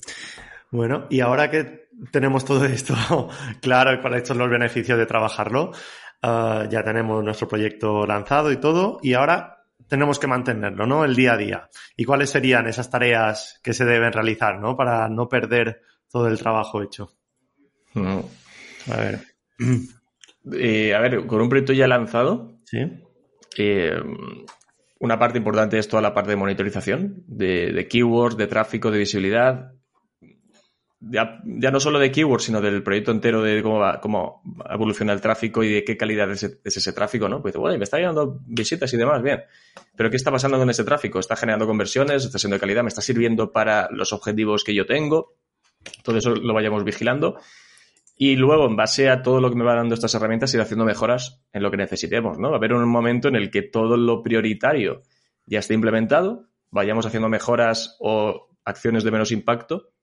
Bueno, 0.74 1.06
y 1.08 1.20
ahora 1.20 1.52
que 1.52 1.88
tenemos 2.10 2.44
todo 2.44 2.64
esto 2.64 2.96
claro 3.62 3.94
y 3.94 4.00
cuáles 4.00 4.26
son 4.26 4.38
los 4.38 4.50
beneficios 4.50 4.98
de 4.98 5.06
trabajarlo, 5.06 5.70
uh, 5.70 6.68
ya 6.68 6.82
tenemos 6.82 7.22
nuestro 7.22 7.46
proyecto 7.46 8.04
lanzado 8.04 8.50
y 8.50 8.56
todo, 8.56 8.98
y 9.00 9.12
ahora 9.12 9.68
tenemos 9.86 10.18
que 10.18 10.26
mantenerlo, 10.26 10.84
¿no? 10.84 11.04
El 11.04 11.14
día 11.14 11.34
a 11.34 11.36
día. 11.36 11.68
¿Y 11.96 12.04
cuáles 12.04 12.30
serían 12.30 12.66
esas 12.66 12.90
tareas 12.90 13.60
que 13.62 13.72
se 13.72 13.84
deben 13.84 14.12
realizar, 14.12 14.58
¿no? 14.58 14.76
Para 14.76 15.08
no 15.08 15.28
perder 15.28 15.80
todo 16.10 16.26
el 16.26 16.40
trabajo 16.40 16.82
hecho. 16.82 17.12
No. 17.94 18.28
A 18.92 18.96
ver. 18.96 19.20
Eh, 20.52 20.94
a 20.94 21.00
ver, 21.00 21.26
con 21.26 21.40
un 21.40 21.48
proyecto 21.48 21.72
ya 21.72 21.88
lanzado. 21.88 22.58
Sí. 22.66 22.80
Eh, 23.56 23.96
una 24.98 25.18
parte 25.18 25.38
importante 25.38 25.78
es 25.78 25.88
toda 25.88 26.02
la 26.02 26.12
parte 26.12 26.32
de 26.32 26.36
monitorización, 26.36 27.24
de, 27.26 27.72
de 27.72 27.88
keywords, 27.88 28.36
de 28.36 28.46
tráfico, 28.46 28.90
de 28.90 28.98
visibilidad. 28.98 29.72
Ya, 31.10 31.40
ya, 31.44 31.70
no 31.70 31.80
solo 31.80 31.98
de 31.98 32.10
keywords, 32.10 32.44
sino 32.44 32.60
del 32.60 32.82
proyecto 32.82 33.10
entero 33.10 33.42
de 33.42 33.62
cómo, 33.62 33.78
va, 33.78 34.00
cómo 34.00 34.42
evoluciona 34.70 35.12
el 35.12 35.20
tráfico 35.20 35.62
y 35.62 35.72
de 35.72 35.84
qué 35.84 35.96
calidad 35.96 36.30
es 36.30 36.42
ese, 36.42 36.60
es 36.64 36.76
ese 36.76 36.92
tráfico, 36.92 37.28
¿no? 37.28 37.42
Pues, 37.42 37.54
bueno, 37.56 37.76
me 37.76 37.84
está 37.84 37.98
llegando 37.98 38.40
visitas 38.46 38.92
y 38.94 38.96
demás, 38.96 39.22
bien. 39.22 39.42
Pero 39.96 40.08
¿qué 40.08 40.16
está 40.16 40.30
pasando 40.30 40.58
con 40.58 40.70
ese 40.70 40.84
tráfico? 40.84 41.18
¿Está 41.18 41.36
generando 41.36 41.66
conversiones? 41.66 42.24
¿Está 42.24 42.38
siendo 42.38 42.54
de 42.54 42.60
calidad? 42.60 42.82
¿Me 42.82 42.88
está 42.88 43.02
sirviendo 43.02 43.52
para 43.52 43.88
los 43.90 44.12
objetivos 44.12 44.64
que 44.64 44.74
yo 44.74 44.86
tengo? 44.86 45.34
Todo 46.02 46.16
eso 46.16 46.34
lo 46.34 46.54
vayamos 46.54 46.84
vigilando. 46.84 47.38
Y 48.16 48.36
luego, 48.36 48.66
en 48.66 48.76
base 48.76 49.10
a 49.10 49.22
todo 49.22 49.40
lo 49.40 49.50
que 49.50 49.56
me 49.56 49.64
va 49.64 49.74
dando 49.74 49.94
estas 49.94 50.14
herramientas, 50.14 50.54
ir 50.54 50.60
haciendo 50.60 50.84
mejoras 50.84 51.42
en 51.52 51.62
lo 51.62 51.70
que 51.70 51.76
necesitemos, 51.76 52.38
¿no? 52.38 52.48
Va 52.48 52.54
a 52.54 52.58
haber 52.58 52.72
un 52.72 52.88
momento 52.88 53.28
en 53.28 53.36
el 53.36 53.50
que 53.50 53.62
todo 53.62 53.96
lo 53.96 54.22
prioritario 54.22 55.02
ya 55.46 55.58
esté 55.58 55.74
implementado, 55.74 56.48
vayamos 56.70 57.06
haciendo 57.06 57.28
mejoras 57.28 57.96
o 57.98 58.48
acciones 58.64 59.04
de 59.04 59.10
menos 59.10 59.32
impacto 59.32 59.93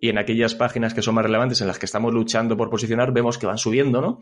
y 0.00 0.08
en 0.08 0.18
aquellas 0.18 0.54
páginas 0.54 0.94
que 0.94 1.02
son 1.02 1.14
más 1.14 1.24
relevantes, 1.24 1.60
en 1.60 1.66
las 1.66 1.78
que 1.78 1.86
estamos 1.86 2.12
luchando 2.12 2.56
por 2.56 2.70
posicionar, 2.70 3.12
vemos 3.12 3.38
que 3.38 3.46
van 3.46 3.58
subiendo, 3.58 4.00
¿no? 4.00 4.20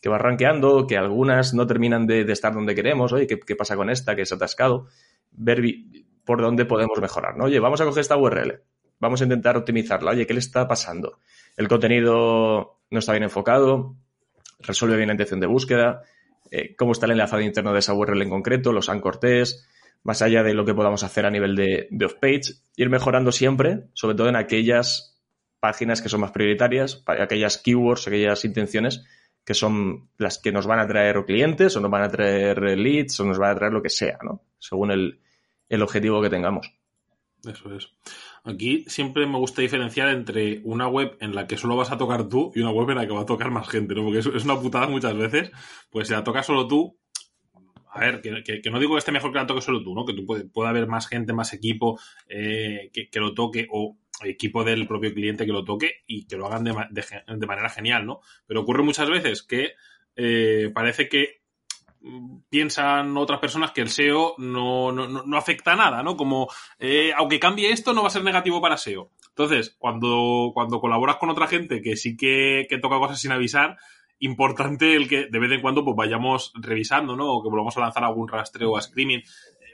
Que 0.00 0.08
va 0.08 0.16
rankeando, 0.16 0.86
que 0.86 0.96
algunas 0.96 1.52
no 1.52 1.66
terminan 1.66 2.06
de, 2.06 2.22
estar 2.32 2.54
donde 2.54 2.74
queremos, 2.74 3.12
oye, 3.12 3.26
¿qué, 3.26 3.38
¿qué, 3.38 3.54
pasa 3.54 3.76
con 3.76 3.90
esta 3.90 4.16
que 4.16 4.22
es 4.22 4.32
atascado? 4.32 4.86
Ver 5.30 5.62
por 6.24 6.40
dónde 6.40 6.64
podemos 6.64 6.98
mejorar, 7.00 7.36
¿no? 7.36 7.44
Oye, 7.44 7.60
vamos 7.60 7.80
a 7.82 7.84
coger 7.84 8.00
esta 8.00 8.16
URL, 8.16 8.62
vamos 8.98 9.20
a 9.20 9.24
intentar 9.24 9.58
optimizarla, 9.58 10.12
oye, 10.12 10.26
¿qué 10.26 10.32
le 10.32 10.40
está 10.40 10.66
pasando? 10.66 11.18
El 11.56 11.68
contenido 11.68 12.80
no 12.90 12.98
está 12.98 13.12
bien 13.12 13.24
enfocado, 13.24 13.96
resuelve 14.60 14.96
bien 14.96 15.08
la 15.08 15.14
intención 15.14 15.40
de 15.40 15.46
búsqueda, 15.46 16.02
eh, 16.50 16.74
cómo 16.76 16.92
está 16.92 17.06
el 17.06 17.12
enlazado 17.12 17.42
interno 17.42 17.72
de 17.72 17.80
esa 17.80 17.92
URL 17.92 18.22
en 18.22 18.30
concreto, 18.30 18.72
los 18.72 18.88
anchor 18.88 19.18
test, 19.18 19.66
más 20.02 20.22
allá 20.22 20.42
de 20.42 20.54
lo 20.54 20.64
que 20.64 20.74
podamos 20.74 21.02
hacer 21.02 21.26
a 21.26 21.30
nivel 21.30 21.56
de, 21.56 21.88
de 21.90 22.06
off-page, 22.06 22.54
ir 22.76 22.90
mejorando 22.90 23.32
siempre, 23.32 23.88
sobre 23.92 24.16
todo 24.16 24.28
en 24.28 24.36
aquellas 24.36 25.20
páginas 25.60 26.00
que 26.00 26.08
son 26.08 26.20
más 26.20 26.32
prioritarias, 26.32 27.02
aquellas 27.06 27.58
keywords, 27.58 28.06
aquellas 28.06 28.44
intenciones 28.44 29.04
que 29.44 29.54
son 29.54 30.10
las 30.16 30.38
que 30.38 30.52
nos 30.52 30.66
van 30.66 30.80
a 30.80 30.86
traer 30.86 31.24
clientes 31.24 31.76
o 31.76 31.80
nos 31.80 31.90
van 31.90 32.02
a 32.02 32.08
traer 32.08 32.60
leads 32.78 33.18
o 33.20 33.24
nos 33.24 33.38
van 33.38 33.50
a 33.50 33.54
traer 33.54 33.72
lo 33.72 33.82
que 33.82 33.90
sea, 33.90 34.18
¿no? 34.22 34.42
Según 34.58 34.90
el, 34.90 35.20
el 35.68 35.82
objetivo 35.82 36.20
que 36.20 36.30
tengamos. 36.30 36.72
Eso 37.44 37.74
es. 37.74 37.88
Aquí 38.44 38.84
siempre 38.86 39.26
me 39.26 39.38
gusta 39.38 39.62
diferenciar 39.62 40.08
entre 40.08 40.60
una 40.64 40.88
web 40.88 41.16
en 41.20 41.34
la 41.34 41.46
que 41.46 41.56
solo 41.56 41.76
vas 41.76 41.90
a 41.90 41.98
tocar 41.98 42.28
tú 42.28 42.52
y 42.54 42.60
una 42.60 42.70
web 42.70 42.90
en 42.90 42.96
la 42.96 43.06
que 43.06 43.12
va 43.12 43.22
a 43.22 43.26
tocar 43.26 43.50
más 43.50 43.68
gente, 43.68 43.94
¿no? 43.94 44.04
Porque 44.04 44.18
es, 44.18 44.26
una 44.26 44.60
putada 44.60 44.86
muchas 44.88 45.16
veces. 45.16 45.50
Pues 45.90 46.08
si 46.08 46.14
la 46.14 46.24
tocas 46.24 46.46
solo 46.46 46.66
tú, 46.68 46.98
a 47.92 48.00
ver, 48.00 48.20
que, 48.20 48.60
que, 48.62 48.70
no 48.70 48.78
digo 48.78 48.94
que 48.94 48.98
esté 48.98 49.12
mejor 49.12 49.32
que 49.32 49.38
la 49.38 49.46
toques 49.46 49.64
solo 49.64 49.82
tú, 49.82 49.94
¿no? 49.94 50.04
Que 50.04 50.14
tú 50.14 50.24
puede, 50.24 50.44
puede 50.44 50.68
haber 50.68 50.86
más 50.86 51.08
gente, 51.08 51.32
más 51.32 51.52
equipo 51.52 51.98
eh, 52.28 52.90
que, 52.92 53.10
que, 53.10 53.20
lo 53.20 53.34
toque 53.34 53.66
o 53.70 53.96
equipo 54.24 54.64
del 54.64 54.86
propio 54.86 55.12
cliente 55.12 55.46
que 55.46 55.52
lo 55.52 55.64
toque 55.64 56.02
y 56.06 56.26
que 56.26 56.36
lo 56.36 56.46
hagan 56.46 56.64
de, 56.64 56.74
de, 56.90 57.46
manera 57.46 57.68
genial, 57.68 58.06
¿no? 58.06 58.20
Pero 58.46 58.60
ocurre 58.60 58.82
muchas 58.82 59.08
veces 59.10 59.42
que 59.42 59.72
eh, 60.16 60.70
parece 60.74 61.08
que 61.08 61.40
piensan 62.48 63.16
otras 63.16 63.40
personas 63.40 63.72
que 63.72 63.82
el 63.82 63.90
SEO 63.90 64.34
no, 64.38 64.90
no, 64.92 65.06
no 65.06 65.36
afecta 65.36 65.72
a 65.72 65.76
nada, 65.76 66.02
¿no? 66.02 66.16
Como, 66.16 66.48
eh, 66.78 67.12
aunque 67.16 67.40
cambie 67.40 67.72
esto, 67.72 67.92
no 67.92 68.02
va 68.02 68.08
a 68.08 68.12
ser 68.12 68.24
negativo 68.24 68.60
para 68.60 68.76
SEO. 68.76 69.10
Entonces, 69.28 69.76
cuando, 69.78 70.50
cuando 70.54 70.80
colaboras 70.80 71.16
con 71.16 71.30
otra 71.30 71.46
gente 71.46 71.82
que 71.82 71.96
sí 71.96 72.16
que, 72.16 72.66
que 72.68 72.78
toca 72.78 72.98
cosas 72.98 73.20
sin 73.20 73.32
avisar, 73.32 73.76
importante 74.20 74.94
el 74.94 75.08
que 75.08 75.26
de 75.26 75.38
vez 75.38 75.50
en 75.50 75.60
cuando 75.60 75.84
pues 75.84 75.96
vayamos 75.96 76.52
revisando, 76.54 77.16
¿no? 77.16 77.32
O 77.32 77.42
que 77.42 77.50
volvamos 77.50 77.76
a 77.76 77.80
lanzar 77.80 78.04
algún 78.04 78.28
rastreo 78.28 78.76
a 78.76 78.82
Screaming. 78.82 79.22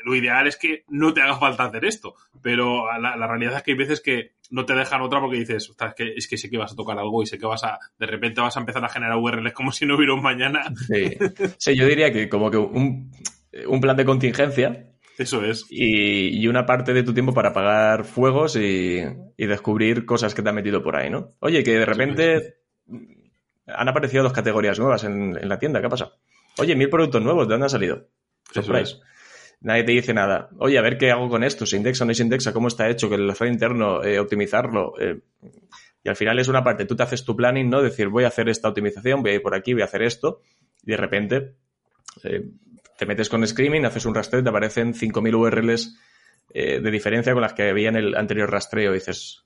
Lo 0.05 0.15
ideal 0.15 0.47
es 0.47 0.57
que 0.57 0.85
no 0.89 1.13
te 1.13 1.21
haga 1.21 1.37
falta 1.37 1.65
hacer 1.65 1.85
esto, 1.85 2.15
pero 2.41 2.87
la, 2.99 3.17
la 3.17 3.27
realidad 3.27 3.57
es 3.57 3.63
que 3.63 3.73
hay 3.73 3.77
veces 3.77 4.01
que 4.01 4.37
no 4.51 4.65
te 4.65 4.75
dejan 4.75 5.03
otra 5.03 5.21
porque 5.21 5.39
dices, 5.39 5.69
ostras, 5.69 5.91
es 5.91 5.97
que, 5.97 6.15
es 6.17 6.29
que 6.29 6.39
sé 6.39 6.51
que 6.51 6.59
vas 6.59 6.73
a 6.73 6.77
tocar 6.77 6.99
algo 6.99 7.23
y 7.23 7.27
sé 7.27 7.39
que 7.39 7.47
vas 7.47 7.65
a, 7.65 7.79
de 7.99 8.07
repente 8.07 8.41
vas 8.41 8.57
a 8.57 8.61
empezar 8.61 8.85
a 8.85 8.89
generar 8.89 9.17
URLs 9.17 9.53
como 9.53 9.73
si 9.73 9.87
no 9.87 9.97
hubiera 9.97 10.15
un 10.15 10.23
mañana. 10.23 10.73
Sí, 10.87 11.17
sí 11.59 11.77
yo 11.77 11.87
diría 11.87 12.13
que 12.13 12.29
como 12.29 12.51
que 12.51 12.59
un, 12.59 13.11
un 13.67 13.81
plan 13.81 13.97
de 13.97 14.05
contingencia. 14.05 14.93
Eso 15.19 15.45
es. 15.45 15.67
Y, 15.71 16.41
y, 16.41 16.47
una 16.47 16.67
parte 16.67 16.93
de 16.93 17.03
tu 17.03 17.15
tiempo 17.15 17.33
para 17.33 17.49
apagar 17.49 18.05
fuegos 18.05 18.55
y, 18.57 19.03
y, 19.37 19.47
descubrir 19.47 20.05
cosas 20.05 20.35
que 20.35 20.43
te 20.43 20.51
han 20.51 20.55
metido 20.55 20.83
por 20.83 20.95
ahí, 20.95 21.09
¿no? 21.09 21.33
Oye, 21.41 21.65
que 21.65 21.73
de 21.73 21.87
repente 21.87 22.59
han 23.67 23.89
aparecido 23.89 24.23
dos 24.23 24.33
categorías 24.33 24.79
nuevas 24.79 25.05
en, 25.05 25.37
en 25.41 25.49
la 25.49 25.59
tienda, 25.59 25.81
¿qué 25.81 25.89
pasa? 25.89 26.13
Oye, 26.59 26.75
mil 26.77 26.89
productos 26.89 27.23
nuevos, 27.23 27.47
¿de 27.47 27.53
dónde 27.55 27.65
han 27.65 27.71
salido? 27.71 28.09
Surprise 28.53 28.97
nadie 29.61 29.85
te 29.85 29.93
dice 29.93 30.15
nada. 30.15 30.49
Oye, 30.59 30.79
a 30.79 30.83
ver 30.83 30.99
qué 30.99 31.11
hago 31.11 31.29
con 31.29 31.45
esto, 31.45 31.67
se 31.67 31.77
indexa 31.77 32.05
o 32.05 32.07
no 32.07 32.15
se 32.15 32.23
indexa, 32.23 32.53
cómo 32.53 32.69
está 32.69 32.89
hecho, 32.89 33.09
que 33.09 33.15
el 33.17 33.23
enlazado 33.23 33.51
interno, 33.51 34.03
eh, 34.03 34.19
optimizarlo. 34.19 34.95
Eh, 35.01 35.21
y 36.03 36.09
al 36.09 36.17
final 36.17 36.39
es 36.39 36.49
una 36.49 36.63
parte, 36.63 36.85
tú 36.85 36.95
te 36.95 37.03
haces 37.03 37.25
tu 37.25 37.35
planning, 37.35 37.69
¿no? 37.69 37.83
Decir, 37.83 38.09
voy 38.09 38.25
a 38.25 38.29
hacer 38.29 38.49
esta 38.49 38.69
optimización, 38.69 39.23
voy 39.23 39.33
a 39.33 39.35
ir 39.35 39.43
por 39.43 39.55
aquí, 39.55 39.73
voy 39.73 39.83
a 39.83 39.87
hacer 39.87 40.03
esto, 40.03 40.41
y 40.85 40.93
de 40.93 40.97
repente 40.97 41.57
eh, 42.23 42.49
te 42.97 43.07
metes 43.07 43.29
con 43.29 43.47
Screaming, 43.47 43.85
haces 43.85 44.07
un 44.07 44.15
rastreo 44.15 44.41
y 44.41 44.45
te 44.45 44.51
aparecen 44.51 44.95
5.000 44.95 45.35
URLs 45.35 45.99
de 46.55 46.91
diferencia 46.91 47.35
con 47.35 47.43
las 47.43 47.53
que 47.53 47.69
había 47.69 47.91
en 47.91 47.97
el 47.97 48.15
anterior 48.15 48.51
rastreo 48.51 48.93
y 48.93 48.95
dices, 48.95 49.45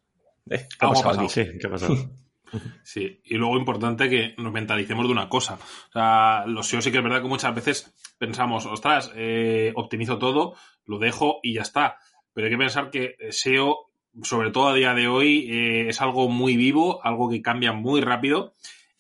eh, 0.51 0.69
¿qué 0.79 0.87
ha 0.87 0.91
pasado? 0.91 1.29
Sí, 1.29 1.45
¿qué 1.59 1.67
ha 1.67 1.71
pasado? 1.71 1.97
Sí, 2.83 3.21
y 3.25 3.35
luego 3.37 3.57
importante 3.57 4.09
que 4.09 4.35
nos 4.39 4.53
mentalicemos 4.53 5.07
de 5.07 5.13
una 5.13 5.29
cosa. 5.29 5.55
O 5.55 5.93
sea, 5.93 6.45
los 6.47 6.67
SEO 6.67 6.83
sí 6.83 6.91
que 6.91 6.99
es 6.99 7.05
verdad 7.05 7.23
que 7.23 7.29
muchas 7.29 7.55
veces 7.55 7.95
pensamos, 8.19 8.67
ostras, 8.67 9.13
eh, 9.15 9.73
optimizo 9.77 10.19
todo, 10.19 10.55
lo 10.85 10.99
dejo 10.99 11.41
y 11.43 11.55
ya 11.55 11.63
está. 11.63 11.97
Pero 12.33 12.47
hay 12.47 12.53
que 12.53 12.59
pensar 12.59 12.91
que 12.91 13.17
SEO, 13.31 13.91
sobre 14.23 14.51
todo 14.51 14.69
a 14.69 14.75
día 14.75 14.95
de 14.95 15.09
hoy, 15.09 15.51
eh, 15.51 15.89
es 15.89 16.01
algo 16.01 16.29
muy 16.29 16.57
vivo, 16.57 17.05
algo 17.05 17.31
que 17.31 17.43
cambia 17.43 17.73
muy 17.73 18.01
rápido 18.01 18.55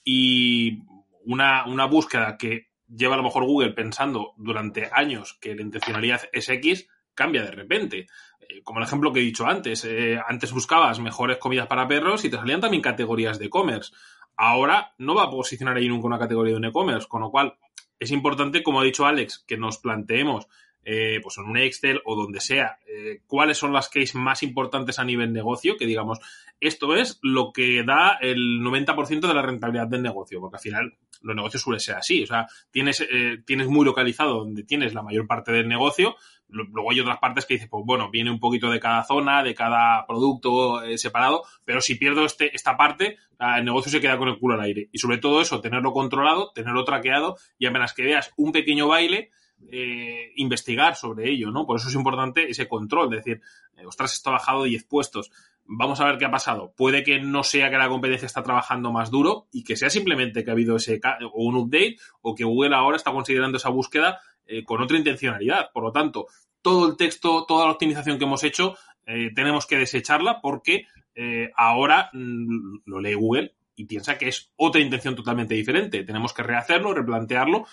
y 0.04 0.82
una, 1.24 1.66
una 1.66 1.86
búsqueda 1.86 2.36
que 2.36 2.70
lleva 2.88 3.14
a 3.14 3.18
lo 3.18 3.22
mejor 3.22 3.44
Google 3.44 3.72
pensando 3.72 4.34
durante 4.36 4.88
años 4.92 5.38
que 5.40 5.54
la 5.54 5.62
intencionalidad 5.62 6.22
es 6.32 6.48
X, 6.48 6.88
cambia 7.14 7.42
de 7.42 7.50
repente. 7.50 8.06
Eh, 8.50 8.62
como 8.62 8.80
el 8.80 8.86
ejemplo 8.86 9.12
que 9.12 9.20
he 9.20 9.22
dicho 9.24 9.46
antes, 9.46 9.84
eh, 9.84 10.18
antes 10.26 10.52
buscabas 10.52 10.98
mejores 10.98 11.38
comidas 11.38 11.66
para 11.66 11.86
perros 11.86 12.24
y 12.24 12.30
te 12.30 12.36
salían 12.36 12.60
también 12.60 12.82
categorías 12.82 13.38
de 13.38 13.46
e-commerce. 13.46 13.92
Ahora 14.36 14.94
no 14.98 15.14
va 15.14 15.24
a 15.24 15.30
posicionar 15.30 15.76
ahí 15.76 15.88
nunca 15.88 16.06
una 16.06 16.18
categoría 16.18 16.52
de 16.52 16.58
un 16.58 16.64
e-commerce, 16.64 17.06
con 17.08 17.20
lo 17.20 17.30
cual 17.30 17.54
es 17.98 18.10
importante, 18.10 18.62
como 18.62 18.80
ha 18.80 18.84
dicho 18.84 19.06
Alex, 19.06 19.44
que 19.46 19.56
nos 19.56 19.78
planteemos 19.78 20.46
eh, 20.82 21.20
pues 21.22 21.36
en 21.36 21.44
un 21.44 21.58
Excel 21.58 22.00
o 22.06 22.16
donde 22.16 22.40
sea, 22.40 22.78
eh, 22.86 23.20
cuáles 23.26 23.58
son 23.58 23.72
las 23.72 23.88
cases 23.90 24.14
más 24.14 24.42
importantes 24.42 24.98
a 24.98 25.04
nivel 25.04 25.32
negocio, 25.32 25.76
que 25.76 25.86
digamos, 25.86 26.18
esto 26.58 26.96
es 26.96 27.18
lo 27.22 27.52
que 27.52 27.84
da 27.84 28.16
el 28.20 28.60
90% 28.60 29.28
de 29.28 29.34
la 29.34 29.42
rentabilidad 29.42 29.88
del 29.88 30.02
negocio, 30.02 30.40
porque 30.40 30.56
al 30.56 30.62
final 30.62 30.94
los 31.20 31.36
negocios 31.36 31.62
suelen 31.62 31.80
ser 31.80 31.96
así, 31.96 32.22
o 32.22 32.26
sea, 32.26 32.46
tienes, 32.70 33.02
eh, 33.02 33.42
tienes 33.44 33.68
muy 33.68 33.84
localizado 33.84 34.38
donde 34.38 34.64
tienes 34.64 34.94
la 34.94 35.02
mayor 35.02 35.26
parte 35.26 35.52
del 35.52 35.68
negocio, 35.68 36.16
luego 36.50 36.90
hay 36.90 37.00
otras 37.00 37.18
partes 37.18 37.46
que 37.46 37.54
dices, 37.54 37.68
pues 37.68 37.84
bueno, 37.84 38.10
viene 38.10 38.30
un 38.30 38.40
poquito 38.40 38.70
de 38.70 38.80
cada 38.80 39.04
zona, 39.04 39.42
de 39.42 39.54
cada 39.54 40.06
producto 40.06 40.82
separado, 40.96 41.44
pero 41.64 41.80
si 41.80 41.94
pierdo 41.94 42.24
este, 42.24 42.54
esta 42.54 42.76
parte, 42.76 43.18
el 43.38 43.64
negocio 43.64 43.90
se 43.90 44.00
queda 44.00 44.18
con 44.18 44.28
el 44.28 44.38
culo 44.38 44.54
al 44.54 44.62
aire. 44.62 44.88
Y 44.92 44.98
sobre 44.98 45.18
todo 45.18 45.40
eso, 45.40 45.60
tenerlo 45.60 45.92
controlado, 45.92 46.52
tenerlo 46.52 46.84
traqueado 46.84 47.36
y 47.58 47.66
apenas 47.66 47.94
que 47.94 48.02
veas 48.02 48.32
un 48.36 48.52
pequeño 48.52 48.88
baile, 48.88 49.30
eh, 49.70 50.32
investigar 50.36 50.96
sobre 50.96 51.30
ello, 51.30 51.50
¿no? 51.50 51.66
Por 51.66 51.78
eso 51.78 51.88
es 51.88 51.94
importante 51.94 52.50
ese 52.50 52.66
control, 52.66 53.10
decir, 53.10 53.40
eh, 53.76 53.86
ostras, 53.86 54.14
esto 54.14 54.30
ha 54.30 54.34
bajado 54.34 54.64
10 54.64 54.84
puestos, 54.84 55.30
vamos 55.64 56.00
a 56.00 56.06
ver 56.06 56.18
qué 56.18 56.24
ha 56.24 56.30
pasado. 56.30 56.72
Puede 56.76 57.04
que 57.04 57.20
no 57.20 57.44
sea 57.44 57.70
que 57.70 57.76
la 57.76 57.88
competencia 57.88 58.26
está 58.26 58.42
trabajando 58.42 58.90
más 58.90 59.10
duro 59.10 59.46
y 59.52 59.62
que 59.62 59.76
sea 59.76 59.90
simplemente 59.90 60.44
que 60.44 60.50
ha 60.50 60.54
habido 60.54 60.76
ese 60.76 61.00
o 61.32 61.44
un 61.44 61.56
update 61.56 61.96
o 62.22 62.34
que 62.34 62.44
Google 62.44 62.74
ahora 62.74 62.96
está 62.96 63.12
considerando 63.12 63.58
esa 63.58 63.68
búsqueda 63.68 64.20
eh, 64.46 64.64
con 64.64 64.82
otra 64.82 64.96
intencionalidad. 64.96 65.70
Por 65.72 65.84
lo 65.84 65.92
tanto, 65.92 66.26
todo 66.62 66.88
el 66.88 66.96
texto, 66.96 67.44
toda 67.46 67.66
la 67.66 67.72
optimización 67.72 68.18
que 68.18 68.24
hemos 68.24 68.44
hecho, 68.44 68.76
tenemos 69.34 69.66
que 69.66 69.76
desecharla 69.76 70.40
porque 70.40 70.86
ahora 71.56 72.10
mm, 72.12 72.82
lo 72.84 73.00
lee 73.00 73.14
Google 73.14 73.54
y 73.74 73.86
piensa 73.86 74.16
que 74.16 74.28
es 74.28 74.52
otra 74.54 74.80
intención 74.80 75.16
totalmente 75.16 75.54
diferente. 75.54 76.04
Tenemos 76.04 76.32
que 76.32 76.44
rehacerlo, 76.44 76.94
replantearlo 76.94 77.66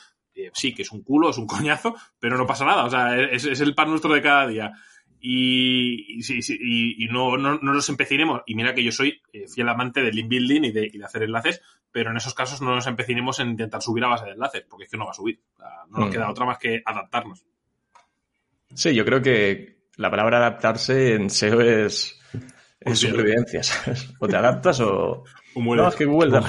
sí, 0.54 0.74
que 0.74 0.84
es 0.84 0.92
un 0.92 1.04
culo, 1.04 1.30
es 1.30 1.38
un 1.38 1.48
coñazo, 1.48 1.96
pero 2.20 2.38
no 2.38 2.46
pasa 2.46 2.66
nada, 2.66 2.86
o 2.86 2.90
sea, 2.90 3.18
es, 3.18 3.46
el 3.46 3.76
pan 3.76 3.90
nuestro 3.90 4.14
de 4.14 4.22
cada 4.22 4.48
día. 4.48 4.74
Y, 5.20 6.20
y, 6.20 7.08
no, 7.08 7.38
no, 7.38 7.58
nos 7.58 7.90
empecinemos, 7.90 8.42
y 8.46 8.56
mira 8.56 8.76
que 8.76 8.84
yo 8.84 8.92
soy 8.92 9.20
eh, 9.34 9.48
fiel 9.48 9.68
amante 9.68 10.02
del 10.02 10.16
link 10.16 10.30
building 10.30 10.64
y 10.66 10.72
de, 10.72 10.92
hacer 11.04 11.24
enlaces, 11.24 11.62
pero 11.92 12.12
en 12.12 12.18
esos 12.18 12.34
casos 12.34 12.62
no 12.62 12.76
nos 12.76 12.88
empecinemos 12.88 13.40
en 13.40 13.50
intentar 13.50 13.82
subir 13.82 14.04
a 14.04 14.10
base 14.10 14.26
de 14.26 14.32
enlaces, 14.32 14.64
porque 14.70 14.86
es 14.86 14.92
que 14.92 14.98
no 14.98 15.06
va 15.06 15.12
a 15.12 15.16
subir. 15.16 15.40
no 15.90 16.00
nos 16.00 16.10
mm. 16.10 16.12
queda 16.12 16.30
otra 16.30 16.46
más 16.46 16.60
que 16.60 16.82
adaptarnos. 16.86 17.44
Sí, 18.74 18.94
yo 18.94 19.06
creo 19.06 19.22
que 19.22 19.78
la 19.96 20.12
palabra 20.12 20.38
adaptarse 20.38 21.16
en 21.16 21.30
SEO 21.30 21.62
es, 21.62 22.20
es 22.80 23.00
supervivencia, 23.00 23.62
O 24.20 24.28
te 24.28 24.36
adaptas 24.36 24.80
o... 24.82 25.24
o 25.56 25.76
No, 25.76 25.88
es 25.88 25.96
que 25.96 26.06
Google... 26.06 26.42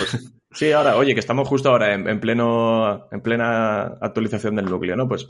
Sí, 0.51 0.73
ahora, 0.73 0.97
oye, 0.97 1.13
que 1.15 1.21
estamos 1.21 1.47
justo 1.47 1.69
ahora 1.69 1.93
en, 1.93 2.21
pleno, 2.21 3.07
en 3.13 3.21
plena 3.21 3.83
actualización 4.01 4.57
del 4.57 4.65
núcleo, 4.65 4.97
¿no? 4.97 5.07
Pues 5.07 5.27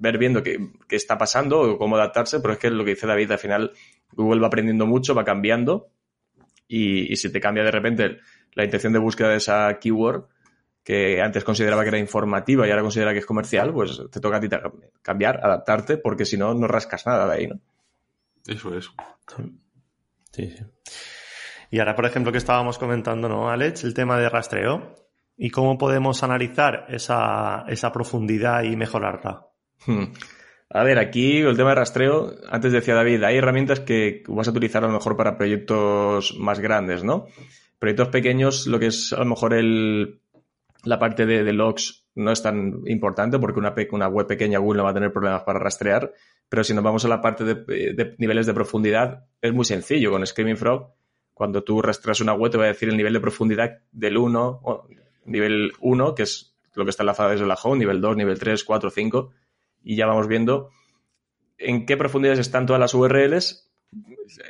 ver 0.00 0.18
viendo 0.18 0.42
qué, 0.42 0.58
está 0.88 1.16
pasando 1.18 1.60
o 1.60 1.78
cómo 1.78 1.96
adaptarse, 1.96 2.40
pero 2.40 2.54
es 2.54 2.58
que 2.58 2.70
lo 2.70 2.84
que 2.84 2.90
dice 2.90 3.06
David, 3.06 3.30
al 3.30 3.38
final 3.38 3.72
Google 4.12 4.40
va 4.40 4.48
aprendiendo 4.48 4.86
mucho, 4.86 5.14
va 5.14 5.24
cambiando 5.24 5.90
y, 6.66 7.14
si 7.16 7.30
te 7.30 7.40
cambia 7.40 7.62
de 7.62 7.70
repente 7.70 8.18
la 8.54 8.64
intención 8.64 8.92
de 8.92 8.98
búsqueda 8.98 9.28
de 9.28 9.36
esa 9.36 9.78
keyword 9.78 10.24
que 10.82 11.20
antes 11.20 11.44
consideraba 11.44 11.82
que 11.82 11.88
era 11.88 11.98
informativa 11.98 12.66
y 12.66 12.70
ahora 12.70 12.82
considera 12.82 13.12
que 13.12 13.18
es 13.18 13.26
comercial, 13.26 13.72
pues 13.72 14.00
te 14.10 14.20
toca 14.20 14.38
a 14.38 14.40
ti 14.40 14.48
cambiar, 15.02 15.44
adaptarte, 15.44 15.98
porque 15.98 16.24
si 16.24 16.38
no, 16.38 16.54
no 16.54 16.66
rascas 16.66 17.06
nada 17.06 17.26
de 17.28 17.34
ahí, 17.34 17.46
¿no? 17.46 17.60
Eso 18.46 18.76
es. 18.76 18.90
Sí, 20.32 20.50
sí. 20.50 20.64
Y 21.70 21.78
ahora, 21.78 21.94
por 21.94 22.06
ejemplo, 22.06 22.32
que 22.32 22.38
estábamos 22.38 22.78
comentando, 22.78 23.28
¿no, 23.28 23.50
Alex? 23.50 23.84
El 23.84 23.92
tema 23.94 24.18
de 24.18 24.30
rastreo 24.30 24.94
y 25.36 25.50
cómo 25.50 25.76
podemos 25.76 26.22
analizar 26.22 26.86
esa, 26.88 27.64
esa 27.68 27.92
profundidad 27.92 28.62
y 28.62 28.74
mejorarla. 28.74 29.49
Hmm. 29.86 30.12
A 30.72 30.84
ver, 30.84 30.98
aquí 30.98 31.38
el 31.38 31.56
tema 31.56 31.70
de 31.70 31.76
rastreo, 31.76 32.32
antes 32.48 32.72
decía 32.72 32.94
David, 32.94 33.24
hay 33.24 33.36
herramientas 33.36 33.80
que 33.80 34.22
vas 34.28 34.46
a 34.46 34.52
utilizar 34.52 34.84
a 34.84 34.86
lo 34.86 34.92
mejor 34.92 35.16
para 35.16 35.36
proyectos 35.36 36.36
más 36.38 36.60
grandes, 36.60 37.02
¿no? 37.02 37.26
Proyectos 37.78 38.08
pequeños, 38.08 38.66
lo 38.68 38.78
que 38.78 38.86
es 38.86 39.12
a 39.12 39.18
lo 39.18 39.24
mejor 39.24 39.54
el, 39.54 40.20
la 40.84 40.98
parte 40.98 41.26
de, 41.26 41.52
logs 41.52 42.06
no 42.14 42.30
es 42.30 42.42
tan 42.42 42.82
importante 42.86 43.38
porque 43.38 43.58
una, 43.58 43.74
una, 43.90 44.08
web 44.08 44.26
pequeña 44.26 44.58
Google 44.58 44.78
no 44.78 44.84
va 44.84 44.90
a 44.90 44.94
tener 44.94 45.12
problemas 45.12 45.42
para 45.42 45.58
rastrear, 45.58 46.12
pero 46.48 46.62
si 46.62 46.72
nos 46.72 46.84
vamos 46.84 47.04
a 47.04 47.08
la 47.08 47.20
parte 47.20 47.44
de, 47.44 48.14
niveles 48.18 48.46
de 48.46 48.54
profundidad, 48.54 49.26
es 49.40 49.52
muy 49.52 49.64
sencillo. 49.64 50.10
Con 50.12 50.24
Screaming 50.24 50.56
Frog 50.56 50.92
cuando 51.34 51.64
tú 51.64 51.80
rastreas 51.80 52.20
una 52.20 52.34
web 52.34 52.52
te 52.52 52.58
va 52.58 52.64
a 52.64 52.68
decir 52.68 52.90
el 52.90 52.96
nivel 52.96 53.14
de 53.14 53.20
profundidad 53.20 53.78
del 53.92 54.18
1, 54.18 54.62
nivel 55.24 55.72
1, 55.80 56.14
que 56.14 56.24
es 56.24 56.54
lo 56.74 56.84
que 56.84 56.90
está 56.90 57.02
enlazado 57.02 57.30
desde 57.30 57.46
la 57.46 57.54
home, 57.54 57.78
nivel 57.78 58.00
2, 58.00 58.16
nivel 58.16 58.38
3, 58.38 58.62
4, 58.62 58.90
5, 58.90 59.30
y 59.82 59.96
ya 59.96 60.06
vamos 60.06 60.28
viendo 60.28 60.70
en 61.58 61.86
qué 61.86 61.96
profundidades 61.96 62.40
están 62.40 62.66
todas 62.66 62.80
las 62.80 62.94
URLs. 62.94 63.70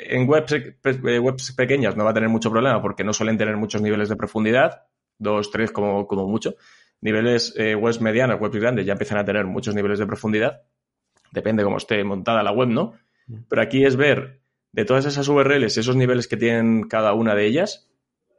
En 0.06 0.28
webs, 0.28 0.54
webs 0.82 1.52
pequeñas 1.52 1.96
no 1.96 2.04
va 2.04 2.10
a 2.10 2.14
tener 2.14 2.28
mucho 2.28 2.50
problema 2.50 2.80
porque 2.80 3.04
no 3.04 3.12
suelen 3.12 3.38
tener 3.38 3.56
muchos 3.56 3.80
niveles 3.80 4.08
de 4.08 4.16
profundidad, 4.16 4.82
2, 5.18 5.50
3 5.50 5.72
como, 5.72 6.06
como 6.06 6.28
mucho. 6.28 6.54
Niveles 7.00 7.54
eh, 7.56 7.74
webs 7.74 8.00
medianas, 8.00 8.40
webs 8.40 8.56
grandes 8.56 8.86
ya 8.86 8.92
empiezan 8.92 9.18
a 9.18 9.24
tener 9.24 9.46
muchos 9.46 9.74
niveles 9.74 9.98
de 9.98 10.06
profundidad. 10.06 10.62
Depende 11.32 11.64
cómo 11.64 11.78
esté 11.78 12.04
montada 12.04 12.42
la 12.42 12.52
web, 12.52 12.68
¿no? 12.68 12.94
Mm. 13.26 13.36
Pero 13.48 13.62
aquí 13.62 13.84
es 13.84 13.96
ver 13.96 14.40
de 14.72 14.84
todas 14.84 15.06
esas 15.06 15.26
URLs, 15.26 15.78
esos 15.78 15.96
niveles 15.96 16.28
que 16.28 16.36
tienen 16.36 16.84
cada 16.84 17.14
una 17.14 17.34
de 17.34 17.46
ellas, 17.46 17.90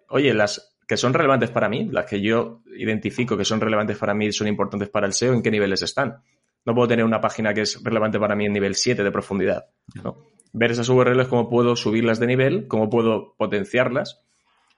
oye, 0.07 0.33
las 0.33 0.77
que 0.87 0.97
son 0.97 1.13
relevantes 1.13 1.49
para 1.49 1.69
mí, 1.69 1.87
las 1.89 2.05
que 2.05 2.21
yo 2.21 2.61
identifico 2.77 3.37
que 3.37 3.45
son 3.45 3.61
relevantes 3.61 3.97
para 3.97 4.13
mí, 4.13 4.31
son 4.31 4.47
importantes 4.47 4.89
para 4.89 5.07
el 5.07 5.13
SEO, 5.13 5.33
¿en 5.33 5.41
qué 5.41 5.49
niveles 5.49 5.81
están? 5.81 6.21
No 6.65 6.75
puedo 6.75 6.87
tener 6.87 7.05
una 7.05 7.21
página 7.21 7.53
que 7.53 7.61
es 7.61 7.83
relevante 7.83 8.19
para 8.19 8.35
mí 8.35 8.45
en 8.45 8.53
nivel 8.53 8.75
7 8.75 9.03
de 9.03 9.11
profundidad. 9.11 9.65
¿no? 10.03 10.17
Ver 10.53 10.71
esas 10.71 10.89
URLs, 10.89 11.27
cómo 11.27 11.49
puedo 11.49 11.75
subirlas 11.75 12.19
de 12.19 12.27
nivel, 12.27 12.67
cómo 12.67 12.89
puedo 12.89 13.35
potenciarlas, 13.37 14.21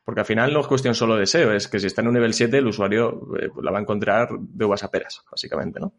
porque 0.05 0.21
al 0.21 0.25
final 0.25 0.53
no 0.53 0.61
es 0.61 0.67
cuestión 0.67 0.95
solo 0.95 1.15
de 1.15 1.25
SEO, 1.25 1.53
es 1.53 1.67
que 1.67 1.79
si 1.79 1.87
está 1.87 2.01
en 2.01 2.09
un 2.09 2.13
nivel 2.13 2.33
7, 2.33 2.57
el 2.57 2.67
usuario 2.67 3.21
eh, 3.39 3.49
la 3.61 3.71
va 3.71 3.79
a 3.79 3.81
encontrar 3.81 4.29
de 4.39 4.65
uvas 4.65 4.83
a 4.83 4.91
peras, 4.91 5.23
básicamente, 5.29 5.79
¿no? 5.79 5.93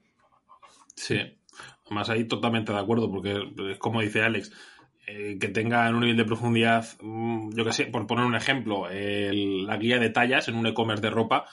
Sí, 0.94 1.18
además 1.86 2.10
ahí 2.10 2.24
totalmente 2.24 2.72
de 2.72 2.78
acuerdo, 2.78 3.10
porque 3.10 3.36
es 3.72 3.78
como 3.78 4.00
dice 4.00 4.22
Alex, 4.22 4.52
eh, 5.06 5.38
que 5.38 5.48
tenga 5.48 5.90
un 5.90 6.00
nivel 6.00 6.16
de 6.16 6.24
profundidad, 6.24 6.86
mm, 7.00 7.50
yo 7.54 7.64
que 7.64 7.72
sé, 7.72 7.86
por 7.86 8.06
poner 8.06 8.24
un 8.24 8.36
ejemplo, 8.36 8.86
la 8.88 9.76
guía 9.76 9.98
de 9.98 10.10
tallas 10.10 10.48
en 10.48 10.56
un 10.56 10.66
e-commerce 10.66 11.02
de 11.02 11.10
ropa 11.10 11.46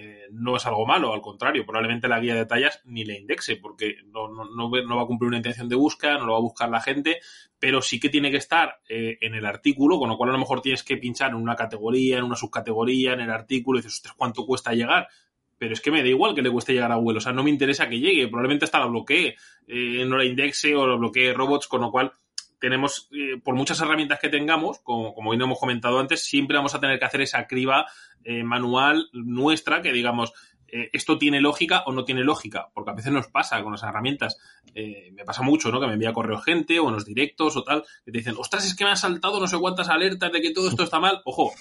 eh, 0.00 0.28
no 0.30 0.56
es 0.56 0.64
algo 0.64 0.86
malo, 0.86 1.12
al 1.12 1.20
contrario, 1.20 1.66
probablemente 1.66 2.06
la 2.06 2.20
guía 2.20 2.36
de 2.36 2.46
tallas 2.46 2.80
ni 2.84 3.04
le 3.04 3.18
indexe 3.18 3.56
porque 3.56 3.96
no, 4.06 4.28
no, 4.28 4.70
va 4.70 5.02
a 5.02 5.06
cumplir 5.06 5.26
una 5.26 5.38
intención 5.38 5.68
de 5.68 5.74
búsqueda, 5.74 6.18
no 6.18 6.26
lo 6.26 6.32
va 6.34 6.38
a 6.38 6.42
buscar 6.42 6.68
la 6.68 6.80
gente, 6.80 7.18
pero 7.58 7.82
sí 7.82 7.98
que 7.98 8.08
tiene 8.08 8.30
que 8.30 8.36
estar 8.36 8.80
eh, 8.88 9.18
en 9.20 9.34
el 9.34 9.44
artículo, 9.44 9.98
con 9.98 10.08
lo 10.08 10.16
cual 10.16 10.30
a 10.30 10.34
lo 10.34 10.38
mejor 10.38 10.60
tienes 10.60 10.84
que 10.84 10.98
pinchar 10.98 11.30
en 11.30 11.36
una 11.36 11.56
categoría, 11.56 12.18
en 12.18 12.24
una 12.24 12.36
subcategoría, 12.36 13.14
en 13.14 13.20
el 13.22 13.30
artículo 13.30 13.80
y 13.80 13.82
dices, 13.82 14.00
¿cuánto 14.16 14.46
cuesta 14.46 14.72
llegar? 14.72 15.08
pero 15.60 15.72
es 15.72 15.80
que 15.80 15.90
me 15.90 16.02
da 16.02 16.08
igual 16.08 16.36
que 16.36 16.42
le 16.42 16.52
cueste 16.52 16.72
llegar 16.72 16.92
a 16.92 16.94
Google, 16.94 17.18
o 17.18 17.20
sea, 17.20 17.32
no 17.32 17.42
me 17.42 17.50
interesa 17.50 17.88
que 17.88 17.98
llegue, 17.98 18.28
probablemente 18.28 18.66
hasta 18.66 18.78
la 18.78 18.86
bloquee, 18.86 19.34
no 20.06 20.16
la 20.16 20.24
indexe 20.24 20.76
o 20.76 20.86
lo 20.86 20.98
bloquee 20.98 21.32
robots, 21.32 21.66
con 21.66 21.80
lo 21.80 21.90
cual 21.90 22.12
tenemos, 22.58 23.08
eh, 23.12 23.40
por 23.42 23.54
muchas 23.54 23.80
herramientas 23.80 24.18
que 24.20 24.28
tengamos, 24.28 24.80
como, 24.80 25.14
como 25.14 25.30
bien 25.30 25.42
hemos 25.42 25.58
comentado 25.58 25.98
antes, 25.98 26.24
siempre 26.24 26.56
vamos 26.56 26.74
a 26.74 26.80
tener 26.80 26.98
que 26.98 27.04
hacer 27.04 27.20
esa 27.20 27.46
criba 27.46 27.86
eh, 28.24 28.42
manual 28.42 29.08
nuestra, 29.12 29.82
que 29.82 29.92
digamos, 29.92 30.32
eh, 30.68 30.90
esto 30.92 31.18
tiene 31.18 31.40
lógica 31.40 31.82
o 31.86 31.92
no 31.92 32.04
tiene 32.04 32.22
lógica, 32.24 32.68
porque 32.74 32.90
a 32.90 32.94
veces 32.94 33.12
nos 33.12 33.28
pasa 33.28 33.62
con 33.62 33.72
las 33.72 33.82
herramientas, 33.82 34.38
me 34.74 35.24
pasa 35.24 35.42
mucho, 35.42 35.72
¿no? 35.72 35.80
Que 35.80 35.88
me 35.88 35.94
envía 35.94 36.12
correo 36.12 36.38
gente 36.38 36.78
o 36.78 36.88
en 36.88 36.94
los 36.94 37.04
directos 37.04 37.56
o 37.56 37.64
tal, 37.64 37.82
que 38.04 38.12
te 38.12 38.18
dicen, 38.18 38.36
ostras, 38.38 38.64
es 38.64 38.76
que 38.76 38.84
me 38.84 38.90
han 38.90 38.96
saltado 38.96 39.40
no 39.40 39.48
sé 39.48 39.58
cuántas 39.58 39.88
alertas 39.88 40.30
de 40.30 40.40
que 40.40 40.52
todo 40.52 40.68
esto 40.68 40.84
está 40.84 41.00
mal. 41.00 41.20
Ojo, 41.24 41.52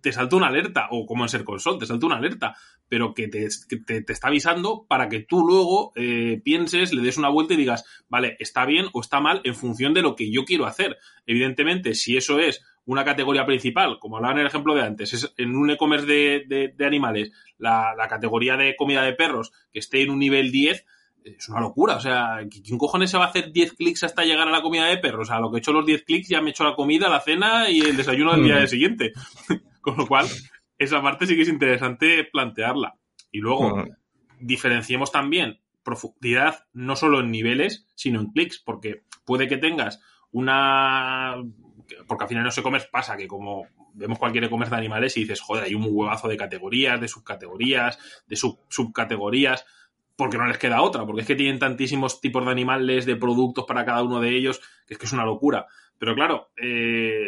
te 0.00 0.12
salta 0.12 0.36
una 0.36 0.48
alerta, 0.48 0.88
o 0.90 1.06
como 1.06 1.24
en 1.24 1.28
Ser 1.28 1.44
Console, 1.44 1.78
te 1.78 1.86
salta 1.86 2.06
una 2.06 2.16
alerta, 2.16 2.54
pero 2.88 3.14
que 3.14 3.28
te, 3.28 3.48
te, 3.86 4.12
está 4.12 4.28
avisando 4.28 4.86
para 4.88 5.08
que 5.08 5.20
tú 5.20 5.46
luego 5.46 5.92
eh, 5.96 6.40
pienses, 6.42 6.92
le 6.92 7.02
des 7.02 7.18
una 7.18 7.28
vuelta 7.28 7.54
y 7.54 7.58
digas, 7.58 7.84
vale, 8.08 8.36
está 8.38 8.64
bien 8.64 8.86
o 8.92 9.00
está 9.00 9.20
mal 9.20 9.40
en 9.44 9.54
función 9.54 9.94
de 9.94 10.02
lo 10.02 10.16
que 10.16 10.30
yo 10.30 10.44
quiero 10.44 10.66
hacer. 10.66 10.96
Evidentemente, 11.26 11.94
si 11.94 12.16
eso 12.16 12.38
es 12.38 12.62
una 12.86 13.04
categoría 13.04 13.44
principal, 13.44 13.98
como 13.98 14.16
hablaba 14.16 14.34
en 14.34 14.40
el 14.40 14.46
ejemplo 14.46 14.74
de 14.74 14.82
antes, 14.82 15.12
es 15.12 15.34
en 15.36 15.54
un 15.54 15.70
e-commerce 15.70 16.06
de, 16.06 16.72
de, 16.74 16.86
animales, 16.86 17.30
la, 17.58 17.94
la, 17.94 18.08
categoría 18.08 18.56
de 18.56 18.76
comida 18.76 19.02
de 19.02 19.12
perros 19.12 19.52
que 19.70 19.78
esté 19.78 20.02
en 20.02 20.10
un 20.10 20.18
nivel 20.18 20.50
10, 20.50 20.86
es 21.24 21.48
una 21.48 21.60
locura. 21.60 21.96
O 21.96 22.00
sea, 22.00 22.38
¿quién 22.50 22.78
cojones 22.78 23.10
se 23.10 23.18
va 23.18 23.24
a 23.24 23.28
hacer 23.28 23.52
10 23.52 23.74
clics 23.74 24.04
hasta 24.04 24.24
llegar 24.24 24.48
a 24.48 24.50
la 24.50 24.62
comida 24.62 24.86
de 24.86 24.98
perros? 24.98 25.28
O 25.28 25.32
sea, 25.32 25.40
lo 25.40 25.50
que 25.50 25.56
he 25.56 25.60
hecho 25.60 25.72
los 25.72 25.86
10 25.86 26.04
clics 26.04 26.28
ya 26.28 26.40
me 26.40 26.48
he 26.48 26.50
hecho 26.50 26.64
la 26.64 26.74
comida, 26.74 27.08
la 27.08 27.20
cena 27.20 27.70
y 27.70 27.80
el 27.80 27.96
desayuno 27.96 28.32
del 28.32 28.44
día 28.44 28.66
siguiente. 28.66 29.12
Con 29.80 29.96
lo 29.96 30.06
cual, 30.06 30.26
esa 30.76 31.02
parte 31.02 31.26
sí 31.26 31.34
que 31.34 31.42
es 31.42 31.48
interesante 31.48 32.24
plantearla. 32.24 32.94
Y 33.30 33.38
luego, 33.40 33.84
diferenciemos 34.40 35.12
también 35.12 35.60
profundidad 35.82 36.66
no 36.74 36.96
solo 36.96 37.20
en 37.20 37.30
niveles, 37.30 37.86
sino 37.94 38.20
en 38.20 38.26
clics, 38.26 38.58
porque 38.58 39.04
puede 39.24 39.48
que 39.48 39.56
tengas 39.56 40.00
una... 40.30 41.36
Porque 42.06 42.24
al 42.24 42.28
final 42.28 42.42
en 42.42 42.46
los 42.46 42.58
e-commerce 42.58 42.88
pasa 42.92 43.16
que 43.16 43.26
como 43.26 43.66
vemos 43.94 44.18
cualquier 44.18 44.44
e-commerce 44.44 44.70
de 44.70 44.78
animales 44.78 45.16
y 45.16 45.20
dices, 45.20 45.40
joder, 45.40 45.64
hay 45.64 45.74
un 45.74 45.86
huevazo 45.88 46.28
de 46.28 46.36
categorías, 46.36 47.00
de 47.00 47.08
subcategorías, 47.08 47.98
de 48.26 48.36
sub 48.36 48.60
subcategorías, 48.68 49.64
porque 50.18 50.36
no 50.36 50.48
les 50.48 50.58
queda 50.58 50.82
otra, 50.82 51.06
porque 51.06 51.20
es 51.20 51.28
que 51.28 51.36
tienen 51.36 51.60
tantísimos 51.60 52.20
tipos 52.20 52.44
de 52.44 52.50
animales, 52.50 53.06
de 53.06 53.14
productos 53.14 53.64
para 53.66 53.84
cada 53.84 54.02
uno 54.02 54.20
de 54.20 54.36
ellos, 54.36 54.60
que 54.84 54.94
es 54.94 54.98
que 54.98 55.06
es 55.06 55.12
una 55.12 55.24
locura. 55.24 55.68
Pero 55.96 56.16
claro, 56.16 56.50
eh, 56.60 57.22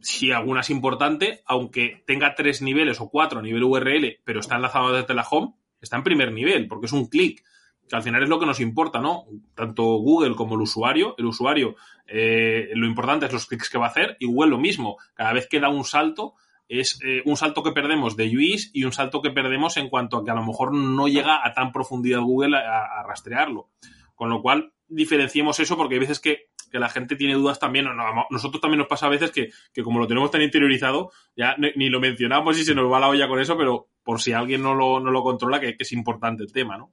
si 0.00 0.32
alguna 0.32 0.62
es 0.62 0.70
importante, 0.70 1.42
aunque 1.44 2.02
tenga 2.06 2.34
tres 2.34 2.62
niveles 2.62 2.98
o 2.98 3.10
cuatro 3.10 3.40
a 3.40 3.42
nivel 3.42 3.62
URL, 3.62 4.20
pero 4.24 4.40
está 4.40 4.56
enlazado 4.56 4.90
desde 4.90 5.12
la 5.12 5.26
home, 5.30 5.52
está 5.82 5.96
en 5.96 6.02
primer 6.02 6.32
nivel, 6.32 6.66
porque 6.66 6.86
es 6.86 6.92
un 6.92 7.08
clic 7.08 7.44
que 7.86 7.96
al 7.96 8.02
final 8.02 8.22
es 8.22 8.30
lo 8.30 8.40
que 8.40 8.46
nos 8.46 8.60
importa, 8.60 9.00
¿no? 9.00 9.26
Tanto 9.54 9.82
Google 9.82 10.34
como 10.34 10.54
el 10.54 10.62
usuario. 10.62 11.14
El 11.18 11.26
usuario, 11.26 11.74
eh, 12.06 12.70
lo 12.72 12.86
importante 12.86 13.26
es 13.26 13.34
los 13.34 13.44
clics 13.44 13.68
que 13.68 13.76
va 13.78 13.86
a 13.86 13.90
hacer 13.90 14.16
y 14.18 14.32
lo 14.32 14.58
mismo. 14.58 14.96
Cada 15.12 15.34
vez 15.34 15.46
que 15.46 15.60
da 15.60 15.68
un 15.68 15.84
salto, 15.84 16.36
es 16.70 17.00
eh, 17.04 17.20
un 17.24 17.36
salto 17.36 17.64
que 17.64 17.72
perdemos 17.72 18.16
de 18.16 18.28
UIs 18.28 18.70
y 18.72 18.84
un 18.84 18.92
salto 18.92 19.20
que 19.20 19.32
perdemos 19.32 19.76
en 19.76 19.88
cuanto 19.88 20.18
a 20.18 20.24
que 20.24 20.30
a 20.30 20.36
lo 20.36 20.46
mejor 20.46 20.72
no 20.72 21.08
llega 21.08 21.44
a 21.44 21.52
tan 21.52 21.72
profundidad 21.72 22.20
Google 22.20 22.56
a, 22.56 23.02
rastrearlo. 23.02 23.70
Con 24.14 24.30
lo 24.30 24.40
cual, 24.40 24.72
diferenciemos 24.86 25.58
eso 25.58 25.76
porque 25.76 25.94
hay 25.94 26.00
veces 26.00 26.20
que, 26.20 26.48
la 26.72 26.88
gente 26.88 27.16
tiene 27.16 27.34
dudas 27.34 27.58
también. 27.58 27.86
nosotros 28.30 28.60
también 28.60 28.78
nos 28.78 28.86
pasa 28.86 29.06
a 29.06 29.08
veces 29.08 29.32
que, 29.32 29.50
como 29.82 29.98
lo 29.98 30.06
tenemos 30.06 30.30
tan 30.30 30.42
interiorizado, 30.42 31.10
ya 31.34 31.56
ni, 31.58 31.88
lo 31.88 31.98
mencionamos 31.98 32.56
y 32.56 32.64
se 32.64 32.76
nos 32.76 32.90
va 32.90 33.00
la 33.00 33.08
olla 33.08 33.26
con 33.26 33.40
eso, 33.40 33.58
pero 33.58 33.88
por 34.04 34.20
si 34.20 34.32
alguien 34.32 34.62
no 34.62 34.72
lo, 34.72 35.00
no 35.00 35.10
lo 35.10 35.24
controla, 35.24 35.58
que, 35.58 35.74
es 35.76 35.92
importante 35.92 36.44
el 36.44 36.52
tema, 36.52 36.78
¿no? 36.78 36.92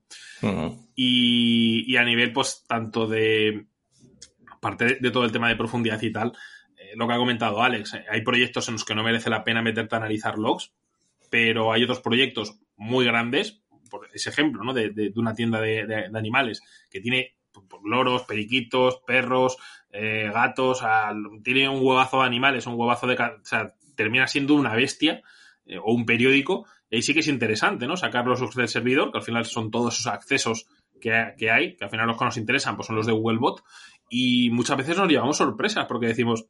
y, 0.95 1.95
a 1.95 2.03
nivel, 2.03 2.34
pues, 2.34 2.65
tanto 2.67 3.05
de, 3.05 3.67
aparte 4.51 4.97
de 4.99 5.11
todo 5.11 5.25
el 5.25 5.32
tema 5.32 5.49
de 5.49 5.55
profundidad 5.55 6.01
y 6.01 6.11
tal, 6.11 6.34
lo 6.95 7.07
que 7.07 7.13
ha 7.13 7.17
comentado 7.17 7.61
Alex, 7.61 7.93
eh, 7.93 8.05
hay 8.09 8.21
proyectos 8.21 8.67
en 8.67 8.75
los 8.75 8.85
que 8.85 8.95
no 8.95 9.03
merece 9.03 9.29
la 9.29 9.43
pena 9.43 9.61
meterte 9.61 9.95
a 9.95 9.99
analizar 9.99 10.38
logs, 10.38 10.73
pero 11.29 11.73
hay 11.73 11.83
otros 11.83 12.01
proyectos 12.01 12.59
muy 12.75 13.05
grandes, 13.05 13.61
por 13.89 14.07
ese 14.13 14.29
ejemplo, 14.29 14.63
¿no? 14.63 14.73
De, 14.73 15.11
una 15.15 15.33
tienda 15.33 15.61
de, 15.61 16.09
animales 16.13 16.61
que 16.89 16.99
tiene 16.99 17.35
loros, 17.83 18.23
periquitos, 18.23 19.01
perros, 19.05 19.57
eh, 19.91 20.29
gatos, 20.33 20.81
tiene 21.43 21.69
un 21.69 21.79
huevazo 21.81 22.19
de 22.19 22.27
animales, 22.27 22.67
un 22.67 22.75
huevazo 22.75 23.07
de... 23.07 23.15
O 23.15 23.45
sea, 23.45 23.73
termina 23.95 24.27
siendo 24.27 24.53
una 24.53 24.75
bestia 24.75 25.23
o 25.81 25.91
un 25.91 26.05
periódico, 26.05 26.65
y 26.89 26.97
ahí 26.97 27.01
sí 27.01 27.13
que 27.13 27.21
es 27.21 27.27
interesante, 27.27 27.88
¿no? 27.88 27.97
Sacar 27.97 28.25
los 28.25 28.39
logs 28.39 28.55
del 28.55 28.67
servidor, 28.67 29.11
que 29.11 29.17
al 29.17 29.23
final 29.23 29.45
son 29.45 29.71
todos 29.71 29.95
esos 29.95 30.07
accesos 30.07 30.67
que, 31.01 31.33
que, 31.38 31.51
hay, 31.51 31.75
que 31.75 31.83
al 31.83 31.89
final 31.89 32.07
los 32.07 32.17
que 32.17 32.25
nos 32.25 32.38
interesan 32.38 32.75
pues 32.75 32.88
son 32.88 32.95
los 32.95 33.05
de 33.05 33.13
Googlebot, 33.13 33.63
y 34.09 34.49
muchas 34.51 34.77
veces 34.77 34.97
nos 34.97 35.09
llevamos 35.09 35.38
sorpresas 35.38 35.85
porque 35.85 36.07
decimos, 36.07 36.47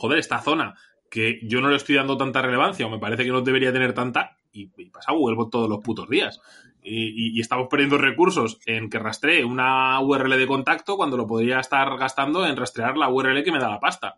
joder, 0.00 0.18
esta 0.18 0.40
zona 0.40 0.74
que 1.10 1.40
yo 1.42 1.60
no 1.60 1.68
le 1.68 1.76
estoy 1.76 1.96
dando 1.96 2.16
tanta 2.16 2.40
relevancia 2.40 2.86
o 2.86 2.90
me 2.90 2.98
parece 2.98 3.24
que 3.24 3.30
no 3.30 3.42
debería 3.42 3.72
tener 3.72 3.92
tanta, 3.92 4.38
y, 4.50 4.66
pasa 4.86 5.12
Google 5.12 5.48
todos 5.50 5.68
los 5.68 5.80
putos 5.80 6.08
días. 6.08 6.40
Y, 6.82 7.38
estamos 7.38 7.68
perdiendo 7.68 7.98
recursos 7.98 8.58
en 8.64 8.88
que 8.88 8.98
rastree 8.98 9.44
una 9.44 10.00
URL 10.00 10.38
de 10.38 10.46
contacto 10.46 10.96
cuando 10.96 11.18
lo 11.18 11.26
podría 11.26 11.60
estar 11.60 11.98
gastando 11.98 12.46
en 12.46 12.56
rastrear 12.56 12.96
la 12.96 13.10
URL 13.10 13.42
que 13.44 13.52
me 13.52 13.58
da 13.58 13.68
la 13.68 13.80
pasta. 13.80 14.16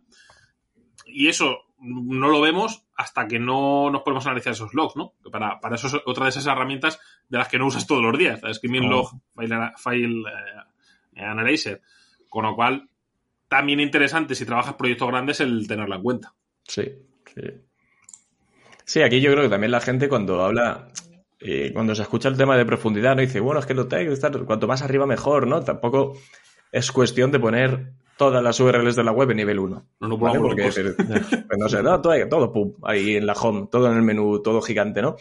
Y 1.06 1.26
eso 1.26 1.64
no 1.80 2.28
lo 2.28 2.40
vemos 2.40 2.84
hasta 2.96 3.26
que 3.26 3.40
no 3.40 3.90
nos 3.90 4.02
podemos 4.02 4.24
analizar 4.26 4.52
esos 4.52 4.72
logs, 4.72 4.94
¿no? 4.94 5.14
Para, 5.32 5.58
para 5.58 5.74
eso 5.74 5.88
es 5.88 5.96
otra 6.06 6.26
de 6.26 6.30
esas 6.30 6.46
herramientas 6.46 7.00
de 7.28 7.38
las 7.38 7.48
que 7.48 7.58
no 7.58 7.66
usas 7.66 7.88
todos 7.88 8.02
los 8.02 8.16
días, 8.16 8.40
la 8.40 8.54
Screaming 8.54 8.88
Log 8.88 9.10
File, 9.34 9.72
file 9.76 10.30
eh, 11.16 11.24
Analyzer. 11.24 11.82
Con 12.28 12.44
lo 12.44 12.54
cual, 12.54 12.88
también 13.52 13.80
interesante 13.80 14.34
si 14.34 14.46
trabajas 14.46 14.76
proyectos 14.76 15.08
grandes 15.08 15.40
el 15.40 15.68
tenerla 15.68 15.96
en 15.96 16.02
cuenta. 16.02 16.32
Sí, 16.66 16.90
sí. 17.34 17.42
Sí, 18.86 19.02
aquí 19.02 19.20
yo 19.20 19.30
creo 19.30 19.44
que 19.44 19.50
también 19.50 19.70
la 19.70 19.80
gente 19.80 20.08
cuando 20.08 20.42
habla, 20.42 20.88
eh, 21.38 21.70
cuando 21.74 21.94
se 21.94 22.00
escucha 22.00 22.30
el 22.30 22.38
tema 22.38 22.56
de 22.56 22.64
profundidad, 22.64 23.14
no 23.14 23.20
dice, 23.20 23.40
bueno, 23.40 23.60
es 23.60 23.66
que 23.66 23.74
lo 23.74 23.88
tengo, 23.88 24.14
cuanto 24.46 24.66
más 24.66 24.80
arriba 24.80 25.04
mejor, 25.04 25.46
¿no? 25.46 25.62
Tampoco 25.62 26.14
es 26.72 26.90
cuestión 26.92 27.30
de 27.30 27.40
poner 27.40 27.92
todas 28.16 28.42
las 28.42 28.58
URLs 28.58 28.96
de 28.96 29.04
la 29.04 29.12
web 29.12 29.30
en 29.32 29.36
nivel 29.36 29.58
1. 29.58 29.86
No, 30.00 30.08
no 30.08 30.16
¿vale? 30.16 30.38
Porque, 30.38 30.62
pues 30.72 31.58
no 31.58 31.68
sé, 31.68 31.82
todo, 31.82 32.00
todo 32.30 32.52
pum, 32.54 32.72
ahí 32.84 33.16
en 33.16 33.26
la 33.26 33.34
home, 33.34 33.68
todo 33.70 33.90
en 33.90 33.98
el 33.98 34.02
menú, 34.02 34.40
todo 34.40 34.62
gigante, 34.62 35.02
¿no? 35.02 35.16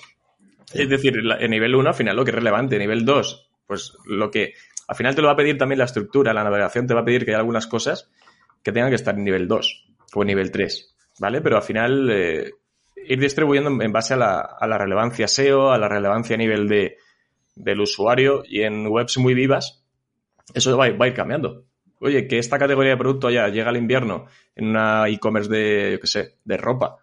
Es 0.73 0.87
decir, 0.87 1.15
en 1.17 1.51
nivel 1.51 1.75
1 1.75 1.89
al 1.89 1.95
final 1.95 2.15
lo 2.15 2.23
que 2.23 2.31
es 2.31 2.35
relevante, 2.35 2.79
nivel 2.79 3.03
2, 3.03 3.51
pues 3.67 3.91
lo 4.05 4.31
que 4.31 4.53
al 4.87 4.95
final 4.95 5.15
te 5.15 5.21
lo 5.21 5.27
va 5.27 5.33
a 5.33 5.37
pedir 5.37 5.57
también 5.57 5.79
la 5.79 5.85
estructura, 5.85 6.33
la 6.33 6.45
navegación 6.45 6.87
te 6.87 6.93
va 6.93 7.01
a 7.01 7.05
pedir 7.05 7.25
que 7.25 7.31
hay 7.31 7.37
algunas 7.37 7.67
cosas 7.67 8.09
que 8.63 8.71
tengan 8.71 8.89
que 8.89 8.95
estar 8.95 9.15
en 9.15 9.23
nivel 9.23 9.47
2 9.47 9.85
o 10.13 10.21
en 10.21 10.27
nivel 10.27 10.51
3, 10.51 10.95
¿vale? 11.19 11.41
Pero 11.41 11.57
al 11.57 11.63
final 11.63 12.09
eh, 12.11 12.51
ir 12.95 13.19
distribuyendo 13.19 13.69
en 13.81 13.91
base 13.91 14.13
a 14.13 14.17
la, 14.17 14.77
relevancia 14.77 15.27
SEO, 15.27 15.71
a 15.71 15.77
la 15.77 15.87
relevancia 15.87 16.35
a 16.35 16.37
nivel 16.37 16.67
de, 16.67 16.97
del 17.55 17.81
usuario 17.81 18.43
y 18.47 18.61
en 18.61 18.87
webs 18.87 19.17
muy 19.17 19.33
vivas, 19.33 19.83
eso 20.53 20.75
va, 20.77 20.85
a 20.85 21.07
ir 21.07 21.13
cambiando. 21.13 21.65
Oye, 21.99 22.27
que 22.27 22.39
esta 22.39 22.57
categoría 22.57 22.91
de 22.91 22.97
producto 22.97 23.29
ya 23.29 23.47
llega 23.49 23.69
al 23.69 23.77
invierno 23.77 24.25
en 24.55 24.69
una 24.69 25.07
e-commerce 25.07 25.49
de, 25.49 25.99
qué 26.01 26.07
sé, 26.07 26.35
de 26.43 26.57
ropa 26.57 26.97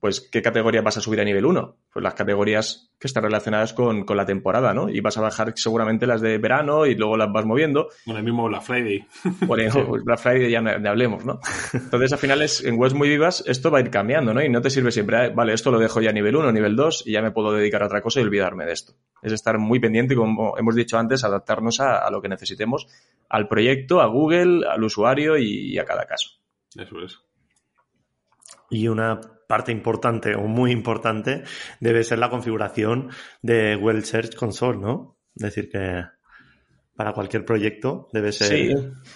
pues 0.00 0.20
¿qué 0.20 0.42
categoría 0.42 0.80
vas 0.80 0.96
a 0.96 1.00
subir 1.00 1.20
a 1.20 1.24
nivel 1.24 1.44
1? 1.44 1.76
Pues 1.92 2.02
las 2.02 2.14
categorías 2.14 2.92
que 2.98 3.08
están 3.08 3.24
relacionadas 3.24 3.72
con, 3.72 4.04
la 4.08 4.24
temporada, 4.24 4.72
¿no? 4.72 4.88
Y 4.88 5.00
vas 5.00 5.18
a 5.18 5.20
bajar 5.20 5.52
seguramente 5.56 6.06
las 6.06 6.20
de 6.20 6.38
verano 6.38 6.86
y 6.86 6.94
luego 6.94 7.16
las 7.16 7.32
vas 7.32 7.44
moviendo. 7.44 7.88
Bueno, 8.06 8.20
el 8.20 8.24
mismo 8.24 8.46
Black 8.48 8.62
Friday. 8.62 9.06
Bueno, 9.40 9.72
Black 10.04 10.20
Friday 10.20 10.50
ya 10.50 10.60
no, 10.60 10.70
hablemos, 10.88 11.24
¿no? 11.24 11.40
Entonces, 11.72 12.12
al 12.12 12.18
final, 12.18 12.42
es, 12.42 12.64
en 12.64 12.78
webs 12.78 12.94
muy 12.94 13.08
vivas, 13.08 13.42
esto 13.46 13.70
va 13.70 13.78
a 13.78 13.80
ir 13.80 13.90
cambiando, 13.90 14.32
¿no? 14.32 14.42
Y 14.42 14.48
no 14.48 14.60
te 14.60 14.70
sirve 14.70 14.92
siempre, 14.92 15.30
vale, 15.30 15.52
esto 15.52 15.70
lo 15.72 15.80
dejo 15.80 16.00
ya 16.00 16.10
a 16.10 16.12
nivel 16.12 16.36
1, 16.36 16.52
nivel 16.52 16.76
2 16.76 17.04
y 17.06 17.12
ya 17.12 17.22
me 17.22 17.32
puedo 17.32 17.52
dedicar 17.52 17.82
a 17.82 17.86
otra 17.86 18.00
cosa 18.00 18.20
y 18.20 18.22
olvidarme 18.22 18.66
de 18.66 18.72
esto. 18.72 18.92
Es 19.20 19.32
estar 19.32 19.58
muy 19.58 19.80
pendiente 19.80 20.14
y, 20.14 20.16
como 20.16 20.56
hemos 20.58 20.76
dicho 20.76 20.96
antes, 20.96 21.24
adaptarnos 21.24 21.80
a, 21.80 22.08
lo 22.10 22.22
que 22.22 22.28
necesitemos, 22.28 22.86
al 23.28 23.48
proyecto, 23.48 24.00
a 24.00 24.06
Google, 24.06 24.64
al 24.68 24.82
usuario 24.84 25.36
y 25.36 25.76
a 25.76 25.84
cada 25.84 26.06
caso. 26.06 26.30
Eso 26.76 27.00
es. 27.00 27.18
Y 28.70 28.86
una 28.86 29.20
parte 29.48 29.72
importante 29.72 30.36
o 30.36 30.42
muy 30.42 30.70
importante 30.70 31.42
debe 31.80 32.04
ser 32.04 32.20
la 32.20 32.30
configuración 32.30 33.08
de 33.42 33.74
Well 33.74 34.04
Search 34.04 34.36
Console, 34.36 34.78
¿no? 34.78 35.18
Es 35.34 35.42
decir, 35.42 35.70
que 35.70 36.04
para 36.94 37.12
cualquier 37.12 37.44
proyecto 37.44 38.08
debe 38.12 38.30
ser. 38.30 38.48
Sí. 38.48 38.74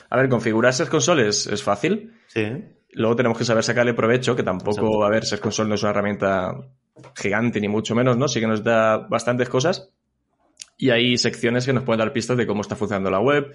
A 0.09 0.16
ver, 0.16 0.28
configurar 0.28 0.72
Search 0.72 0.91
Console 0.91 1.28
es, 1.28 1.62
fácil. 1.62 2.14
Sí. 2.28 2.47
Luego 2.93 3.14
tenemos 3.14 3.39
que 3.39 3.45
saber 3.45 3.62
sacarle 3.62 3.93
provecho, 3.93 4.35
que 4.35 4.43
tampoco, 4.43 5.05
a 5.05 5.11
ver, 5.11 5.24
Search 5.24 5.43
Console 5.43 5.68
no 5.68 5.74
es 5.74 5.83
una 5.83 5.91
herramienta 5.91 6.55
gigante 7.14 7.61
ni 7.61 7.68
mucho 7.68 7.95
menos, 7.95 8.16
¿no? 8.16 8.26
Sí 8.26 8.41
que 8.41 8.47
nos 8.47 8.64
da 8.64 8.97
bastantes 8.97 9.51
cosas. 9.51 9.91
Y 10.78 10.91
hay 10.91 11.18
secciones 11.18 11.66
que 11.66 11.74
nos 11.74 11.85
pueden 11.85 11.99
dar 11.99 12.12
pistas 12.12 12.39
de 12.39 12.47
cómo 12.47 12.62
está 12.62 12.74
funcionando 12.74 13.11
la 13.11 13.20
web, 13.20 13.55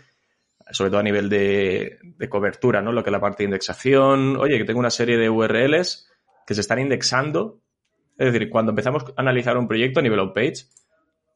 sobre 0.71 0.91
todo 0.91 0.99
a 0.99 1.03
nivel 1.03 1.27
de, 1.27 1.97
de 2.03 2.29
cobertura, 2.29 2.83
¿no? 2.83 2.91
Lo 2.91 3.03
que 3.03 3.09
es 3.09 3.13
la 3.13 3.19
parte 3.19 3.43
de 3.43 3.45
indexación. 3.45 4.37
Oye, 4.37 4.59
que 4.59 4.65
tengo 4.65 4.79
una 4.79 4.91
serie 4.91 5.17
de 5.17 5.29
URLs 5.29 6.07
que 6.47 6.55
se 6.55 6.61
están 6.61 6.79
indexando. 6.79 7.61
Es 8.17 8.33
decir, 8.33 8.49
cuando 8.49 8.71
empezamos 8.71 9.03
a 9.03 9.21
analizar 9.21 9.57
un 9.57 9.67
proyecto 9.67 9.99
a 9.99 10.03
nivel 10.03 10.19
on-page, 10.19 10.65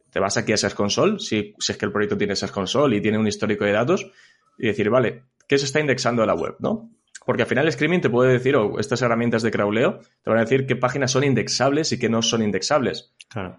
te 0.09 0.19
vas 0.19 0.37
aquí 0.37 0.53
a 0.53 0.57
Search 0.57 0.73
Console, 0.73 1.19
si, 1.19 1.53
si, 1.59 1.71
es 1.71 1.77
que 1.77 1.85
el 1.85 1.91
proyecto 1.91 2.17
tiene 2.17 2.35
Search 2.35 2.53
Console 2.53 2.95
y 2.95 3.01
tiene 3.01 3.19
un 3.19 3.27
histórico 3.27 3.65
de 3.65 3.73
datos, 3.73 4.09
y 4.57 4.67
decir, 4.67 4.89
vale, 4.89 5.25
¿qué 5.47 5.57
se 5.57 5.65
está 5.65 5.79
indexando 5.79 6.23
a 6.23 6.25
la 6.25 6.33
web, 6.33 6.55
no? 6.59 6.89
Porque 7.25 7.43
al 7.43 7.47
final 7.47 7.65
el 7.65 7.71
Screaming 7.71 8.01
te 8.01 8.09
puede 8.09 8.33
decir, 8.33 8.55
o 8.55 8.79
estas 8.79 9.01
herramientas 9.01 9.43
de 9.43 9.51
crawleo, 9.51 9.99
te 10.23 10.29
van 10.29 10.39
a 10.39 10.41
decir 10.41 10.65
qué 10.65 10.75
páginas 10.75 11.11
son 11.11 11.23
indexables 11.23 11.91
y 11.91 11.99
qué 11.99 12.09
no 12.09 12.21
son 12.21 12.41
indexables. 12.41 13.13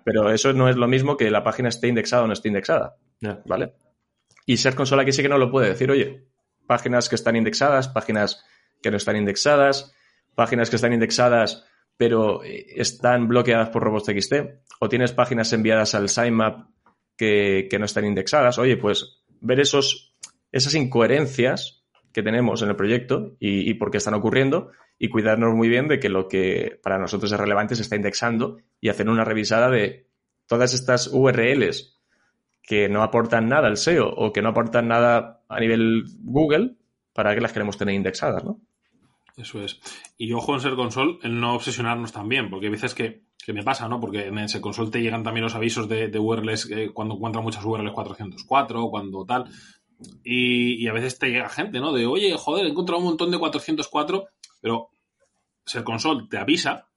Pero 0.04 0.30
eso 0.30 0.52
no 0.52 0.68
es 0.68 0.76
lo 0.76 0.88
mismo 0.88 1.16
que 1.16 1.30
la 1.30 1.44
página 1.44 1.68
esté 1.68 1.88
indexada 1.88 2.24
o 2.24 2.26
no 2.26 2.32
esté 2.32 2.48
indexada. 2.48 2.96
¿Vale? 3.46 3.74
Y 4.46 4.56
Search 4.56 4.74
Console 4.74 5.02
aquí 5.02 5.12
sí 5.12 5.22
que 5.22 5.28
no 5.28 5.38
lo 5.38 5.50
puede 5.50 5.68
decir, 5.68 5.90
oye, 5.90 6.26
páginas 6.66 7.08
que 7.08 7.14
están 7.14 7.36
indexadas, 7.36 7.88
páginas 7.88 8.44
que 8.82 8.90
no 8.90 8.96
están 8.96 9.16
indexadas, 9.16 9.94
páginas 10.34 10.70
que 10.70 10.76
están 10.76 10.92
indexadas 10.92 11.64
pero 11.96 12.42
eh, 12.42 12.66
están 12.76 13.28
bloqueadas 13.28 13.68
por 13.68 13.84
robots.txt 13.84 14.32
o 14.80 14.88
tienes 14.88 15.12
páginas 15.12 15.52
enviadas 15.52 15.94
al 15.94 16.08
sitemap 16.08 16.68
que, 17.16 17.68
no 17.78 17.84
están 17.84 18.04
indexadas. 18.04 18.58
Oye, 18.58 18.76
pues 18.76 19.22
ver 19.40 19.60
esos, 19.60 20.16
esas 20.50 20.74
incoherencias 20.74 21.84
que 22.12 22.24
tenemos 22.24 22.60
en 22.62 22.70
el 22.70 22.76
proyecto 22.76 23.36
y, 23.38 23.70
y, 23.70 23.74
por 23.74 23.92
qué 23.92 23.98
están 23.98 24.14
ocurriendo 24.14 24.72
y 24.98 25.08
cuidarnos 25.08 25.54
muy 25.54 25.68
bien 25.68 25.86
de 25.86 26.00
que 26.00 26.08
lo 26.08 26.26
que 26.26 26.80
para 26.82 26.98
nosotros 26.98 27.30
es 27.30 27.38
relevante 27.38 27.76
se 27.76 27.82
está 27.82 27.94
indexando 27.94 28.58
y 28.80 28.88
hacer 28.88 29.08
una 29.08 29.24
revisada 29.24 29.70
de 29.70 30.08
todas 30.46 30.74
estas 30.74 31.06
URLs 31.06 32.00
que 32.62 32.88
no 32.88 33.04
aportan 33.04 33.48
nada 33.48 33.68
al 33.68 33.76
SEO 33.76 34.08
o 34.08 34.32
que 34.32 34.42
no 34.42 34.48
aportan 34.48 34.88
nada 34.88 35.42
a 35.48 35.60
nivel 35.60 36.04
Google 36.20 36.76
para 37.12 37.34
que 37.34 37.40
las 37.40 37.52
queremos 37.52 37.78
tener 37.78 37.94
indexadas, 37.94 38.42
¿no? 38.44 38.60
Eso 39.36 39.62
es. 39.62 39.80
Y 40.18 40.32
ojo 40.32 40.54
en 40.54 40.60
ser 40.60 40.74
console, 40.74 41.18
en 41.22 41.40
no 41.40 41.54
obsesionarnos 41.54 42.12
también, 42.12 42.50
porque 42.50 42.66
hay 42.66 42.72
veces 42.72 42.94
que, 42.94 43.24
que 43.44 43.52
me 43.52 43.62
pasa, 43.62 43.88
¿no? 43.88 44.00
Porque 44.00 44.26
en 44.26 44.48
ser 44.48 44.60
console 44.60 44.90
te 44.90 45.00
llegan 45.00 45.22
también 45.22 45.44
los 45.44 45.54
avisos 45.54 45.88
de, 45.88 46.08
de 46.08 46.18
URLs 46.18 46.70
eh, 46.70 46.90
cuando 46.92 47.14
encuentran 47.14 47.44
muchas 47.44 47.64
URLs 47.64 47.92
404, 47.92 48.88
cuando 48.90 49.24
tal. 49.24 49.46
Y, 50.24 50.82
y, 50.82 50.88
a 50.88 50.92
veces 50.92 51.18
te 51.18 51.28
llega 51.28 51.48
gente, 51.48 51.80
¿no? 51.80 51.92
De, 51.92 52.06
oye, 52.06 52.34
joder, 52.36 52.66
he 52.66 52.70
encontrado 52.70 53.00
un 53.00 53.06
montón 53.06 53.30
de 53.30 53.38
404, 53.38 54.26
pero 54.60 54.90
ser 55.64 55.84
console 55.84 56.26
te 56.28 56.38
avisa 56.38 56.88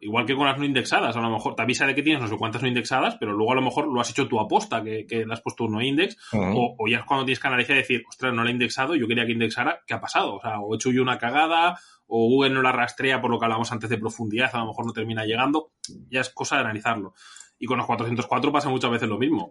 Igual 0.00 0.26
que 0.26 0.34
con 0.36 0.46
las 0.46 0.58
no 0.58 0.64
indexadas, 0.64 1.16
a 1.16 1.20
lo 1.20 1.30
mejor 1.30 1.56
te 1.56 1.62
avisa 1.62 1.86
de 1.86 1.94
que 1.94 2.02
tienes 2.02 2.20
no 2.20 2.28
sé 2.28 2.36
cuántas 2.36 2.62
no 2.62 2.68
indexadas, 2.68 3.16
pero 3.18 3.32
luego 3.32 3.52
a 3.52 3.54
lo 3.56 3.62
mejor 3.62 3.88
lo 3.92 4.00
has 4.00 4.10
hecho 4.10 4.28
tu 4.28 4.38
aposta, 4.38 4.82
que, 4.84 5.06
que 5.06 5.24
le 5.24 5.32
has 5.32 5.40
puesto 5.40 5.64
un 5.64 5.72
no 5.72 5.82
index, 5.82 6.16
o, 6.32 6.76
ya 6.88 6.98
es 6.98 7.04
cuando 7.04 7.24
tienes 7.24 7.40
que 7.40 7.48
analizar 7.48 7.76
y 7.76 7.80
decir, 7.80 8.04
ostras, 8.08 8.34
no 8.34 8.44
la 8.44 8.50
he 8.50 8.52
indexado, 8.52 8.94
yo 8.94 9.08
quería 9.08 9.24
que 9.24 9.32
indexara, 9.32 9.80
¿qué 9.86 9.94
ha 9.94 10.00
pasado? 10.00 10.36
O 10.36 10.40
sea, 10.40 10.60
o 10.60 10.74
he 10.74 10.76
hecho 10.76 10.92
yo 10.92 11.02
una 11.02 11.18
cagada, 11.18 11.78
o 12.06 12.28
Google 12.28 12.50
no 12.50 12.62
la 12.62 12.72
rastrea 12.72 13.20
por 13.20 13.30
lo 13.30 13.38
que 13.38 13.46
hablamos 13.46 13.72
antes 13.72 13.88
de 13.90 13.98
profundidad, 13.98 14.50
a 14.52 14.58
lo 14.58 14.66
mejor 14.66 14.86
no 14.86 14.92
termina 14.92 15.24
llegando, 15.24 15.72
ya 16.10 16.20
es 16.20 16.30
cosa 16.30 16.56
de 16.56 16.62
analizarlo. 16.62 17.14
Y 17.58 17.66
con 17.66 17.78
los 17.78 17.86
404 17.86 18.52
pasa 18.52 18.68
muchas 18.68 18.90
veces 18.90 19.08
lo 19.08 19.18
mismo. 19.18 19.50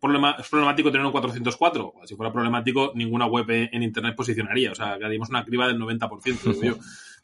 Problema, 0.00 0.36
¿Es 0.38 0.48
problemático 0.48 0.90
tener 0.90 1.06
un 1.06 1.12
404? 1.12 1.94
Si 2.04 2.16
fuera 2.16 2.32
problemático, 2.32 2.92
ninguna 2.94 3.26
web 3.26 3.46
en 3.48 3.82
Internet 3.82 4.16
posicionaría. 4.16 4.72
O 4.72 4.74
sea, 4.74 4.98
que 4.98 5.04
haríamos 5.04 5.30
una 5.30 5.44
criba 5.44 5.68
del 5.68 5.78
90%, 5.78 6.42
digo 6.42 6.62
yo. 6.62 6.74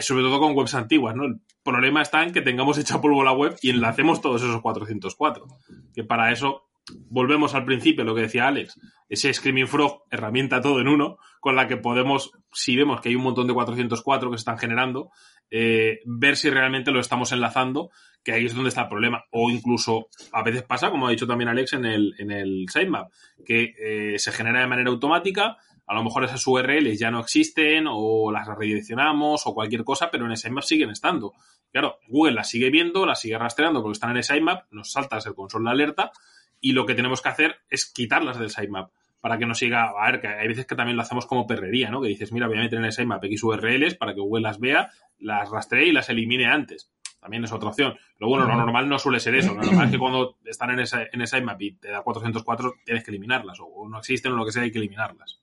Sobre 0.00 0.22
todo 0.22 0.40
con 0.40 0.56
webs 0.56 0.74
antiguas, 0.74 1.14
¿no? 1.14 1.24
El 1.24 1.40
problema 1.62 2.02
está 2.02 2.22
en 2.22 2.32
que 2.32 2.40
tengamos 2.40 2.78
hecha 2.78 3.00
polvo 3.00 3.22
la 3.22 3.32
web 3.32 3.56
y 3.62 3.70
enlacemos 3.70 4.20
todos 4.20 4.42
esos 4.42 4.60
404. 4.60 5.46
Que 5.94 6.04
para 6.04 6.32
eso 6.32 6.68
volvemos 7.10 7.54
al 7.54 7.64
principio, 7.64 8.04
lo 8.04 8.14
que 8.14 8.22
decía 8.22 8.48
Alex, 8.48 8.80
ese 9.08 9.32
Screaming 9.32 9.68
Frog, 9.68 10.04
herramienta 10.10 10.60
todo 10.60 10.80
en 10.80 10.88
uno, 10.88 11.18
con 11.40 11.56
la 11.56 11.68
que 11.68 11.76
podemos, 11.76 12.32
si 12.52 12.76
vemos 12.76 13.00
que 13.00 13.10
hay 13.10 13.14
un 13.14 13.22
montón 13.22 13.46
de 13.46 13.54
404 13.54 14.30
que 14.30 14.36
se 14.36 14.40
están 14.40 14.58
generando, 14.58 15.10
eh, 15.50 16.00
ver 16.04 16.36
si 16.36 16.50
realmente 16.50 16.90
lo 16.90 17.00
estamos 17.00 17.32
enlazando, 17.32 17.90
que 18.22 18.32
ahí 18.32 18.46
es 18.46 18.54
donde 18.54 18.68
está 18.68 18.82
el 18.82 18.88
problema. 18.88 19.24
O 19.30 19.50
incluso, 19.50 20.08
a 20.32 20.42
veces 20.42 20.62
pasa, 20.62 20.90
como 20.90 21.06
ha 21.06 21.10
dicho 21.10 21.26
también 21.26 21.48
Alex 21.48 21.74
en 21.74 21.84
el, 21.84 22.14
en 22.18 22.30
el 22.30 22.66
sitemap, 22.68 23.10
que 23.44 23.74
eh, 23.78 24.18
se 24.18 24.32
genera 24.32 24.60
de 24.60 24.66
manera 24.66 24.90
automática, 24.90 25.56
a 25.88 25.94
lo 25.94 26.04
mejor 26.04 26.24
esas 26.24 26.46
URLs 26.46 26.98
ya 26.98 27.10
no 27.10 27.20
existen 27.20 27.86
o 27.88 28.30
las 28.30 28.46
redireccionamos 28.46 29.46
o 29.46 29.54
cualquier 29.54 29.84
cosa, 29.84 30.10
pero 30.10 30.26
en 30.26 30.36
sitemap 30.36 30.62
siguen 30.62 30.90
estando. 30.90 31.32
Claro, 31.72 31.98
Google 32.08 32.34
las 32.34 32.50
sigue 32.50 32.70
viendo, 32.70 33.06
las 33.06 33.20
sigue 33.20 33.38
rastreando 33.38 33.80
porque 33.82 33.94
están 33.94 34.10
en 34.10 34.18
el 34.18 34.24
sitemap, 34.24 34.70
nos 34.70 34.92
salta 34.92 35.18
el 35.24 35.34
console 35.34 35.64
de 35.64 35.70
alerta 35.70 36.12
y 36.60 36.72
lo 36.72 36.84
que 36.84 36.94
tenemos 36.94 37.22
que 37.22 37.30
hacer 37.30 37.56
es 37.70 37.86
quitarlas 37.86 38.38
del 38.38 38.50
sitemap 38.50 38.90
para 39.20 39.38
que 39.38 39.46
no 39.46 39.54
siga, 39.54 39.90
a 39.98 40.10
ver, 40.10 40.20
que 40.20 40.28
hay 40.28 40.46
veces 40.46 40.66
que 40.66 40.76
también 40.76 40.96
lo 40.96 41.02
hacemos 41.02 41.26
como 41.26 41.46
perrería, 41.46 41.90
¿no? 41.90 42.02
Que 42.02 42.08
dices, 42.08 42.32
mira, 42.32 42.46
voy 42.46 42.58
a 42.58 42.60
meter 42.60 42.78
en 42.78 42.84
el 42.84 42.92
sitemap 42.92 43.24
X 43.24 43.42
URLs 43.42 43.94
para 43.94 44.14
que 44.14 44.20
Google 44.20 44.42
las 44.42 44.60
vea, 44.60 44.90
las 45.18 45.48
rastree 45.50 45.88
y 45.88 45.92
las 45.92 46.10
elimine 46.10 46.46
antes. 46.46 46.92
También 47.18 47.42
es 47.42 47.50
otra 47.50 47.70
opción. 47.70 47.96
Pero 48.16 48.28
bueno, 48.28 48.46
lo 48.46 48.54
normal 48.54 48.88
no 48.88 48.98
suele 48.98 49.18
ser 49.20 49.34
eso. 49.34 49.54
Lo 49.54 49.62
normal 49.62 49.86
es 49.86 49.90
que 49.92 49.98
cuando 49.98 50.36
están 50.44 50.70
en 50.70 50.80
ese, 50.80 51.08
en 51.12 51.26
sitemap 51.26 51.60
y 51.62 51.72
te 51.72 51.88
da 51.88 52.02
404 52.02 52.74
tienes 52.84 53.02
que 53.02 53.10
eliminarlas 53.10 53.58
o 53.60 53.88
no 53.88 53.98
existen 53.98 54.32
o 54.32 54.36
lo 54.36 54.44
que 54.44 54.52
sea 54.52 54.62
hay 54.62 54.70
que 54.70 54.78
eliminarlas. 54.78 55.40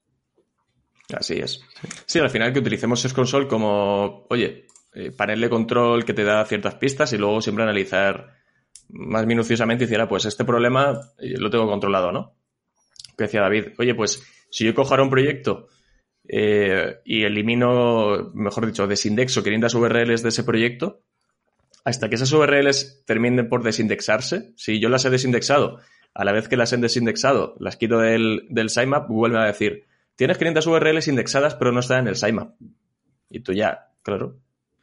Así 1.14 1.36
es. 1.36 1.62
Sí, 2.06 2.20
al 2.20 2.30
final 2.30 2.52
que 2.52 2.60
utilicemos 2.60 3.00
Search 3.00 3.16
Console 3.16 3.48
como, 3.48 4.26
oye, 4.30 4.68
eh, 4.94 5.12
panel 5.12 5.42
de 5.42 5.50
control 5.50 6.06
que 6.06 6.14
te 6.14 6.24
da 6.24 6.46
ciertas 6.46 6.76
pistas 6.76 7.12
y 7.14 7.18
luego 7.18 7.42
siempre 7.42 7.64
analizar 7.64 8.34
más 8.90 9.26
minuciosamente 9.26 9.84
y 9.84 9.88
decir, 9.88 10.02
ah, 10.02 10.08
pues 10.08 10.26
este 10.26 10.46
problema 10.46 11.00
eh, 11.20 11.36
lo 11.38 11.50
tengo 11.50 11.68
controlado, 11.68 12.12
¿no? 12.12 12.34
Que 13.18 13.26
decía 13.26 13.42
David, 13.42 13.74
oye, 13.78 13.94
pues 13.94 14.24
si 14.50 14.66
yo 14.66 14.74
cojo 14.74 14.92
ahora 14.92 15.04
un 15.04 15.10
proyecto 15.10 15.68
eh, 16.28 16.98
y 17.06 17.24
elimino, 17.24 18.32
mejor 18.34 18.66
dicho, 18.66 18.88
desindexo 18.88 19.44
500 19.44 19.74
URLs 19.76 20.24
de 20.24 20.30
ese 20.30 20.44
proyecto, 20.44 21.02
hasta 21.84 22.10
que 22.10 22.16
esas 22.16 22.32
URLs 22.32 23.04
terminen 23.06 23.48
por 23.48 23.64
desindexarse, 23.64 24.54
si 24.56 24.80
yo 24.80 24.90
las 24.90 25.06
he 25.06 25.10
desindexado, 25.10 25.80
a 26.14 26.26
la 26.26 26.32
vez 26.32 26.48
que 26.48 26.58
las 26.58 26.74
he 26.74 26.78
desindexado, 26.78 27.56
las 27.60 27.78
quito 27.78 28.00
del, 28.00 28.48
del 28.50 28.70
sitemap, 28.70 29.08
vuelve 29.08 29.40
a 29.40 29.46
decir, 29.46 29.86
Tienes 30.16 30.38
500 30.38 30.66
URLs 30.68 31.08
indexadas, 31.08 31.56
pero 31.56 31.72
no 31.72 31.80
están 31.80 32.00
en 32.00 32.08
el 32.08 32.16
sitemap. 32.16 32.56
Y 33.30 33.42
tú 33.42 33.54
ya, 33.54 33.92
claro, 34.02 34.38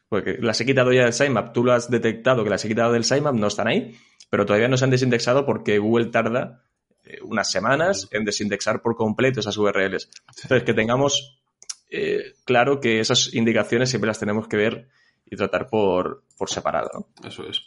porque 0.09 0.37
las 0.41 0.61
he 0.61 0.67
quitado 0.67 0.93
ya 0.93 1.05
del 1.05 1.13
sitemap, 1.13 1.53
tú 1.53 1.65
lo 1.65 1.73
has 1.73 1.91
detectado 1.91 2.45
que 2.45 2.51
las 2.51 2.65
he 2.65 2.69
quitado 2.69 2.93
del 2.93 3.05
sitemap, 3.05 3.35
no 3.35 3.47
están 3.47 3.69
ahí, 3.69 3.97
pero 4.31 4.47
todavía 4.47 4.69
no 4.69 4.77
se 4.77 4.85
han 4.85 4.91
desindexado 4.91 5.47
porque 5.47 5.79
Google 5.79 6.07
tarda 6.07 6.63
eh, 7.05 7.19
unas 7.23 7.51
semanas 7.51 8.09
en 8.13 8.25
desindexar 8.25 8.83
por 8.83 8.95
completo 8.95 9.41
esas 9.41 9.57
URLs. 9.57 10.11
Entonces, 10.43 10.65
que 10.65 10.75
tengamos 10.75 11.43
eh, 11.91 12.35
claro 12.45 12.81
que 12.81 13.01
esas 13.01 13.35
indicaciones 13.35 13.91
siempre 13.91 14.09
las 14.09 14.19
tenemos 14.19 14.49
que 14.49 14.57
ver 14.57 14.89
y 15.27 15.37
tratar 15.37 15.69
por, 15.69 16.25
por 16.39 16.49
separado. 16.49 17.09
Eso 17.25 17.47
es. 17.47 17.65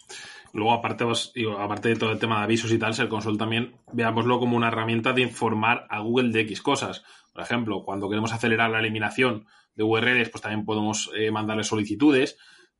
Luego, 0.53 0.73
aparte, 0.73 1.05
aparte 1.59 1.89
de 1.89 1.95
todo 1.95 2.11
el 2.11 2.19
tema 2.19 2.37
de 2.37 2.43
avisos 2.45 2.71
y 2.71 2.79
tal, 2.79 2.93
el 2.97 3.09
console 3.09 3.37
también 3.37 3.75
veámoslo 3.91 4.39
como 4.39 4.55
una 4.55 4.69
herramienta 4.69 5.13
de 5.13 5.21
informar 5.21 5.85
a 5.89 5.99
Google 5.99 6.31
de 6.31 6.41
X 6.41 6.61
cosas. 6.61 7.03
Por 7.35 7.43
ejemplo, 7.43 7.83
cuando 7.83 8.07
queremos 8.07 8.31
acelerar 8.31 8.69
la 8.69 8.79
eliminación 8.79 9.45
de 9.75 9.83
URLs, 9.83 10.29
pues 10.29 10.41
también 10.41 10.63
podemos 10.63 11.11
eh, 11.13 11.31
mandarle 11.31 11.65
solicitudes. 11.65 12.37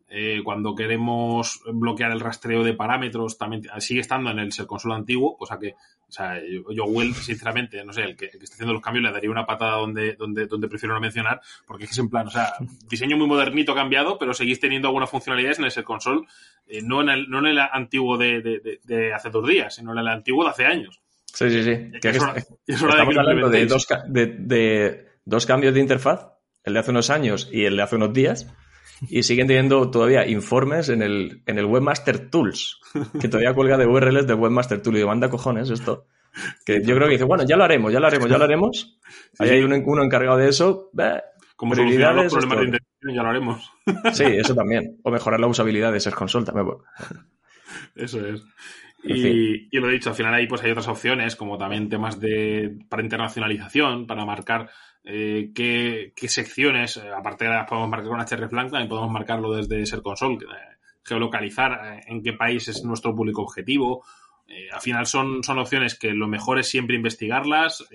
Eh, 0.07 0.39
cuando 0.45 0.75
queremos 0.75 1.59
bloquear 1.73 2.11
el 2.11 2.21
rastreo 2.21 2.63
de 2.63 2.73
parámetros, 2.73 3.37
también 3.37 3.63
sigue 3.79 3.99
estando 3.99 4.31
en 4.31 4.39
el 4.39 4.53
ser 4.53 4.65
console 4.65 4.95
antiguo, 4.95 5.35
cosa 5.35 5.59
que, 5.59 5.73
o 6.07 6.11
sea, 6.11 6.39
yo, 6.71 6.85
Google, 6.85 7.13
sinceramente, 7.15 7.83
no 7.83 7.91
sé, 7.91 8.03
el 8.03 8.15
que, 8.15 8.27
está 8.27 8.53
haciendo 8.53 8.71
los 8.71 8.81
cambios 8.81 9.03
le 9.03 9.11
daría 9.11 9.29
una 9.29 9.45
patada 9.45 9.75
donde, 9.75 10.15
donde, 10.15 10.47
donde 10.47 10.69
prefiero 10.69 10.93
no 10.93 11.01
mencionar, 11.01 11.41
porque 11.67 11.83
es 11.83 11.97
en 11.97 12.09
plan, 12.09 12.27
o 12.27 12.31
sea, 12.31 12.53
diseño 12.87 13.17
muy 13.17 13.27
modernito 13.27 13.75
cambiado, 13.75 14.17
pero 14.17 14.33
seguís 14.33 14.61
teniendo 14.61 14.87
algunas 14.87 15.09
funcionalidades 15.09 15.59
en 15.59 15.65
el 15.65 15.71
ser 15.71 15.83
console, 15.83 16.21
eh, 16.65 16.81
no, 16.81 17.01
en 17.01 17.09
el, 17.09 17.29
no 17.29 17.39
en 17.39 17.47
el 17.47 17.59
antiguo 17.59 18.17
de, 18.17 18.41
de, 18.41 18.79
de 18.81 19.13
hace 19.13 19.29
dos 19.29 19.45
días, 19.45 19.75
sino 19.75 19.91
en 19.91 19.97
el 19.97 20.07
antiguo 20.07 20.45
de 20.45 20.51
hace 20.51 20.65
años. 20.65 21.01
Sí, 21.35 21.49
sí, 21.49 21.63
sí. 21.63 21.91
estamos 22.65 23.17
hablando 23.17 23.49
de 23.49 23.65
dos, 23.65 23.87
de, 24.07 25.05
dos 25.25 25.45
cambios 25.45 25.73
de 25.73 25.81
interfaz, 25.81 26.29
el 26.63 26.73
de 26.73 26.79
hace 26.79 26.91
unos 26.91 27.09
años 27.09 27.49
y 27.51 27.65
el 27.65 27.75
de 27.75 27.83
hace 27.83 27.97
unos 27.97 28.13
días, 28.13 28.47
y 29.09 29.23
siguen 29.23 29.45
teniendo 29.45 29.91
todavía 29.91 30.25
informes 30.25 30.87
en 30.87 31.01
el, 31.01 31.43
en 31.45 31.59
el 31.59 31.65
Webmaster 31.65 32.29
Tools, 32.29 32.79
que 33.19 33.27
todavía 33.27 33.53
cuelga 33.53 33.77
de 33.77 33.85
URLs 33.85 34.27
de 34.27 34.33
Webmaster 34.33 34.81
Tools. 34.81 34.95
Y 34.95 34.99
de 35.01 35.05
manda 35.05 35.29
cojones 35.29 35.69
esto. 35.69 36.07
Que 36.65 36.81
yo 36.81 36.95
creo 36.95 37.07
que 37.07 37.13
dice, 37.13 37.25
bueno, 37.25 37.43
ya 37.45 37.57
lo 37.57 37.65
haremos, 37.65 37.91
ya 37.91 37.99
lo 37.99 38.07
haremos, 38.07 38.29
ya 38.29 38.37
lo 38.37 38.43
haremos. 38.45 38.97
Ahí 39.37 39.49
hay 39.49 39.63
uno, 39.63 39.75
uno, 39.85 40.03
encargado 40.03 40.37
de 40.37 40.47
eso. 40.47 40.89
Como 41.57 41.73
prioridades. 41.73 42.31
Los 42.31 42.45
problemas 42.45 42.79
de 43.01 43.13
ya 43.13 43.23
lo 43.23 43.29
haremos. 43.29 43.71
Sí, 44.13 44.23
eso 44.23 44.55
también. 44.55 44.99
O 45.03 45.11
mejorar 45.11 45.41
la 45.41 45.47
usabilidad 45.47 45.91
de 45.91 46.11
Console 46.11 46.45
también. 46.45 46.77
Eso 47.95 48.25
es. 48.25 48.41
Y, 49.07 49.77
lo 49.77 49.89
he 49.89 49.93
dicho, 49.93 50.09
al 50.09 50.15
final 50.15 50.33
ahí 50.33 50.47
pues 50.47 50.63
hay 50.63 50.71
otras 50.71 50.87
opciones, 50.87 51.35
como 51.35 51.57
también 51.57 51.89
temas 51.89 52.19
de 52.19 52.75
para 52.89 53.03
internacionalización, 53.03 54.07
para 54.07 54.25
marcar 54.25 54.69
eh, 55.03 55.51
qué, 55.53 56.11
secciones, 56.27 56.97
eh, 56.97 57.09
aparte 57.15 57.45
de 57.45 57.51
las 57.51 57.67
podemos 57.67 57.89
marcar 57.89 58.09
con 58.09 58.19
hreflang, 58.19 58.71
también 58.71 58.89
podemos 58.89 59.11
marcarlo 59.11 59.53
desde 59.53 59.85
Ser 59.85 60.01
Console, 60.01 60.37
eh, 60.37 60.77
geolocalizar 61.03 62.01
en 62.07 62.23
qué 62.23 62.33
país 62.33 62.67
es 62.67 62.83
nuestro 62.83 63.15
público 63.15 63.43
objetivo. 63.43 64.03
al 64.71 64.81
final 64.81 65.05
son, 65.05 65.43
son 65.43 65.59
opciones 65.59 65.95
que 65.95 66.11
lo 66.11 66.27
mejor 66.27 66.57
es 66.59 66.67
siempre 66.67 66.95
investigarlas. 66.95 67.87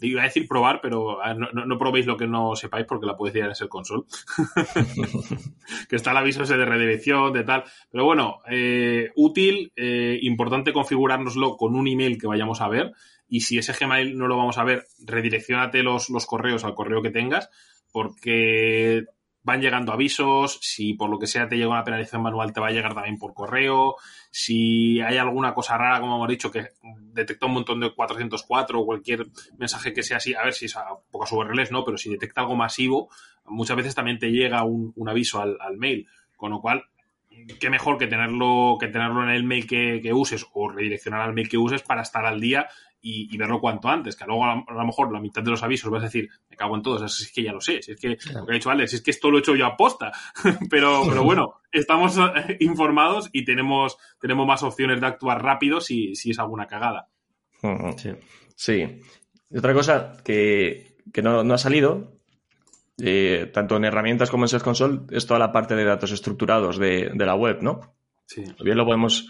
Iba 0.00 0.22
a 0.22 0.24
decir 0.24 0.46
probar, 0.46 0.80
pero 0.80 1.22
ah, 1.22 1.34
no, 1.34 1.78
probéis 1.78 2.06
lo 2.06 2.16
que 2.16 2.26
no 2.26 2.54
sepáis 2.54 2.86
porque 2.86 3.06
la 3.06 3.16
podéis 3.16 3.36
ir 3.36 3.44
en 3.44 3.54
ser 3.54 3.68
console. 3.68 4.04
que 5.88 5.96
está 5.96 6.10
el 6.12 6.16
aviso 6.18 6.42
ese 6.42 6.56
de 6.56 6.64
redirección, 6.64 7.32
de 7.32 7.44
tal. 7.44 7.64
Pero 7.90 8.04
bueno, 8.04 8.40
eh, 8.50 9.10
útil, 9.16 9.72
eh, 9.76 10.18
importante 10.22 10.72
configurárnoslo 10.72 11.56
con 11.56 11.74
un 11.74 11.88
email 11.88 12.18
que 12.18 12.26
vayamos 12.26 12.60
a 12.60 12.68
ver. 12.68 12.92
Y 13.28 13.40
si 13.40 13.58
ese 13.58 13.72
Gmail 13.72 14.16
no 14.16 14.26
lo 14.26 14.36
vamos 14.36 14.58
a 14.58 14.64
ver, 14.64 14.84
redireccionate 15.04 15.82
los, 15.82 16.08
los 16.08 16.26
correos 16.26 16.64
al 16.64 16.74
correo 16.74 17.02
que 17.02 17.10
tengas, 17.10 17.50
porque 17.92 19.04
van 19.42 19.60
llegando 19.60 19.92
avisos, 19.92 20.58
si 20.60 20.94
por 20.94 21.08
lo 21.08 21.18
que 21.18 21.26
sea 21.26 21.48
te 21.48 21.56
llega 21.56 21.70
una 21.70 21.84
penalización 21.84 22.22
manual 22.22 22.52
te 22.52 22.60
va 22.60 22.68
a 22.68 22.72
llegar 22.72 22.94
también 22.94 23.18
por 23.18 23.34
correo, 23.34 23.96
si 24.30 25.00
hay 25.00 25.16
alguna 25.16 25.54
cosa 25.54 25.78
rara, 25.78 26.00
como 26.00 26.16
hemos 26.16 26.28
dicho, 26.28 26.50
que 26.50 26.68
detecta 27.12 27.46
un 27.46 27.52
montón 27.52 27.80
de 27.80 27.94
404 27.94 28.80
o 28.80 28.86
cualquier 28.86 29.26
mensaje 29.56 29.92
que 29.92 30.02
sea 30.02 30.18
así, 30.18 30.34
a 30.34 30.44
ver 30.44 30.52
si 30.52 30.66
es 30.66 30.76
a 30.76 30.86
pocas 31.10 31.32
URLs, 31.32 31.70
¿no? 31.70 31.84
Pero 31.84 31.96
si 31.96 32.10
detecta 32.10 32.42
algo 32.42 32.56
masivo, 32.56 33.08
muchas 33.46 33.76
veces 33.76 33.94
también 33.94 34.18
te 34.18 34.30
llega 34.30 34.64
un, 34.64 34.92
aviso 35.08 35.40
al, 35.40 35.76
mail, 35.76 36.06
con 36.36 36.50
lo 36.50 36.60
cual 36.60 36.84
qué 37.60 37.70
mejor 37.70 37.98
que 37.98 38.06
tenerlo, 38.06 38.76
que 38.80 38.88
tenerlo 38.88 39.22
en 39.22 39.30
el 39.30 39.44
mail 39.44 39.66
que, 39.66 40.00
que, 40.02 40.12
uses 40.12 40.44
o 40.52 40.68
redireccionar 40.68 41.20
al 41.20 41.34
mail 41.34 41.48
que 41.48 41.56
uses 41.56 41.82
para 41.82 42.02
estar 42.02 42.26
al 42.26 42.40
día 42.40 42.68
y, 43.00 43.36
verlo 43.36 43.60
cuanto 43.60 43.88
antes, 43.88 44.16
que 44.16 44.24
luego 44.24 44.44
a, 44.44 44.64
lo 44.68 44.86
mejor 44.86 45.12
la 45.12 45.20
mitad 45.20 45.42
de 45.42 45.50
los 45.50 45.62
avisos 45.62 45.90
vas 45.90 46.02
a 46.02 46.06
decir, 46.06 46.28
me 46.50 46.56
cago 46.56 46.76
en 46.76 46.82
todos, 46.82 47.20
es 47.20 47.32
que 47.32 47.42
ya 47.42 47.52
lo 47.52 47.60
sé, 47.60 47.80
si 47.82 47.92
es 47.92 48.00
que, 48.00 48.18
lo 48.32 48.44
que 48.44 48.52
ha 48.52 48.54
dicho 48.54 48.70
Alex, 48.70 48.94
es 48.94 49.02
que 49.02 49.10
esto 49.10 49.30
lo 49.30 49.38
he 49.38 49.40
hecho 49.40 49.54
yo 49.54 49.66
a 49.66 49.76
posta, 49.76 50.12
pero, 50.70 51.02
pero 51.08 51.22
bueno, 51.22 51.60
estamos 51.70 52.16
eh, 52.18 52.56
informados 52.60 53.30
y 53.32 53.44
tenemos, 53.44 53.98
tenemos 54.20 54.46
más 54.46 54.62
opciones 54.62 55.00
de 55.00 55.06
actuar 55.06 55.42
rápido 55.42 55.80
si, 55.80 56.14
si 56.14 56.30
es 56.30 56.38
alguna 56.38 56.66
cagada. 56.66 57.08
Sí. 57.96 58.10
sí. 58.54 59.00
otra 59.56 59.74
cosa 59.74 60.16
que, 60.24 60.96
no, 61.22 61.42
no, 61.44 61.54
ha 61.54 61.58
salido, 61.58 62.12
eh, 63.00 63.50
tanto 63.52 63.76
en 63.76 63.84
herramientas 63.84 64.30
como 64.30 64.44
en 64.44 64.48
Search 64.48 64.64
Console, 64.64 65.00
es 65.10 65.26
toda 65.26 65.40
la 65.40 65.52
parte 65.52 65.74
de 65.74 65.84
datos 65.84 66.12
estructurados 66.12 66.78
de, 66.78 67.12
la 67.14 67.34
web, 67.34 67.62
¿no? 67.62 67.94
Sí. 68.26 68.44
Bien 68.62 68.76
lo 68.76 68.84
podemos 68.84 69.28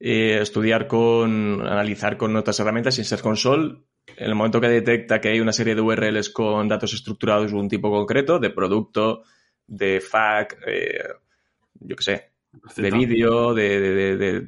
eh, 0.00 0.38
estudiar 0.40 0.86
con, 0.86 1.66
analizar 1.66 2.16
con 2.16 2.34
otras 2.36 2.58
herramientas 2.60 2.98
y 2.98 3.00
en 3.00 3.04
Search 3.04 3.22
Console, 3.22 3.82
en 4.16 4.26
el 4.26 4.34
momento 4.34 4.60
que 4.60 4.68
detecta 4.68 5.20
que 5.20 5.28
hay 5.28 5.40
una 5.40 5.52
serie 5.52 5.74
de 5.74 5.80
URLs 5.80 6.30
con 6.30 6.68
datos 6.68 6.94
estructurados 6.94 7.50
de 7.50 7.56
un 7.56 7.68
tipo 7.68 7.90
concreto, 7.90 8.38
de 8.38 8.50
producto, 8.50 9.22
de 9.66 10.00
FAQ, 10.00 10.56
eh, 10.66 11.04
yo 11.80 11.96
qué 11.96 12.02
sé, 12.02 12.32
de 12.76 12.90
vídeo, 12.90 13.54
de, 13.54 13.80
de, 13.80 14.16
de, 14.16 14.46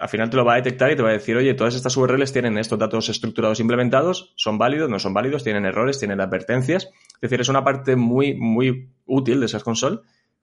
Al 0.00 0.08
final 0.08 0.30
te 0.30 0.36
lo 0.36 0.44
va 0.44 0.54
a 0.54 0.56
detectar 0.56 0.90
y 0.90 0.96
te 0.96 1.02
va 1.02 1.10
a 1.10 1.12
decir, 1.12 1.36
oye, 1.36 1.54
todas 1.54 1.74
estas 1.74 1.96
URLs 1.96 2.32
tienen 2.32 2.58
estos 2.58 2.78
datos 2.78 3.08
estructurados 3.08 3.60
implementados, 3.60 4.32
son 4.36 4.58
válidos, 4.58 4.88
no 4.88 4.98
son 4.98 5.14
válidos, 5.14 5.44
tienen 5.44 5.66
errores, 5.66 5.98
tienen 5.98 6.20
advertencias. 6.20 6.84
Es 6.84 7.20
decir, 7.20 7.40
es 7.40 7.48
una 7.48 7.64
parte 7.64 7.96
muy, 7.96 8.34
muy 8.34 8.90
útil 9.04 9.40
de 9.40 9.46
esas 9.46 9.64
Console 9.64 10.00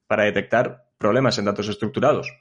para 0.07 0.23
detectar 0.23 0.85
problemas 0.97 1.37
en 1.39 1.45
datos 1.45 1.67
estructurados. 1.67 2.31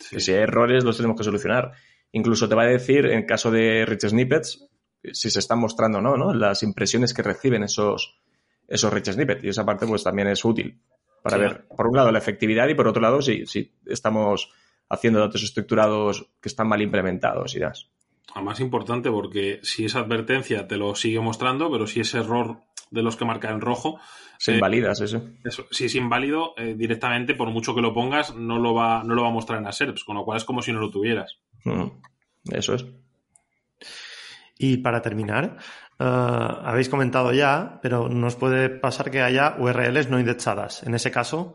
Si 0.00 0.32
hay 0.32 0.38
errores, 0.38 0.84
los 0.84 0.96
tenemos 0.96 1.16
que 1.16 1.24
solucionar. 1.24 1.72
Incluso 2.12 2.48
te 2.48 2.54
va 2.54 2.62
a 2.62 2.66
decir, 2.66 3.06
en 3.06 3.24
caso 3.24 3.50
de 3.50 3.84
rich 3.86 4.08
snippets, 4.08 4.68
si 5.12 5.30
se 5.30 5.38
están 5.38 5.58
mostrando 5.58 5.98
o 5.98 6.00
no, 6.00 6.16
¿no? 6.16 6.34
Las 6.34 6.62
impresiones 6.62 7.14
que 7.14 7.22
reciben 7.22 7.62
esos, 7.62 8.18
esos 8.66 8.92
rich 8.92 9.10
snippets. 9.12 9.44
Y 9.44 9.48
esa 9.48 9.64
parte, 9.64 9.86
pues, 9.86 10.02
también 10.02 10.28
es 10.28 10.44
útil 10.44 10.80
para 11.22 11.36
ver, 11.36 11.66
por 11.68 11.86
un 11.86 11.96
lado, 11.96 12.10
la 12.12 12.18
efectividad 12.18 12.68
y 12.68 12.74
por 12.74 12.88
otro 12.88 13.02
lado, 13.02 13.20
si, 13.20 13.46
si 13.46 13.72
estamos 13.86 14.50
haciendo 14.88 15.20
datos 15.20 15.42
estructurados 15.42 16.30
que 16.40 16.48
están 16.48 16.68
mal 16.68 16.82
implementados 16.82 17.54
y 17.54 17.60
das. 17.60 17.90
más 18.42 18.60
importante 18.60 19.10
porque 19.10 19.60
si 19.62 19.84
esa 19.84 20.00
advertencia 20.00 20.66
te 20.66 20.76
lo 20.76 20.94
sigue 20.94 21.20
mostrando, 21.20 21.70
pero 21.70 21.86
si 21.86 22.00
ese 22.00 22.18
error 22.18 22.62
de 22.90 23.02
los 23.02 23.16
que 23.16 23.24
marca 23.24 23.50
en 23.50 23.60
rojo. 23.60 23.98
Se 24.38 24.54
invalidas 24.54 25.00
eso. 25.00 25.22
eso. 25.44 25.66
Si 25.70 25.84
es 25.84 25.94
inválido, 25.94 26.54
eh, 26.56 26.74
directamente, 26.76 27.34
por 27.34 27.50
mucho 27.50 27.74
que 27.74 27.82
lo 27.82 27.94
pongas, 27.94 28.34
no 28.34 28.58
lo 28.58 28.74
va, 28.74 29.02
no 29.04 29.14
lo 29.14 29.22
va 29.22 29.28
a 29.28 29.32
mostrar 29.32 29.58
en 29.58 29.64
las 29.64 29.76
SERPs, 29.76 30.04
con 30.04 30.16
lo 30.16 30.24
cual 30.24 30.38
es 30.38 30.44
como 30.44 30.62
si 30.62 30.72
no 30.72 30.80
lo 30.80 30.90
tuvieras. 30.90 31.38
Mm, 31.64 31.86
eso 32.52 32.74
es. 32.74 32.84
Y 34.58 34.78
para 34.78 35.00
terminar, 35.00 35.56
eh, 35.98 36.04
habéis 36.04 36.88
comentado 36.88 37.32
ya, 37.32 37.78
pero 37.82 38.08
nos 38.08 38.36
puede 38.36 38.68
pasar 38.68 39.10
que 39.10 39.22
haya 39.22 39.56
URLs 39.58 40.10
no 40.10 40.18
indexadas. 40.18 40.82
En 40.82 40.94
ese 40.94 41.10
caso, 41.10 41.54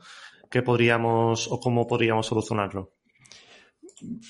¿qué 0.50 0.62
podríamos 0.62 1.48
o 1.52 1.60
cómo 1.60 1.88
podríamos 1.88 2.28
solucionarlo? 2.28 2.94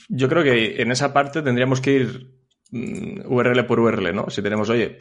Yo 0.10 0.30
creo 0.30 0.44
que 0.44 0.82
en 0.82 0.92
esa 0.92 1.14
parte 1.14 1.42
tendríamos 1.42 1.82
que 1.82 1.92
ir 1.92 2.32
mm, 2.72 3.32
URL 3.32 3.66
por 3.66 3.80
URL, 3.80 4.14
¿no? 4.14 4.30
Si 4.30 4.42
tenemos, 4.42 4.70
oye, 4.70 5.00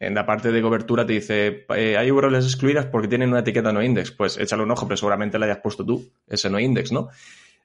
en 0.00 0.14
la 0.14 0.24
parte 0.26 0.52
de 0.52 0.62
cobertura 0.62 1.04
te 1.04 1.14
dice, 1.14 1.66
eh, 1.74 1.96
hay 1.96 2.10
URLs 2.10 2.44
excluidas 2.44 2.86
porque 2.86 3.08
tienen 3.08 3.30
una 3.30 3.40
etiqueta 3.40 3.72
no 3.72 3.82
index, 3.82 4.12
pues 4.12 4.38
échale 4.38 4.62
un 4.62 4.70
ojo, 4.70 4.86
pero 4.86 4.96
seguramente 4.96 5.38
la 5.38 5.46
hayas 5.46 5.58
puesto 5.58 5.84
tú, 5.84 6.08
ese 6.28 6.50
no 6.50 6.60
index, 6.60 6.92
¿no? 6.92 7.08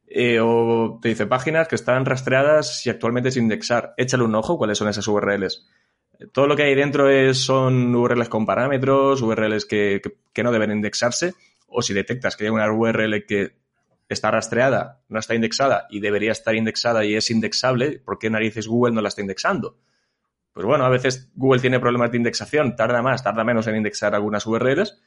Eh, 0.08 0.40
o 0.42 1.00
te 1.02 1.10
dice 1.10 1.26
páginas 1.26 1.68
que 1.68 1.76
están 1.76 2.06
rastreadas 2.06 2.86
y 2.86 2.90
actualmente 2.90 3.32
sin 3.32 3.44
indexar, 3.44 3.94
échale 3.98 4.24
un 4.24 4.36
ojo 4.36 4.58
cuáles 4.58 4.78
son 4.78 4.90
esas 4.90 5.08
URLs 5.08 5.68
todo 6.32 6.48
lo 6.48 6.56
que 6.56 6.64
hay 6.64 6.76
dentro 6.76 7.10
es, 7.10 7.40
son 7.40 7.94
URLs 7.94 8.30
con 8.30 8.46
parámetros, 8.46 9.22
URLs 9.22 9.66
que, 9.66 10.02
no 10.44 10.52
deben 10.52 10.72
indexarse, 10.72 11.34
o 11.68 11.82
si 11.82 11.94
detectas 11.94 12.36
que 12.36 12.46
hay 12.46 12.50
una 12.50 12.72
URL 12.72 13.26
que 13.26 13.56
está 14.08 14.32
rastreada, 14.32 15.02
no 15.10 15.20
está 15.20 15.36
indexada 15.36 15.88
y 15.90 16.00
debería 16.00 16.32
estar 16.32 16.56
indexada 16.56 17.04
y 17.04 17.16
es 17.16 17.32
indexable, 17.32 18.00
¿por 18.00 18.20
qué 18.20 18.30
narices 18.30 18.68
Google 18.68 18.94
no 18.94 19.02
la 19.02 19.10
está 19.10 19.22
indexando? 19.22 19.78
Pues 20.54 20.66
bueno, 20.66 20.86
a 20.86 20.90
veces 20.90 21.32
Google 21.36 21.62
tiene 21.62 21.80
problemas 21.80 22.12
de 22.12 22.18
indexación, 22.18 22.76
tarda 22.76 23.02
más, 23.02 23.24
tarda 23.24 23.44
menos 23.44 23.68
en 23.68 23.76
indexar 23.76 24.14
algunas 24.14 24.46
URLs. 24.46 25.02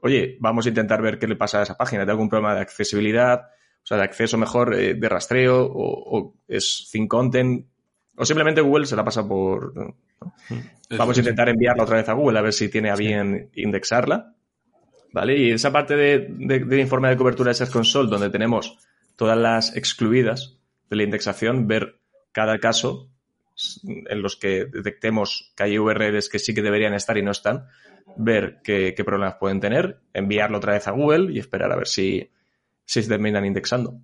Oye, 0.00 0.36
vamos 0.40 0.66
a 0.66 0.68
intentar 0.68 1.00
ver 1.00 1.18
qué 1.18 1.26
le 1.26 1.36
pasa 1.36 1.60
a 1.60 1.62
esa 1.62 1.76
página. 1.76 2.02
¿Tiene 2.02 2.12
algún 2.12 2.28
problema 2.28 2.54
de 2.54 2.60
accesibilidad? 2.60 3.48
O 3.82 3.86
sea, 3.86 3.96
de 3.96 4.04
acceso 4.04 4.36
mejor, 4.36 4.74
eh, 4.74 4.94
de 4.94 5.08
rastreo, 5.08 5.64
o, 5.64 6.18
o, 6.18 6.34
es 6.46 6.88
thin 6.92 7.08
content, 7.08 7.66
o 8.16 8.24
simplemente 8.24 8.60
Google 8.60 8.86
se 8.86 8.96
la 8.96 9.04
pasa 9.04 9.26
por, 9.26 9.72
Vamos 10.90 11.16
a 11.16 11.20
intentar 11.20 11.48
enviarla 11.48 11.82
otra 11.82 11.96
vez 11.96 12.08
a 12.08 12.12
Google 12.12 12.38
a 12.38 12.42
ver 12.42 12.52
si 12.52 12.68
tiene 12.68 12.90
a 12.90 12.96
bien 12.96 13.50
indexarla. 13.54 14.34
¿Vale? 15.12 15.36
Y 15.36 15.50
esa 15.50 15.72
parte 15.72 15.96
de, 15.96 16.80
informe 16.80 17.08
de 17.08 17.16
cobertura 17.16 17.48
de 17.48 17.54
Search 17.54 17.72
Console, 17.72 18.10
donde 18.10 18.30
tenemos 18.30 18.78
todas 19.16 19.38
las 19.38 19.76
excluidas 19.76 20.58
de 20.90 20.96
la 20.96 21.02
indexación, 21.04 21.66
ver 21.66 22.00
cada 22.32 22.58
caso 22.58 23.10
en 23.84 24.22
los 24.22 24.36
que 24.36 24.66
detectemos 24.66 25.52
que 25.56 25.62
hay 25.64 25.78
URLs 25.78 26.28
que 26.28 26.38
sí 26.38 26.54
que 26.54 26.62
deberían 26.62 26.94
estar 26.94 27.16
y 27.16 27.22
no 27.22 27.30
están, 27.30 27.66
ver 28.16 28.60
qué, 28.62 28.94
problemas 29.04 29.36
pueden 29.36 29.60
tener, 29.60 30.00
enviarlo 30.12 30.58
otra 30.58 30.74
vez 30.74 30.86
a 30.88 30.92
Google 30.92 31.32
y 31.32 31.38
esperar 31.38 31.72
a 31.72 31.76
ver 31.76 31.86
si, 31.86 32.30
si 32.84 33.02
se 33.02 33.08
terminan 33.08 33.44
indexando. 33.44 34.00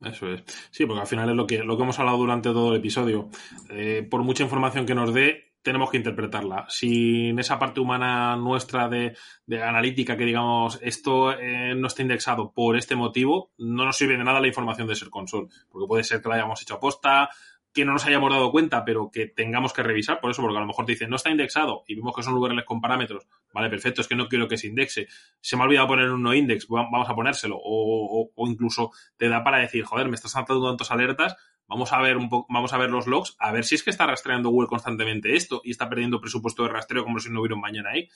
Eso 0.00 0.32
es. 0.32 0.42
Sí, 0.70 0.86
porque 0.86 1.00
al 1.00 1.06
final 1.08 1.30
es 1.30 1.36
lo 1.36 1.46
que, 1.46 1.58
lo 1.58 1.76
que 1.76 1.82
hemos 1.82 1.98
hablado 1.98 2.18
durante 2.18 2.50
todo 2.50 2.72
el 2.72 2.78
episodio. 2.78 3.28
Eh, 3.70 4.06
por 4.08 4.22
mucha 4.22 4.44
información 4.44 4.86
que 4.86 4.94
nos 4.94 5.12
dé, 5.12 5.48
tenemos 5.62 5.90
que 5.90 5.96
interpretarla. 5.96 6.66
Sin 6.68 7.38
esa 7.38 7.58
parte 7.58 7.80
humana 7.80 8.36
nuestra 8.36 8.88
de, 8.88 9.14
analítica 9.62 10.16
que 10.16 10.24
digamos 10.24 10.78
esto 10.82 11.32
eh, 11.32 11.74
no 11.76 11.88
está 11.88 12.02
indexado 12.02 12.52
por 12.52 12.76
este 12.76 12.96
motivo, 12.96 13.52
no 13.58 13.84
nos 13.84 13.96
sirve 13.96 14.16
de 14.16 14.24
nada 14.24 14.40
la 14.40 14.46
información 14.46 14.86
de 14.86 14.94
ser 14.94 15.10
console, 15.10 15.48
porque 15.68 15.88
puede 15.88 16.04
ser 16.04 16.22
que 16.22 16.28
la 16.28 16.36
hayamos 16.36 16.62
hecho 16.62 16.74
a 16.74 16.80
posta, 16.80 17.28
que 17.72 17.84
no 17.84 17.92
nos 17.92 18.06
hayamos 18.06 18.30
dado 18.30 18.50
cuenta, 18.50 18.84
pero 18.84 19.10
que 19.10 19.26
tengamos 19.26 19.72
que 19.72 19.82
revisar 19.82 20.20
por 20.20 20.30
eso, 20.30 20.42
porque 20.42 20.56
a 20.56 20.60
lo 20.60 20.66
mejor 20.66 20.84
te 20.84 20.92
dicen 20.92 21.10
no 21.10 21.16
está 21.16 21.30
indexado 21.30 21.84
y 21.86 21.94
vemos 21.94 22.14
que 22.14 22.22
son 22.22 22.34
URLs 22.34 22.64
con 22.64 22.80
parámetros. 22.80 23.26
Vale, 23.52 23.68
perfecto, 23.68 24.00
es 24.00 24.08
que 24.08 24.16
no 24.16 24.28
quiero 24.28 24.48
que 24.48 24.56
se 24.56 24.66
indexe. 24.66 25.06
Se 25.40 25.56
me 25.56 25.62
ha 25.62 25.66
olvidado 25.66 25.88
poner 25.88 26.10
un 26.10 26.22
no 26.22 26.34
index, 26.34 26.66
vamos 26.68 27.08
a 27.08 27.14
ponérselo. 27.14 27.58
O, 27.60 28.30
incluso 28.46 28.90
te 29.16 29.28
da 29.28 29.44
para 29.44 29.58
decir, 29.58 29.84
joder, 29.84 30.08
me 30.08 30.14
estás 30.14 30.32
saltando 30.32 30.66
tantas 30.66 30.90
alertas, 30.90 31.36
vamos 31.66 31.92
a 31.92 32.00
ver 32.00 32.16
un 32.16 32.28
vamos 32.48 32.72
a 32.72 32.78
ver 32.78 32.90
los 32.90 33.06
logs, 33.06 33.36
a 33.38 33.52
ver 33.52 33.64
si 33.64 33.74
es 33.74 33.82
que 33.82 33.90
está 33.90 34.06
rastreando 34.06 34.48
Google 34.48 34.68
constantemente 34.68 35.34
esto 35.34 35.60
y 35.62 35.70
está 35.70 35.88
perdiendo 35.88 36.20
presupuesto 36.20 36.62
de 36.62 36.70
rastreo 36.70 37.04
como 37.04 37.18
si 37.18 37.30
no 37.30 37.40
hubiera 37.40 37.54
un 37.54 37.60
mañana 37.60 37.90
ahí. 37.90 38.08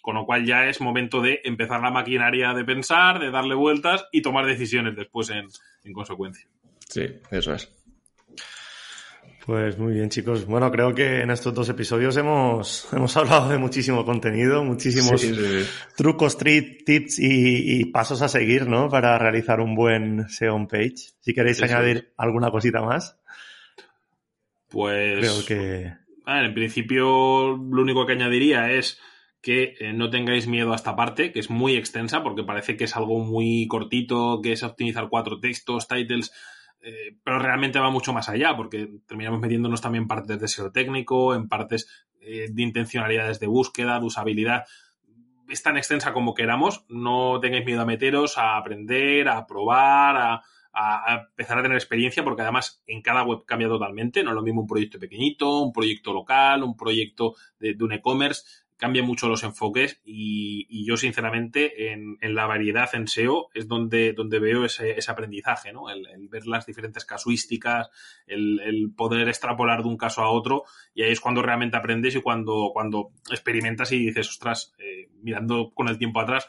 Con 0.00 0.16
lo 0.16 0.26
cual 0.26 0.44
ya 0.44 0.66
es 0.66 0.80
momento 0.80 1.20
de 1.20 1.40
empezar 1.44 1.80
la 1.80 1.92
maquinaria 1.92 2.54
de 2.54 2.64
pensar, 2.64 3.20
de 3.20 3.30
darle 3.30 3.54
vueltas 3.54 4.08
y 4.10 4.20
tomar 4.20 4.46
decisiones 4.46 4.96
después 4.96 5.30
en, 5.30 5.46
en 5.84 5.92
consecuencia. 5.92 6.48
Sí, 6.88 7.06
eso 7.30 7.54
es. 7.54 7.81
Pues 9.46 9.76
muy 9.76 9.94
bien, 9.94 10.08
chicos. 10.08 10.46
Bueno, 10.46 10.70
creo 10.70 10.94
que 10.94 11.20
en 11.20 11.30
estos 11.32 11.52
dos 11.52 11.68
episodios 11.68 12.16
hemos, 12.16 12.86
hemos 12.92 13.16
hablado 13.16 13.48
de 13.48 13.58
muchísimo 13.58 14.04
contenido, 14.04 14.62
muchísimos 14.62 15.26
trucos, 15.96 16.38
tips 16.38 17.18
y, 17.18 17.86
pasos 17.86 18.22
a 18.22 18.28
seguir, 18.28 18.68
¿no? 18.68 18.88
Para 18.88 19.18
realizar 19.18 19.60
un 19.60 19.74
buen 19.74 20.28
SEO 20.28 20.68
page. 20.68 21.14
Si 21.20 21.34
queréis 21.34 21.60
añadir 21.60 22.12
alguna 22.16 22.52
cosita 22.52 22.82
más. 22.82 23.18
Pues. 24.68 25.18
Creo 25.18 25.44
que. 25.44 25.92
en 26.26 26.54
principio, 26.54 27.56
lo 27.56 27.82
único 27.82 28.06
que 28.06 28.12
añadiría 28.12 28.70
es 28.70 29.00
que 29.40 29.74
eh, 29.80 29.92
no 29.92 30.08
tengáis 30.08 30.46
miedo 30.46 30.72
a 30.72 30.76
esta 30.76 30.94
parte, 30.94 31.32
que 31.32 31.40
es 31.40 31.50
muy 31.50 31.74
extensa, 31.74 32.22
porque 32.22 32.44
parece 32.44 32.76
que 32.76 32.84
es 32.84 32.94
algo 32.94 33.18
muy 33.18 33.66
cortito, 33.66 34.40
que 34.40 34.52
es 34.52 34.62
optimizar 34.62 35.08
cuatro 35.08 35.40
textos, 35.40 35.88
titles 35.88 36.30
eh, 36.82 37.16
pero 37.22 37.38
realmente 37.38 37.78
va 37.78 37.90
mucho 37.90 38.12
más 38.12 38.28
allá, 38.28 38.56
porque 38.56 38.88
terminamos 39.06 39.40
metiéndonos 39.40 39.80
también 39.80 40.08
partes 40.08 40.40
de 40.40 40.48
SEO 40.48 40.72
técnico, 40.72 41.34
en 41.34 41.48
partes 41.48 41.88
eh, 42.20 42.48
de 42.50 42.62
intencionalidades 42.62 43.38
de 43.38 43.46
búsqueda, 43.46 44.00
de 44.00 44.06
usabilidad. 44.06 44.64
Es 45.48 45.62
tan 45.62 45.76
extensa 45.76 46.12
como 46.12 46.34
queramos, 46.34 46.84
no 46.88 47.38
tengáis 47.40 47.64
miedo 47.64 47.82
a 47.82 47.86
meteros, 47.86 48.36
a 48.36 48.56
aprender, 48.56 49.28
a 49.28 49.46
probar, 49.46 50.16
a, 50.16 50.42
empezar 51.30 51.58
a 51.58 51.62
tener 51.62 51.76
experiencia, 51.76 52.24
porque 52.24 52.42
además 52.42 52.82
en 52.86 53.02
cada 53.02 53.22
web 53.22 53.44
cambia 53.46 53.68
totalmente. 53.68 54.24
No 54.24 54.30
es 54.30 54.36
lo 54.36 54.42
mismo 54.42 54.62
un 54.62 54.66
proyecto 54.66 54.98
pequeñito, 54.98 55.60
un 55.60 55.72
proyecto 55.72 56.12
local, 56.12 56.62
un 56.62 56.76
proyecto 56.76 57.34
de 57.60 57.76
un 57.80 57.92
e-commerce 57.92 58.42
cambian 58.82 59.06
mucho 59.06 59.28
los 59.28 59.44
enfoques 59.44 60.00
y, 60.04 60.84
yo 60.84 60.96
sinceramente 60.96 61.92
en, 61.92 62.18
la 62.20 62.46
variedad 62.46 62.92
en 62.94 63.06
SEO 63.06 63.46
es 63.54 63.68
donde, 63.68 64.12
donde 64.12 64.40
veo 64.40 64.64
ese, 64.64 64.96
aprendizaje, 65.06 65.72
¿no? 65.72 65.88
El, 65.88 66.28
ver 66.28 66.48
las 66.48 66.66
diferentes 66.66 67.04
casuísticas, 67.04 67.90
el, 68.26 68.92
poder 68.96 69.28
extrapolar 69.28 69.84
de 69.84 69.88
un 69.88 69.96
caso 69.96 70.22
a 70.22 70.30
otro 70.30 70.64
y 70.94 71.04
ahí 71.04 71.12
es 71.12 71.20
cuando 71.20 71.42
realmente 71.42 71.76
aprendes 71.76 72.16
y 72.16 72.22
cuando, 72.22 72.70
cuando 72.72 73.10
experimentas 73.30 73.92
y 73.92 74.06
dices, 74.06 74.28
ostras, 74.28 74.74
eh, 74.80 75.08
mirando 75.22 75.70
con 75.72 75.86
el 75.86 75.96
tiempo 75.96 76.18
atrás, 76.18 76.48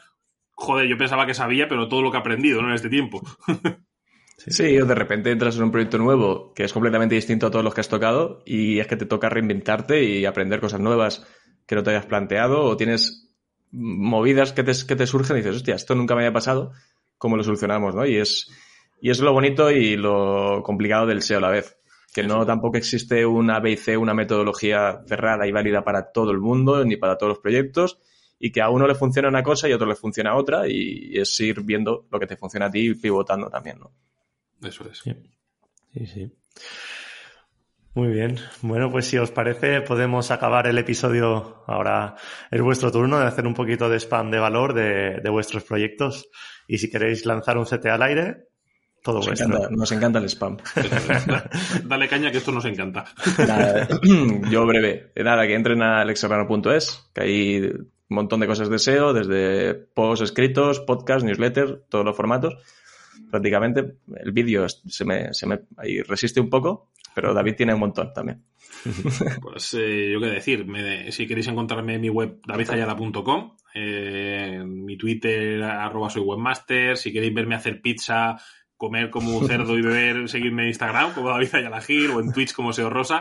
joder, 0.50 0.88
yo 0.88 0.98
pensaba 0.98 1.26
que 1.26 1.34
sabía, 1.34 1.68
pero 1.68 1.86
todo 1.86 2.02
lo 2.02 2.10
que 2.10 2.16
he 2.16 2.20
aprendido 2.20 2.58
en 2.58 2.72
este 2.72 2.88
tiempo. 2.88 3.22
Sí, 4.36 4.76
o 4.80 4.84
de 4.84 4.96
repente 4.96 5.30
entras 5.30 5.56
en 5.56 5.62
un 5.62 5.70
proyecto 5.70 5.96
nuevo 5.96 6.52
que 6.54 6.64
es 6.64 6.72
completamente 6.72 7.14
distinto 7.14 7.46
a 7.46 7.52
todos 7.52 7.64
los 7.64 7.72
que 7.72 7.82
has 7.82 7.88
tocado 7.88 8.42
y 8.44 8.80
es 8.80 8.88
que 8.88 8.96
te 8.96 9.06
toca 9.06 9.28
reinventarte 9.28 10.02
y 10.02 10.26
aprender 10.26 10.58
cosas 10.58 10.80
nuevas 10.80 11.24
que 11.66 11.74
no 11.74 11.82
te 11.82 11.90
hayas 11.90 12.06
planteado 12.06 12.62
o 12.62 12.76
tienes 12.76 13.30
movidas 13.70 14.52
que 14.52 14.62
te, 14.62 14.72
que 14.86 14.96
te 14.96 15.06
surgen 15.06 15.36
y 15.36 15.40
dices, 15.40 15.56
hostia, 15.56 15.74
esto 15.74 15.94
nunca 15.94 16.14
me 16.14 16.22
había 16.22 16.32
pasado, 16.32 16.72
¿cómo 17.18 17.36
lo 17.36 17.44
solucionamos? 17.44 17.94
¿no? 17.94 18.06
Y, 18.06 18.16
es, 18.16 18.50
y 19.00 19.10
es 19.10 19.18
lo 19.20 19.32
bonito 19.32 19.70
y 19.70 19.96
lo 19.96 20.62
complicado 20.62 21.06
del 21.06 21.22
SEO 21.22 21.38
a 21.38 21.42
la 21.42 21.50
vez. 21.50 21.76
Que 22.12 22.22
no 22.22 22.46
tampoco 22.46 22.76
existe 22.76 23.26
una 23.26 23.58
B 23.58 23.76
una 23.96 24.14
metodología 24.14 25.02
cerrada 25.08 25.48
y 25.48 25.52
válida 25.52 25.82
para 25.82 26.12
todo 26.12 26.30
el 26.30 26.38
mundo, 26.38 26.84
ni 26.84 26.96
para 26.96 27.18
todos 27.18 27.30
los 27.30 27.38
proyectos. 27.40 27.98
y 28.38 28.52
que 28.52 28.60
a 28.60 28.68
uno 28.68 28.86
le 28.86 28.94
funciona 28.94 29.28
una 29.28 29.42
cosa 29.42 29.68
y 29.68 29.72
a 29.72 29.76
otro 29.76 29.88
le 29.88 29.96
funciona 29.96 30.36
otra 30.36 30.68
y 30.68 31.18
es 31.18 31.40
ir 31.40 31.62
viendo 31.62 32.06
lo 32.10 32.20
que 32.20 32.26
te 32.26 32.36
funciona 32.36 32.66
a 32.66 32.70
ti 32.70 32.90
y 32.90 32.94
pivotando 32.94 33.48
también, 33.48 33.80
¿no? 33.80 33.90
Eso 34.62 34.88
es. 34.88 35.00
Sí, 35.00 36.06
sí. 36.06 36.32
Muy 37.94 38.08
bien. 38.08 38.38
Bueno, 38.62 38.90
pues 38.90 39.06
si 39.06 39.18
os 39.18 39.30
parece, 39.30 39.80
podemos 39.80 40.30
acabar 40.32 40.66
el 40.66 40.78
episodio. 40.78 41.62
Ahora 41.66 42.16
es 42.50 42.60
vuestro 42.60 42.90
turno 42.90 43.20
de 43.20 43.26
hacer 43.26 43.46
un 43.46 43.54
poquito 43.54 43.88
de 43.88 43.98
spam 44.00 44.30
de 44.30 44.38
valor 44.40 44.74
de, 44.74 45.20
de 45.22 45.30
vuestros 45.30 45.62
proyectos. 45.62 46.28
Y 46.66 46.78
si 46.78 46.90
queréis 46.90 47.24
lanzar 47.24 47.56
un 47.56 47.66
CT 47.66 47.86
al 47.86 48.02
aire, 48.02 48.48
todo 49.02 49.18
Nos 49.18 49.26
vuestro. 49.28 49.46
encanta, 49.46 49.68
nos 49.70 49.92
encanta 49.92 50.18
el 50.18 50.24
spam. 50.28 50.56
Dale 51.84 52.08
caña 52.08 52.32
que 52.32 52.38
esto 52.38 52.50
nos 52.50 52.64
encanta. 52.64 53.04
Nada, 53.38 53.86
yo 54.50 54.66
breve. 54.66 55.12
Nada, 55.16 55.46
que 55.46 55.54
entren 55.54 55.80
a 55.82 56.00
alexserrano.es, 56.00 57.10
que 57.14 57.22
hay 57.22 57.58
un 57.60 57.92
montón 58.08 58.40
de 58.40 58.48
cosas 58.48 58.70
de 58.70 58.78
SEO, 58.80 59.12
desde 59.12 59.74
posts 59.74 60.24
escritos, 60.24 60.80
podcast, 60.80 61.24
newsletter, 61.24 61.84
todos 61.88 62.04
los 62.04 62.16
formatos. 62.16 62.56
Prácticamente 63.30 63.98
el 64.16 64.32
vídeo 64.32 64.66
se 64.68 65.04
me, 65.04 65.32
se 65.32 65.46
me 65.46 65.60
ahí 65.76 66.00
resiste 66.02 66.40
un 66.40 66.50
poco, 66.50 66.90
pero 67.14 67.32
David 67.34 67.54
tiene 67.56 67.74
un 67.74 67.80
montón 67.80 68.12
también. 68.12 68.42
Pues 69.42 69.74
eh, 69.78 70.10
yo 70.12 70.20
qué 70.20 70.26
decir, 70.26 70.66
me- 70.66 71.10
si 71.12 71.26
queréis 71.26 71.48
encontrarme 71.48 71.94
en 71.94 72.00
mi 72.00 72.08
web 72.10 72.40
davidayala.com, 72.46 73.56
eh, 73.74 74.62
mi 74.66 74.96
Twitter 74.96 75.62
arroba 75.62 76.10
soy 76.10 76.22
webmaster, 76.22 76.96
si 76.96 77.12
queréis 77.12 77.34
verme 77.34 77.54
hacer 77.54 77.80
pizza, 77.80 78.36
comer 78.76 79.10
como 79.10 79.38
un 79.38 79.46
cerdo 79.46 79.78
y 79.78 79.82
beber, 79.82 80.28
seguidme 80.28 80.62
en 80.62 80.68
Instagram 80.68 81.14
como 81.14 81.28
David 81.28 81.54
Ayala 81.54 81.82
o 82.14 82.20
en 82.20 82.32
Twitch 82.32 82.52
como 82.52 82.72
Seo 82.72 82.90
Rosa. 82.90 83.20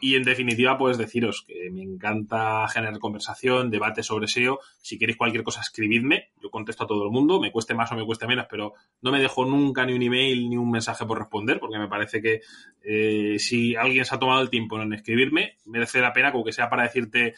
Y 0.00 0.14
en 0.14 0.22
definitiva, 0.22 0.78
pues 0.78 0.98
deciros 0.98 1.44
que 1.46 1.70
me 1.70 1.82
encanta 1.82 2.66
generar 2.68 2.98
conversación, 2.98 3.70
debate 3.70 4.02
sobre 4.02 4.28
SEO. 4.28 4.60
Si 4.80 4.98
queréis 4.98 5.16
cualquier 5.16 5.42
cosa, 5.42 5.60
escribidme. 5.60 6.30
Yo 6.40 6.50
contesto 6.50 6.84
a 6.84 6.86
todo 6.86 7.04
el 7.04 7.10
mundo, 7.10 7.40
me 7.40 7.50
cueste 7.50 7.74
más 7.74 7.90
o 7.90 7.96
me 7.96 8.04
cueste 8.04 8.26
menos, 8.26 8.46
pero 8.50 8.74
no 9.02 9.10
me 9.10 9.20
dejo 9.20 9.44
nunca 9.44 9.84
ni 9.84 9.94
un 9.94 10.02
email 10.02 10.48
ni 10.48 10.56
un 10.56 10.70
mensaje 10.70 11.04
por 11.04 11.18
responder, 11.18 11.58
porque 11.58 11.78
me 11.78 11.88
parece 11.88 12.22
que 12.22 12.40
eh, 12.82 13.38
si 13.38 13.76
alguien 13.76 14.04
se 14.04 14.14
ha 14.14 14.18
tomado 14.18 14.40
el 14.40 14.50
tiempo 14.50 14.80
en 14.80 14.92
escribirme, 14.92 15.58
merece 15.66 16.00
la 16.00 16.12
pena, 16.12 16.32
como 16.32 16.44
que 16.44 16.52
sea 16.52 16.68
para 16.68 16.84
decirte 16.84 17.34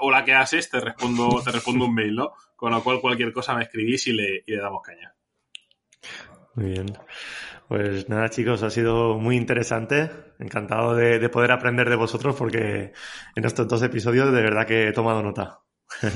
hola, 0.00 0.24
¿qué 0.24 0.32
haces? 0.32 0.70
Te 0.70 0.80
respondo, 0.80 1.42
te 1.44 1.52
respondo 1.52 1.84
un 1.84 1.94
mail, 1.94 2.14
¿no? 2.14 2.32
Con 2.56 2.72
lo 2.72 2.82
cual 2.82 3.00
cualquier 3.00 3.32
cosa 3.32 3.54
me 3.54 3.64
escribís 3.64 4.06
y 4.06 4.12
le 4.12 4.42
damos 4.46 4.82
caña. 4.82 5.14
Muy 6.54 6.66
bien. 6.66 6.86
Pues 7.68 8.08
nada, 8.08 8.28
chicos, 8.28 8.62
ha 8.62 8.70
sido 8.70 9.18
muy 9.18 9.36
interesante. 9.36 10.10
Encantado 10.38 10.94
de, 10.94 11.18
de 11.18 11.28
poder 11.28 11.52
aprender 11.52 11.88
de 11.88 11.96
vosotros 11.96 12.36
porque 12.36 12.92
en 13.34 13.44
estos 13.44 13.66
dos 13.68 13.82
episodios 13.82 14.32
de 14.32 14.42
verdad 14.42 14.66
que 14.66 14.88
he 14.88 14.92
tomado 14.92 15.22
nota. 15.22 15.60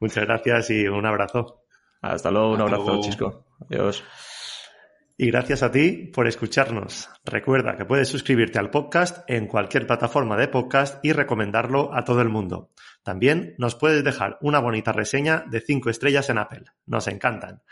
Muchas 0.00 0.24
gracias 0.24 0.70
y 0.70 0.86
un 0.86 1.06
abrazo. 1.06 1.64
Hasta 2.00 2.30
luego, 2.30 2.48
un 2.48 2.60
Hasta 2.60 2.64
abrazo, 2.64 2.84
luego. 2.84 3.02
Chisco. 3.02 3.46
Adiós. 3.70 4.04
Y 5.16 5.28
gracias 5.28 5.62
a 5.62 5.70
ti 5.70 6.10
por 6.12 6.26
escucharnos. 6.26 7.08
Recuerda 7.24 7.76
que 7.76 7.84
puedes 7.84 8.08
suscribirte 8.08 8.58
al 8.58 8.70
podcast 8.70 9.18
en 9.30 9.46
cualquier 9.46 9.86
plataforma 9.86 10.36
de 10.36 10.48
podcast 10.48 11.04
y 11.04 11.12
recomendarlo 11.12 11.94
a 11.94 12.04
todo 12.04 12.20
el 12.20 12.28
mundo. 12.28 12.70
También 13.04 13.54
nos 13.58 13.76
puedes 13.76 14.02
dejar 14.02 14.38
una 14.40 14.58
bonita 14.58 14.92
reseña 14.92 15.44
de 15.48 15.60
5 15.60 15.88
estrellas 15.88 16.30
en 16.30 16.38
Apple. 16.38 16.64
Nos 16.86 17.06
encantan. 17.06 17.62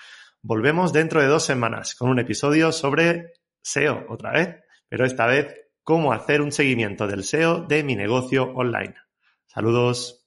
Volvemos 0.45 0.93
dentro 0.93 1.21
de 1.21 1.29
dos 1.29 1.45
semanas 1.45 1.95
con 1.95 2.11
un 2.11 2.19
episodio 2.19 2.73
sobre 2.73 3.33
SEO 3.63 4.07
otra 4.09 4.33
vez, 4.33 4.57
pero 4.89 5.07
esta 5.07 5.27
vez 5.27 5.55
cómo 5.85 6.13
hacer 6.13 6.43
un 6.43 6.51
seguimiento 6.51 7.07
del 7.07 7.23
SEO 7.23 7.61
de 7.61 7.85
mi 7.85 7.95
negocio 7.95 8.53
online. 8.53 8.97
Saludos. 9.47 10.22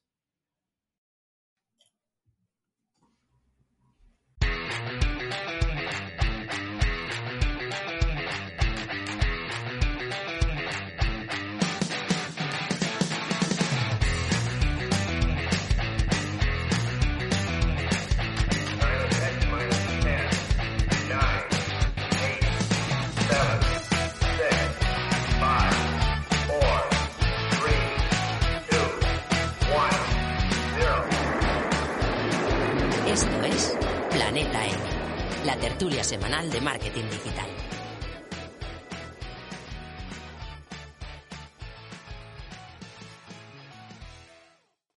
Tertulia 35.85 36.03
semanal 36.03 36.49
de 36.49 36.59
marketing 36.61 37.07
digital. 37.11 37.64